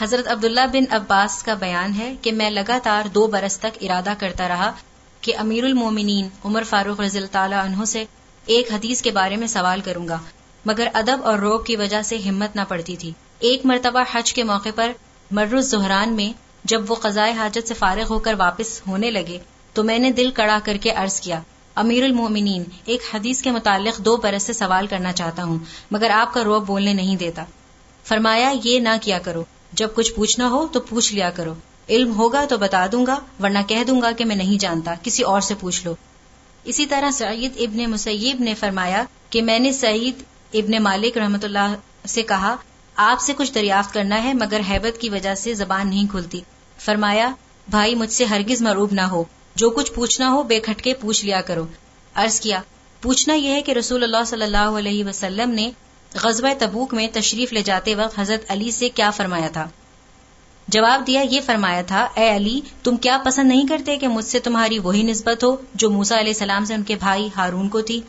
حضرت 0.00 0.28
عبداللہ 0.28 0.66
بن 0.72 0.84
عباس 0.90 1.42
کا 1.42 1.54
بیان 1.54 1.94
ہے 1.94 2.14
کہ 2.22 2.32
میں 2.32 2.50
لگاتار 2.50 3.08
دو 3.08 3.26
برس 3.26 3.58
تک 3.58 3.78
ارادہ 3.80 4.12
کرتا 4.18 4.48
رہا 4.48 4.72
کہ 5.20 5.36
امیر 5.38 5.64
المومنین 5.64 6.28
عمر 6.44 6.62
فاروق 6.62 7.00
رضی 7.00 7.18
اللہ 7.18 7.32
تعالی 7.32 7.54
عنہ 7.54 7.84
سے 7.84 8.04
ایک 8.46 8.72
حدیث 8.72 9.02
کے 9.02 9.10
بارے 9.10 9.36
میں 9.36 9.46
سوال 9.46 9.80
کروں 9.80 10.08
گا، 10.08 10.18
مگر 10.64 10.88
ادب 10.94 11.20
اور 11.24 11.38
روب 11.38 11.66
کی 11.66 11.76
وجہ 11.76 12.02
سے 12.02 12.18
ہمت 12.18 12.56
نہ 12.56 12.60
پڑتی 12.68 12.96
تھی۔ 12.96 13.12
ایک 13.38 13.66
مرتبہ 13.66 14.04
حج 14.12 14.32
کے 14.32 14.42
موقع 14.42 14.68
پر 14.74 14.92
مرز 15.30 15.70
زہران 15.70 16.16
میں 16.16 16.32
جب 16.64 16.90
وہ 16.90 16.94
قضائے 16.94 17.32
حاجت 17.32 17.68
سے 17.68 17.74
فارغ 17.74 18.04
ہو 18.10 18.18
کر 18.18 18.34
واپس 18.38 18.80
ہونے 18.86 19.10
لگے 19.10 19.38
تو 19.72 19.84
میں 19.84 19.98
نے 19.98 20.10
دل 20.10 20.30
کڑا 20.30 20.58
کر 20.64 20.76
کے 20.76 20.90
عرض 20.90 21.20
کیا، 21.20 21.40
امیر 21.74 22.04
المومنین، 22.04 22.64
ایک 22.84 23.00
حدیث 23.14 23.42
کے 23.42 23.50
متعلق 23.50 23.98
دو 23.98 24.16
برس 24.16 24.42
سے 24.42 24.52
سوال 24.52 24.86
کرنا 24.86 25.12
چاہتا 25.12 25.44
ہوں، 25.44 25.58
مگر 25.90 26.10
آپ 26.10 26.34
کا 26.34 26.44
روب 26.44 26.66
بولنے 26.66 26.92
نہیں 26.92 27.16
دیتا۔ 27.16 27.44
فرمایا، 28.04 28.52
یہ 28.64 28.78
نہ 28.78 28.96
کیا 29.00 29.18
کرو۔ 29.18 29.44
جب 29.72 29.88
کچھ 29.94 30.12
پوچھنا 30.12 30.50
ہو 30.50 30.66
تو 30.66 30.80
پوچھ 30.80 31.14
لیا 31.14 31.30
کرو۔ 31.30 31.54
علم 31.88 32.16
ہوگا 32.16 32.44
تو 32.48 32.58
بتا 32.58 32.86
دوں 32.92 33.06
گا، 33.06 33.18
ورنہ 33.42 33.58
کہہ 33.68 33.84
دوں 33.88 34.02
گا 34.02 34.10
کہ 34.12 34.24
میں 34.24 34.36
نہیں 34.36 34.58
جانتا، 34.58 34.94
کسی 35.02 35.22
اور 35.22 35.40
سے 35.40 35.54
پوچھ 35.60 35.84
لو۔ 35.84 35.94
اسی 36.64 36.86
طرح 36.86 37.10
سعید 37.10 37.52
ابن 37.58 37.90
مسیب 37.90 38.40
نے 38.40 38.54
فرمایا 38.54 39.04
کہ 39.30 39.42
میں 39.42 39.58
نے 39.58 39.72
سعید 39.72 40.22
ابن 40.54 40.82
مالک 40.82 41.18
رحمت 41.18 41.44
اللہ 41.44 41.74
سے 42.06 42.22
کہا، 42.22 42.56
آپ 42.94 43.20
سے 43.20 43.32
کچھ 43.36 43.54
دریافت 43.54 43.94
کرنا 43.94 44.24
ہے 44.24 44.32
مگر 44.32 44.60
حیبت 44.70 45.00
کی 45.00 45.08
وجہ 45.08 45.34
سے 45.34 45.54
زبان 45.54 45.88
نہیں 45.88 46.06
کھلتی۔ 46.10 46.40
فرمایا، 46.78 47.30
بھائی 47.70 47.94
مجھ 47.94 48.12
سے 48.12 48.24
ہرگز 48.24 48.62
مروب 48.62 48.92
نہ 48.92 49.00
ہو۔ 49.00 49.24
جو 49.54 49.70
کچھ 49.70 49.92
پوچھنا 49.92 50.30
ہو 50.30 50.42
بے 50.42 50.60
کھٹکے 50.60 50.94
پوچھ 50.94 51.24
لیا 51.24 51.40
کرو۔ 51.40 51.66
عرض 52.14 52.40
کیا، 52.40 52.60
پوچھنا 53.02 53.34
یہ 53.34 53.52
ہے 53.52 53.62
کہ 53.62 53.72
رسول 53.72 54.02
اللہ 54.02 54.24
صلی 54.26 54.42
اللہ 54.42 54.56
علیہ 54.56 55.04
وسلم 55.04 55.50
نے 55.50 55.70
غزوہ 56.14 56.48
تبوک 56.58 56.94
میں 56.94 57.08
تشریف 57.12 57.52
لے 57.52 57.62
جاتے 57.62 57.94
وقت 57.94 58.18
حضرت 58.18 58.50
علی 58.50 58.70
سے 58.70 58.88
کیا 58.88 59.10
فرمایا 59.10 59.48
تھا؟ 59.48 59.68
جواب 60.68 61.06
دیا 61.06 61.20
یہ 61.20 61.40
فرمایا 61.46 61.82
تھا، 61.82 62.08
اے 62.14 62.36
علی، 62.36 62.60
تم 62.82 62.96
کیا 62.96 63.18
پسند 63.24 63.48
نہیں 63.48 63.66
کرتے 63.66 63.96
کہ 63.96 64.08
مجھ 64.08 64.24
سے 64.24 64.40
تمہاری 64.40 64.78
وہی 64.78 65.02
نسبت 65.02 65.44
ہو 65.44 65.56
جو 65.74 65.90
موسا 65.90 66.20
علیہ 66.20 66.30
السلام 66.30 66.64
سے 66.64 66.74
ان 66.74 66.82
کے 66.82 66.94
بھائی 66.94 67.28
ہارون 67.36 67.68
کو 67.68 67.80
تھی؟ 67.80 68.00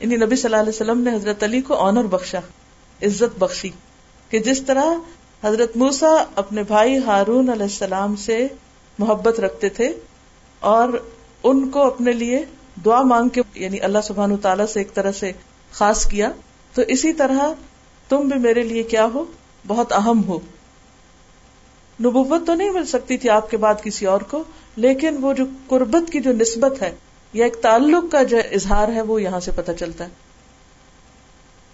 یعنی 0.00 0.16
نبی 0.16 0.36
صلی 0.36 0.44
اللہ 0.44 0.56
علیہ 0.56 0.68
وسلم 0.68 1.00
نے 1.00 1.14
حضرت 1.14 1.42
علی 1.42 1.60
کو 1.60 1.74
آنر 1.74 2.04
بخشا، 2.04 2.38
عزت 3.02 3.38
بخشی 3.38 3.70
کہ 4.28 4.38
جس 4.38 4.62
طرح 4.62 4.84
حضرت 5.44 5.76
موسا 5.76 6.24
اپنے 6.34 6.62
بھائی 6.62 6.98
ہارون 6.98 7.50
علیہ 7.50 7.62
السلام 7.62 8.16
سے 8.16 8.48
محبت 8.98 9.40
رکھتے 9.40 9.68
تھے 9.68 9.92
اور 10.60 10.88
ان 11.42 11.70
کو 11.70 11.86
اپنے 11.86 12.12
لیے 12.12 12.44
دعا 12.84 13.02
مانگ 13.02 13.28
کے 13.28 13.42
یعنی 13.54 13.80
اللہ 13.80 13.98
سبحان 14.04 14.36
تعالیٰ 14.36 14.66
سے 14.66 14.80
ایک 14.80 14.94
طرح 14.94 15.12
سے 15.12 15.32
خاص 15.72 16.06
کیا۔ 16.06 16.30
تو 16.76 16.82
اسی 16.88 17.12
طرح 17.12 17.52
تم 18.08 18.28
بھی 18.28 18.38
میرے 18.38 18.62
لیے 18.62 18.82
کیا 18.82 19.06
ہو؟ 19.14 19.24
بہت 19.66 19.92
اہم 19.92 20.24
ہو۔ 20.24 20.38
نبوت 22.00 22.46
تو 22.46 22.54
نہیں 22.54 22.70
مل 22.70 22.86
سکتی 22.86 23.16
تھی 23.16 23.28
آپ 23.30 23.50
کے 23.50 23.56
بعد 23.56 23.74
کسی 23.82 24.06
اور 24.06 24.20
کو، 24.20 24.44
لیکن 24.76 25.16
وہ 25.20 25.32
جو 25.32 25.44
قربت 25.66 26.12
کی 26.12 26.20
جو 26.20 26.32
نسبت 26.32 26.82
ہے، 26.82 26.94
یا 27.32 27.44
ایک 27.44 27.56
تعلق 27.62 28.12
کا 28.12 28.22
جو 28.22 28.36
اظہار 28.52 28.88
ہے، 28.88 29.02
وہ 29.02 29.22
یہاں 29.22 29.40
سے 29.40 29.50
پتہ 29.50 29.72
چلتا 29.72 30.04
ہے۔ 30.04 30.08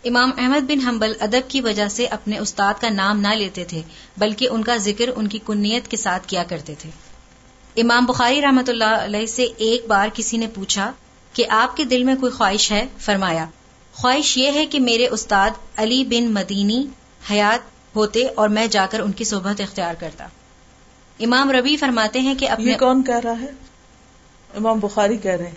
امام 0.04 0.30
احمد 0.38 0.60
بن 0.60 0.88
حنبل 0.88 1.12
ادب 1.20 1.50
کی 1.50 1.60
وجہ 1.60 1.88
سے 1.88 2.06
اپنے 2.06 2.38
استاد 2.38 2.74
کا 2.80 2.88
نام 2.88 3.20
نہ 3.20 3.28
لیتے 3.28 3.64
تھے، 3.64 3.82
بلکہ 4.16 4.48
ان 4.50 4.62
کا 4.62 4.76
ذکر 4.76 5.04
ان 5.16 5.26
کی 5.26 5.38
کنیت 5.46 5.88
کے 5.88 5.96
ساتھ 5.96 6.26
کیا 6.26 6.44
کرتے 6.44 6.74
تھے۔ 6.78 6.90
امام 7.76 8.06
بخاری 8.06 8.42
رحمت 8.42 8.68
اللہ 8.68 8.84
علیہ 8.84 9.26
سے 9.26 9.46
ایک 9.56 9.86
بار 9.86 10.08
کسی 10.14 10.36
نے 10.36 10.46
پوچھا 10.46 10.92
کہ 11.32 11.44
آپ 11.48 11.76
کے 11.76 11.84
دل 11.84 12.04
میں 12.04 12.14
کوئی 12.14 12.32
خواہش 12.32 12.72
ہے؟ 12.72 12.86
فرمایا 12.98 13.46
خواہش 13.94 14.38
یہ 14.38 14.52
ہے 14.52 14.66
کہ 14.66 14.80
میرے 14.80 15.08
استاد 15.08 15.50
علی 15.76 16.04
بن 16.04 16.32
مدینی 16.32 16.86
حیات 17.30 17.60
ہوتے 17.96 18.28
اور 18.28 18.48
میں 18.48 18.66
جا 18.66 18.86
کر 18.90 19.00
ان 19.00 19.12
کی 19.12 19.24
صحبت 19.24 19.60
اختیار 19.60 19.94
کرتا۔ 19.94 20.26
امام 21.20 21.50
ربی 21.50 21.76
فرماتے 21.76 22.20
ہیں 22.20 22.34
کہ 22.34 22.48
اپنے 22.48 22.74
کون 22.74 23.02
کہہ 23.02 23.18
رہا 23.24 23.40
ہے؟ 23.40 23.50
امام 24.56 24.78
بخاری 24.78 25.16
کہہ 25.16 25.30
رہے 25.30 25.44
ہیں۔ 25.44 25.54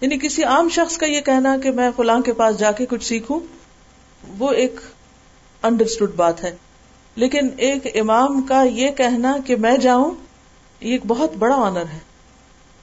یعنی 0.00 0.18
کسی 0.18 0.42
عام 0.42 0.68
شخص 0.68 0.98
کا 0.98 1.06
یہ 1.06 1.20
کہنا 1.20 1.56
کہ 1.56 1.70
میں 1.70 1.90
فلاں 1.96 2.20
کے 2.20 2.32
پاس 2.32 2.58
جا 2.58 2.72
کے 2.72 2.86
کچھ 2.86 3.04
سیکھوں 3.04 3.40
وہ 4.38 4.50
ایک 4.50 4.80
انڈرسٹوڈ 5.62 6.14
بات 6.14 6.44
ہے۔ 6.44 6.56
لیکن 7.16 7.48
ایک 7.56 7.96
امام 8.00 8.42
کا 8.42 8.62
یہ 8.62 8.90
کہنا 8.90 9.36
کہ 9.46 9.56
میں 9.56 9.76
جاؤں 9.76 10.14
یہ 10.80 10.92
ایک 10.92 11.00
بہت 11.06 11.36
بڑا 11.36 11.56
آنر 11.56 11.84
ہے۔ 11.92 11.98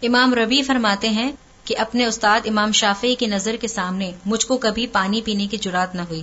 امام 0.03 0.33
ربی 0.33 0.61
فرماتے 0.61 1.09
ہیں 1.09 1.31
کہ 1.71 1.77
اپنے 1.77 2.05
استاد 2.05 2.39
امام 2.45 2.71
شافی 2.71 3.15
کی 3.15 3.25
نظر 3.25 3.55
کے 3.61 3.67
سامنے 3.67 4.11
مجھ 4.25 4.45
کو 4.45 4.57
کبھی 4.57 4.87
پانی 4.87 5.21
پینے 5.21 5.47
کی 5.47 5.57
جرات 5.57 5.95
نہ 5.95 6.01
ہوئی۔ 6.01 6.21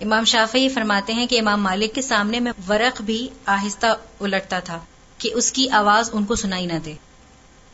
امام 0.00 0.24
شافی 0.24 0.68
فرماتے 0.68 1.12
ہیں 1.12 1.26
کہ 1.26 1.40
امام 1.40 1.62
مالک 1.62 1.94
کے 1.94 2.02
سامنے 2.02 2.40
میں 2.40 2.52
ورق 2.68 3.00
بھی 3.00 3.28
آہستہ 3.46 3.86
الٹتا 4.20 4.58
تھا 4.58 4.78
کہ 5.18 5.30
اس 5.34 5.52
کی 5.52 5.70
آواز 5.70 6.10
ان 6.12 6.24
کو 6.24 6.34
سنائی 6.34 6.66
نہ 6.66 6.78
دے۔ 6.84 6.94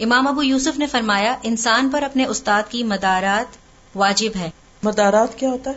امام 0.01 0.29
ابو 0.29 0.43
یوسف 0.43 0.79
نے 0.79 0.87
فرمایا، 0.87 1.37
انسان 1.43 1.91
پر 1.91 2.03
اپنے 2.03 2.25
استاد 2.25 2.63
کی 2.69 2.83
مدارات 2.83 3.57
واجب 3.97 4.31
ہے 4.37 4.51
مدارات 4.83 5.39
کیا 5.39 5.51
ہوتا 5.51 5.71
ہے؟ 5.71 5.77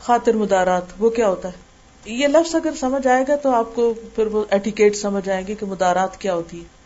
خاطر 0.00 0.32
مدارات، 0.32 0.84
وہ 0.98 1.10
کیا 1.10 1.28
ہوتا 1.28 1.48
ہے؟ 1.48 1.70
یہ 2.04 2.26
لفظ 2.26 2.54
اگر 2.54 2.70
سمجھ 2.80 3.06
آئے 3.06 3.24
گا 3.28 3.36
تو 3.36 3.50
آپ 3.50 3.74
کو 3.74 3.94
پھر 4.14 4.26
وہ 4.26 4.44
ایٹیکیٹ 4.50 4.96
سمجھ 4.96 5.28
آئیں 5.28 5.46
گے 5.46 5.54
کہ 5.54 5.66
مدارات 5.66 6.20
کیا 6.20 6.34
ہوتی 6.34 6.58
ہے 6.58 6.79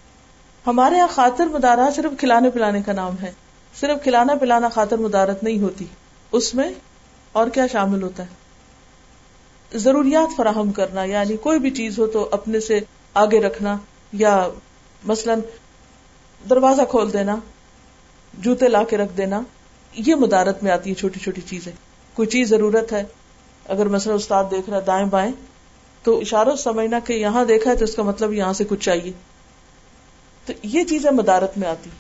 ہمارے 0.67 0.97
یہاں 0.97 1.09
خاطر 1.11 1.47
مدارات 1.47 1.97
صرف 1.97 2.21
کھلانے 2.21 2.51
پلانے 2.51 2.83
کا 2.83 2.93
نام 2.93 3.15
ہے 3.23 3.33
صرف 3.81 4.03
کھلانا 4.03 4.35
پلانا 4.35 4.69
خاطر 4.69 4.97
مدارت 4.97 5.43
نہیں 5.43 5.59
ہوتی 5.59 5.85
اس 6.33 6.55
میں 6.55 6.71
اور 7.33 7.49
کیا 7.49 7.67
شامل 7.67 8.03
ہوتا 8.03 8.23
ہے 8.23 9.79
ضروریات 9.79 10.37
فراہم 10.37 10.73
کرنا 10.73 11.05
یعنی 11.05 11.37
کوئی 11.37 11.59
بھی 11.59 11.71
چیز 11.71 11.99
ہو 11.99 12.07
تو 12.07 12.29
اپنے 12.33 12.61
سے 12.61 12.81
آگے 13.15 13.41
رکھنا 13.41 13.77
یا 14.13 14.49
مثلاً 15.05 15.41
دروازہ 16.51 16.83
کھول 16.91 17.13
دینا، 17.13 17.37
جوتے 18.35 18.69
لا 18.69 18.85
کے 18.85 18.97
رکھ 18.97 19.17
دینا، 19.17 19.41
یہ 19.95 20.15
مدارت 20.15 20.63
میں 20.63 20.73
آتی 20.73 20.91
ہے 20.91 20.95
چھوٹی 20.95 21.21
چھوٹی 21.21 21.41
چیزیں۔ 21.41 21.73
کوئی 22.15 22.29
چیز 22.29 22.49
ضرورت 22.49 22.93
ہے، 22.93 23.05
اگر 23.69 23.89
مثلا 23.89 24.15
استاد 24.15 24.45
دیکھ 24.51 24.71
رہا 24.71 24.79
دائیں 24.87 25.07
بائیں، 25.07 25.33
تو 26.03 26.19
اشاروں 26.19 26.57
سمجھنا 26.57 26.99
کہ 26.99 27.13
یہاں 27.13 27.45
دیکھا 27.45 27.71
ہے 27.71 27.77
تو 27.77 27.85
اس 27.85 27.95
کا 27.95 28.03
مطلب 28.03 28.33
یہاں 28.33 28.53
سے 28.53 28.65
کچھ 28.65 28.81
چاہیے۔ 28.81 29.13
تو 30.47 30.53
یہ 30.63 30.85
چیزیں 30.85 31.11
مدارت 31.11 31.59
میں 31.59 31.69
آتی۔ 31.69 31.91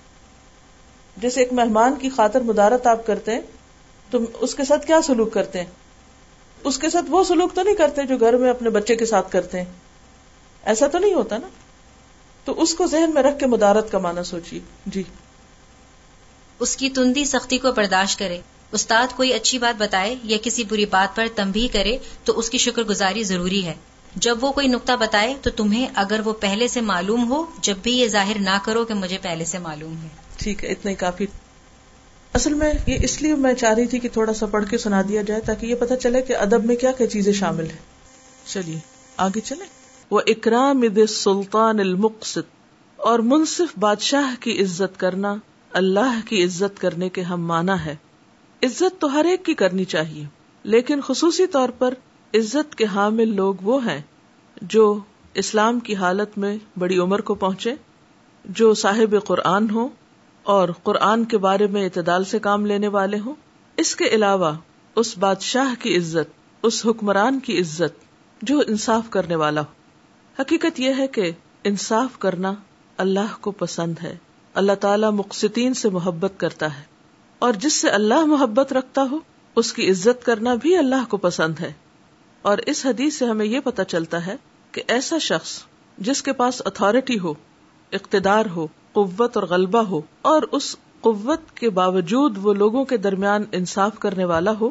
جیسے 1.16 1.40
ایک 1.40 1.52
مہمان 1.52 1.94
کی 1.94 2.10
خاطر 2.10 2.40
مدارت 2.40 2.86
آپ 2.86 3.06
کرتے 3.06 3.32
ہیں، 3.32 3.40
تو 4.10 4.18
اس 4.34 4.54
کے 4.54 4.64
ساتھ 4.64 4.86
کیا 4.86 5.02
سلوک 5.02 5.32
کرتے 5.32 5.58
ہیں؟ 5.58 5.66
اس 6.64 6.78
کے 6.78 6.90
ساتھ 6.90 7.04
وہ 7.08 7.24
سلوک 7.24 7.54
تو 7.54 7.62
نہیں 7.62 7.74
کرتے 7.74 8.02
جو 8.02 8.16
گھر 8.16 8.36
میں 8.36 8.50
اپنے 8.50 8.70
بچے 8.70 8.96
کے 8.96 9.06
ساتھ 9.06 9.32
کرتے 9.32 9.58
ہیں۔ 9.58 9.72
ایسا 10.62 10.86
تو 10.86 10.98
نہیں 10.98 11.14
ہوتا 11.14 11.38
نا؟ 11.38 11.48
تو 12.44 12.62
اس 12.62 12.74
کو 12.74 12.86
ذہن 12.86 13.10
میں 13.14 13.22
رکھ 13.22 13.38
کے 13.38 13.46
مدارت 13.46 13.92
کا 13.92 13.98
مانا 13.98 14.22
سوچیے۔ 14.22 14.60
جی۔ 14.86 15.02
اس 16.58 16.76
کی 16.76 16.90
تندی 16.90 17.24
سختی 17.24 17.58
کو 17.58 17.72
برداشت 17.72 18.18
کرے۔ 18.18 18.40
استاد 18.72 19.16
کوئی 19.16 19.32
اچھی 19.32 19.58
بات 19.58 19.80
بتائے 19.80 20.14
یا 20.24 20.38
کسی 20.42 20.64
بری 20.64 20.86
بات 20.86 21.16
پر 21.16 21.26
تمبی 21.34 21.68
کرے 21.72 21.98
تو 22.24 22.38
اس 22.38 22.50
کی 22.50 22.58
شکر 22.58 22.82
گزاری 22.82 23.22
ضروری 23.22 23.66
ہے۔ 23.66 23.74
جب 24.16 24.38
وہ 24.40 24.52
کوئی 24.52 24.68
نقطہ 24.68 24.92
بتائے 25.00 25.34
تو 25.42 25.50
تمہیں 25.50 25.86
اگر 25.94 26.20
وہ 26.24 26.32
پہلے 26.32 26.68
سے 26.68 26.80
معلوم 26.80 27.30
ہو، 27.30 27.44
جب 27.60 27.74
بھی 27.82 27.96
یہ 27.98 28.08
ظاہر 28.08 28.36
نہ 28.40 28.58
کرو 28.64 28.84
کہ 28.84 28.94
مجھے 28.94 29.18
پہلے 29.22 29.44
سے 29.44 29.58
معلوم 29.58 29.96
ہے۔ 30.02 30.08
ٹھیک 30.36 30.64
ہے، 30.64 30.68
اتنا 30.68 30.90
ہی 30.90 30.96
کافی۔ 30.96 31.26
اصل 32.32 32.54
میں 32.54 32.74
یہ 32.86 32.98
اس 33.02 33.22
لیے 33.22 33.34
میں 33.34 33.54
چاہ 33.54 33.74
رہی 33.74 33.86
تھی 33.86 33.98
کہ 33.98 34.08
تھوڑا 34.08 34.32
سا 34.32 34.46
پڑھ 34.46 34.64
کے 34.70 34.78
سنا 34.78 35.02
دیا 35.08 35.22
جائے 35.22 35.40
تاکہ 35.40 35.66
یہ 35.66 35.74
پتا 35.74 35.96
چلے 35.96 36.22
کہ 36.22 36.36
ادب 36.36 36.64
میں 36.64 36.76
کیا 36.76 36.92
کیا 36.92 37.06
چیزیں 37.06 37.32
شامل 37.32 37.70
ہیں۔ 37.70 37.94
چلیے، 38.46 38.78
آگے 39.16 39.40
چلے 39.40 39.64
وہ 40.10 40.20
اکرام 40.26 40.82
سلطان 41.08 41.80
المقصد 41.80 42.50
اور 42.96 43.18
منصف 43.18 43.78
بادشاہ 43.78 44.42
کی 44.42 44.62
عزت 44.62 45.00
کرنا 45.00 45.34
اللہ 45.72 46.20
کی 46.28 46.44
عزت 46.44 46.80
کرنے 46.80 47.08
کے 47.08 47.22
ہم 47.22 47.46
مانا 47.46 47.84
ہے۔ 47.84 47.96
عزت 48.62 49.00
تو 49.00 49.12
ہر 49.12 49.24
ایک 49.24 49.44
کی 49.44 49.54
کرنی 49.54 49.84
چاہیے، 49.84 50.24
لیکن 50.62 51.00
خصوصی 51.00 51.46
طور 51.46 51.68
پر 51.68 51.94
عزت 52.34 52.74
کے 52.74 52.84
حامل 52.84 53.36
لوگ 53.36 53.54
وہ 53.62 53.86
ہیں 53.86 54.00
جو 54.62 54.98
اسلام 55.34 55.80
کی 55.80 55.94
حالت 55.94 56.38
میں 56.38 56.56
بڑی 56.78 56.98
عمر 56.98 57.20
کو 57.20 57.34
پہنچے، 57.34 57.74
جو 58.44 58.74
صاحب 58.74 59.16
قرآن 59.24 59.70
ہو 59.70 59.88
اور 60.42 60.68
قرآن 60.82 61.24
کے 61.24 61.38
بارے 61.38 61.66
میں 61.66 61.84
اعتدال 61.84 62.24
سے 62.24 62.38
کام 62.38 62.66
لینے 62.66 62.88
والے 62.88 63.18
ہوں۔ 63.18 63.34
اس 63.76 63.96
کے 63.96 64.04
علاوہ 64.04 64.52
اس 64.96 65.18
بادشاہ 65.18 65.82
کی 65.82 65.96
عزت، 65.96 66.32
اس 66.62 66.86
حکمران 66.86 67.40
کی 67.40 67.60
عزت 67.60 68.04
جو 68.42 68.62
انصاف 68.66 69.10
کرنے 69.10 69.34
والا 69.34 69.60
ہو۔ 69.60 69.72
حقیقت 70.42 70.80
یہ 70.80 70.92
ہے 70.98 71.06
کہ 71.06 71.30
انصاف 71.64 72.18
کرنا 72.18 72.54
اللہ 72.96 73.34
کو 73.40 73.50
پسند 73.50 73.94
ہے۔ 74.02 74.16
اللہ 74.54 74.72
تعالی 74.72 75.06
مقصدین 75.12 75.74
سے 75.74 75.88
محبت 75.88 76.32
کرتا 76.36 76.78
ہے 76.78 76.82
اور 77.38 77.52
جس 77.52 77.72
سے 77.72 77.88
اللہ 77.88 78.24
محبت 78.24 78.72
رکھتا 78.72 79.06
ہو، 79.10 79.18
اس 79.56 79.72
کی 79.72 79.90
عزت 79.90 80.26
کرنا 80.26 80.54
بھی 80.54 80.76
اللہ 80.76 81.04
کو 81.08 81.16
پسند 81.16 81.60
ہے۔ 81.60 81.72
اور 82.44 82.58
اس 82.66 82.86
حدیث 82.86 83.18
سے 83.18 83.24
ہمیں 83.24 83.46
یہ 83.46 83.60
پتا 83.60 83.84
چلتا 83.84 84.26
ہے 84.26 84.36
کہ 84.72 84.82
ایسا 84.88 85.18
شخص 85.18 85.62
جس 85.98 86.22
کے 86.22 86.32
پاس 86.32 86.62
اتارٹی 86.64 87.18
ہو، 87.18 87.34
اقتدار 87.92 88.46
ہو، 88.46 88.66
قوت 88.92 89.36
اور 89.36 89.46
غلبہ 89.46 89.82
ہو، 89.82 90.00
اور 90.22 90.42
اس 90.52 90.76
قوت 91.00 91.56
کے 91.56 91.70
باوجود 91.70 92.38
وہ 92.42 92.54
لوگوں 92.54 92.84
کے 92.84 92.96
درمیان 92.96 93.42
انصاف 93.52 93.98
کرنے 93.98 94.24
والا 94.24 94.52
ہو، 94.60 94.70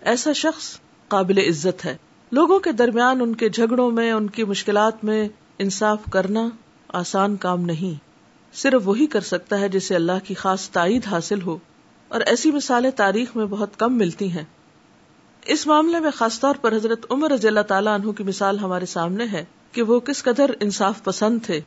ایسا 0.00 0.32
شخص 0.32 0.80
قابل 1.08 1.38
عزت 1.38 1.84
ہے۔ 1.84 1.96
لوگوں 2.32 2.58
کے 2.58 2.72
درمیان 2.72 3.20
ان 3.20 3.34
کے 3.34 3.48
جھگڑوں 3.48 3.90
میں، 3.90 4.12
ان 4.12 4.30
کی 4.30 4.44
مشکلات 4.44 5.04
میں 5.04 5.28
انصاف 5.58 5.98
کرنا 6.12 6.48
آسان 6.88 7.36
کام 7.36 7.60
نہیں۔ 7.60 8.00
صرف 8.56 8.82
وہی 8.84 9.06
کر 9.06 9.20
سکتا 9.20 9.60
ہے 9.60 9.68
جسے 9.68 9.94
اللہ 9.94 10.24
کی 10.24 10.34
خاص 10.34 10.70
تائید 10.70 11.06
حاصل 11.06 11.42
ہو۔ 11.42 11.58
اور 12.08 12.20
ایسی 12.20 12.50
مثالیں 12.50 12.90
تاریخ 12.90 13.36
میں 13.36 13.46
بہت 13.46 13.76
کم 13.76 13.98
ملتی 13.98 14.32
ہیں۔ 14.32 14.44
اس 15.48 15.66
معاملے 15.66 16.00
میں 16.00 16.10
خاص 16.10 16.40
طور 16.40 16.54
پر 16.54 16.72
حضرت 16.72 17.06
عمر 17.10 17.30
رضی 17.30 17.48
اللہ 17.48 17.60
تعالیٰ 17.60 17.94
عنہ 17.94 18.10
کی 18.10 18.24
مثال 18.24 18.58
ہمارے 18.58 18.86
سامنے 18.86 19.24
ہے 19.32 19.44
کہ 19.72 19.82
وہ 19.82 20.00
کس 20.00 20.22
قدر 20.22 20.50
انصاف 20.60 21.04
پسند 21.04 21.38
تھے۔ 21.42 21.60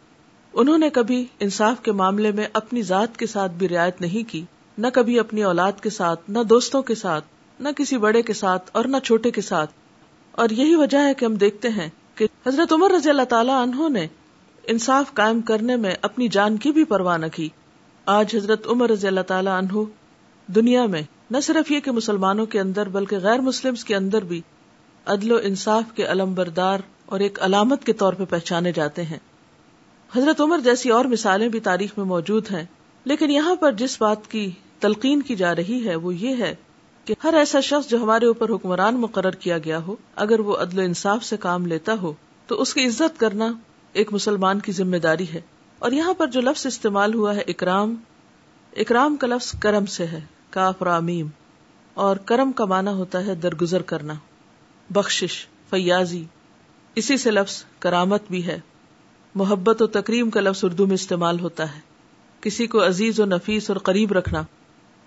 انہوں 0.53 0.77
نے 0.77 0.89
کبھی 0.89 1.25
انصاف 1.39 1.83
کے 1.83 1.91
معاملے 1.91 2.31
میں 2.31 2.47
اپنی 2.53 2.81
ذات 2.81 3.17
کے 3.17 3.27
ساتھ 3.27 3.51
بھی 3.51 3.69
رعایت 3.69 4.01
نہیں 4.01 4.29
کی، 4.29 4.45
نہ 4.77 4.87
کبھی 4.93 5.19
اپنی 5.19 5.43
اولاد 5.43 5.71
کے 5.81 5.89
ساتھ، 5.89 6.19
نہ 6.29 6.39
دوستوں 6.39 6.81
کے 6.81 6.95
ساتھ، 6.95 7.23
نہ 7.59 7.69
کسی 7.77 7.97
بڑے 7.97 8.21
کے 8.21 8.33
ساتھ 8.33 8.69
اور 8.73 8.85
نہ 8.85 8.97
چھوٹے 8.97 9.31
کے 9.31 9.41
ساتھ۔ 9.41 9.71
اور 10.31 10.49
یہی 10.49 10.75
وجہ 10.75 10.97
ہے 10.97 11.13
کہ 11.13 11.25
ہم 11.25 11.35
دیکھتے 11.35 11.69
ہیں 11.69 11.89
کہ 12.15 12.27
حضرت 12.47 12.73
عمر 12.73 12.91
رضی 12.91 13.09
اللہ 13.09 13.25
تعالیٰ 13.29 13.61
انہوں 13.61 13.89
نے 13.89 14.07
انصاف 14.63 15.13
قائم 15.13 15.41
کرنے 15.41 15.75
میں 15.75 15.95
اپنی 16.01 16.27
جان 16.27 16.57
کی 16.57 16.71
بھی 16.71 16.83
پرواہ 16.83 17.17
نہ 17.17 17.25
کی۔ 17.33 17.49
آج 18.05 18.35
حضرت 18.35 18.67
عمر 18.67 18.89
رضی 18.89 19.07
اللہ 19.07 19.21
تعالیٰ 19.21 19.57
عنہ 19.57 19.83
دنیا 20.47 20.85
میں 20.85 21.01
نہ 21.31 21.37
صرف 21.39 21.71
یہ 21.71 21.79
کہ 21.79 21.91
مسلمانوں 21.91 22.45
کے 22.45 22.59
اندر 22.59 22.89
بلکہ 22.89 23.17
غیر 23.17 23.39
مسلم 23.39 23.73
کے 23.75 23.95
اندر 23.95 24.23
بھی 24.23 24.41
عدل 25.05 25.31
و 25.31 25.37
انصاف 25.43 25.83
کے 25.95 26.05
علم 26.05 26.33
بردار 26.33 26.79
اور 27.05 27.19
ایک 27.19 27.39
علامت 27.41 27.83
کے 27.83 27.93
طور 27.93 28.13
پہ 28.13 28.25
پہچانے 28.25 28.71
جاتے 28.71 29.03
ہیں۔ 29.03 29.17
حضرت 30.15 30.41
عمر 30.41 30.59
جیسی 30.59 30.89
اور 30.89 31.05
مثالیں 31.05 31.49
بھی 31.49 31.59
تاریخ 31.59 31.89
میں 31.97 32.05
موجود 32.05 32.51
ہیں، 32.51 32.65
لیکن 33.05 33.31
یہاں 33.31 33.55
پر 33.55 33.71
جس 33.71 34.01
بات 34.01 34.31
کی 34.31 34.51
تلقین 34.79 35.21
کی 35.21 35.35
جا 35.35 35.55
رہی 35.55 35.87
ہے 35.87 35.95
وہ 35.95 36.15
یہ 36.15 36.35
ہے 36.35 36.55
کہ 37.05 37.15
ہر 37.23 37.33
ایسا 37.33 37.59
شخص 37.59 37.89
جو 37.89 38.03
ہمارے 38.03 38.25
اوپر 38.25 38.49
حکمران 38.49 38.95
مقرر 38.95 39.31
کیا 39.31 39.57
گیا 39.57 39.83
ہو، 39.83 39.95
اگر 40.15 40.39
وہ 40.39 40.57
عدل 40.57 40.79
و 40.79 40.81
انصاف 40.81 41.23
سے 41.23 41.37
کام 41.37 41.65
لیتا 41.65 41.93
ہو، 42.01 42.13
تو 42.47 42.61
اس 42.61 42.73
کی 42.73 42.85
عزت 42.85 43.19
کرنا 43.19 43.53
ایک 43.93 44.13
مسلمان 44.13 44.59
کی 44.59 44.71
ذمہ 44.71 44.97
داری 44.97 45.25
ہے۔ 45.33 45.41
اور 45.79 45.91
یہاں 45.91 46.13
پر 46.13 46.27
جو 46.27 46.41
لفظ 46.41 46.65
استعمال 46.65 47.13
ہوا 47.13 47.35
ہے 47.35 47.41
اکرام 47.47 47.95
اکرام 48.77 49.15
کا 49.15 49.27
لفظ 49.27 49.59
کرم 49.59 49.85
سے 49.85 50.05
ہے۔ 50.05 50.19
کاف 50.51 50.81
رامیم 50.81 51.27
اور 51.93 52.15
کرم 52.15 52.51
کا 52.51 52.65
معنی 52.65 52.91
ہوتا 52.91 53.25
ہے 53.25 53.35
درگزر 53.35 53.81
کرنا، 53.81 54.13
بخشش، 54.89 55.47
فیاضی، 55.69 56.25
اسی 56.95 57.17
سے 57.17 57.31
لفظ 57.31 57.63
کرامت 57.79 58.21
بھی 58.29 58.45
ہے۔ 58.45 58.59
محبت 59.35 59.81
و 59.81 59.87
تکریم 59.87 60.29
کا 60.29 60.41
لفظ 60.41 60.65
اردو 60.65 60.85
میں 60.87 60.93
استعمال 60.93 61.39
ہوتا 61.39 61.75
ہے۔ 61.75 61.79
کسی 62.41 62.67
کو 62.67 62.85
عزیز 62.87 63.19
و 63.19 63.25
نفیس 63.25 63.69
اور 63.69 63.77
قریب 63.77 64.11
رکھنا۔ 64.11 64.43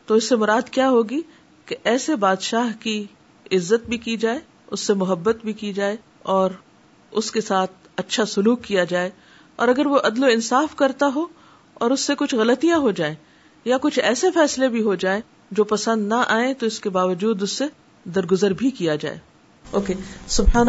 تو 0.06 0.14
اس 0.14 0.28
سے 0.28 0.36
مراد 0.36 0.68
کیا 0.70 0.88
ہوگی؟ 0.88 1.20
کہ 1.66 1.76
ایسے 1.84 2.16
بادشاہ 2.16 2.82
کی 2.82 3.06
عزت 3.52 3.88
بھی 3.88 3.98
کی 3.98 4.16
جائے، 4.16 4.38
اس 4.66 4.80
سے 4.80 4.94
محبت 4.94 5.36
بھی 5.44 5.52
کی 5.52 5.72
جائے، 5.72 5.96
اور 6.22 6.50
اس 7.10 7.30
کے 7.30 7.40
ساتھ 7.40 7.72
اچھا 7.96 8.24
سلوک 8.24 8.62
کیا 8.62 8.84
جائے۔ 8.84 9.10
اور 9.56 9.68
اگر 9.68 9.86
وہ 9.86 9.98
عدل 10.04 10.24
و 10.24 10.26
انصاف 10.26 10.76
کرتا 10.76 11.06
ہو 11.14 11.26
اور 11.74 11.90
اس 11.90 12.00
سے 12.00 12.14
کچھ 12.14 12.34
غلطیاں 12.34 12.78
ہو 12.78 12.90
جائیں 12.90 13.14
یا 13.64 13.78
کچھ 13.78 13.98
ایسے 13.98 14.30
فیصلے 14.30 14.68
بھی 14.68 14.82
ہو 14.82 14.94
جائیں 14.94 15.20
جو 15.50 15.64
پسند 15.64 16.08
نہ 16.08 16.24
آئے 16.28 16.54
تو 16.54 16.66
اس 16.66 16.80
کے 16.80 16.90
باوجود 16.90 17.42
اس 17.42 17.50
سے 17.50 17.64
درگزر 18.04 18.50
بھی 18.50 18.70
کیا 18.70 18.94
جائے۔ 18.94 19.18
اوکے 19.70 19.94
سبحان 20.26 20.66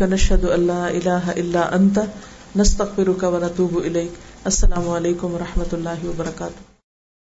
نشهد 0.00 0.44
ان 0.44 0.52
اللہ 0.52 0.72
اله 0.72 1.30
الا 1.36 1.68
انت 1.72 1.98
نستغفرك 2.56 3.24
ونتوب 3.24 3.76
اليك 3.76 4.10
السلام 4.44 4.88
علیکم 4.88 5.34
و 5.34 5.38
رحمۃ 5.38 5.72
اللہ 5.72 6.04
وبرکاتہ۔ 6.04 6.71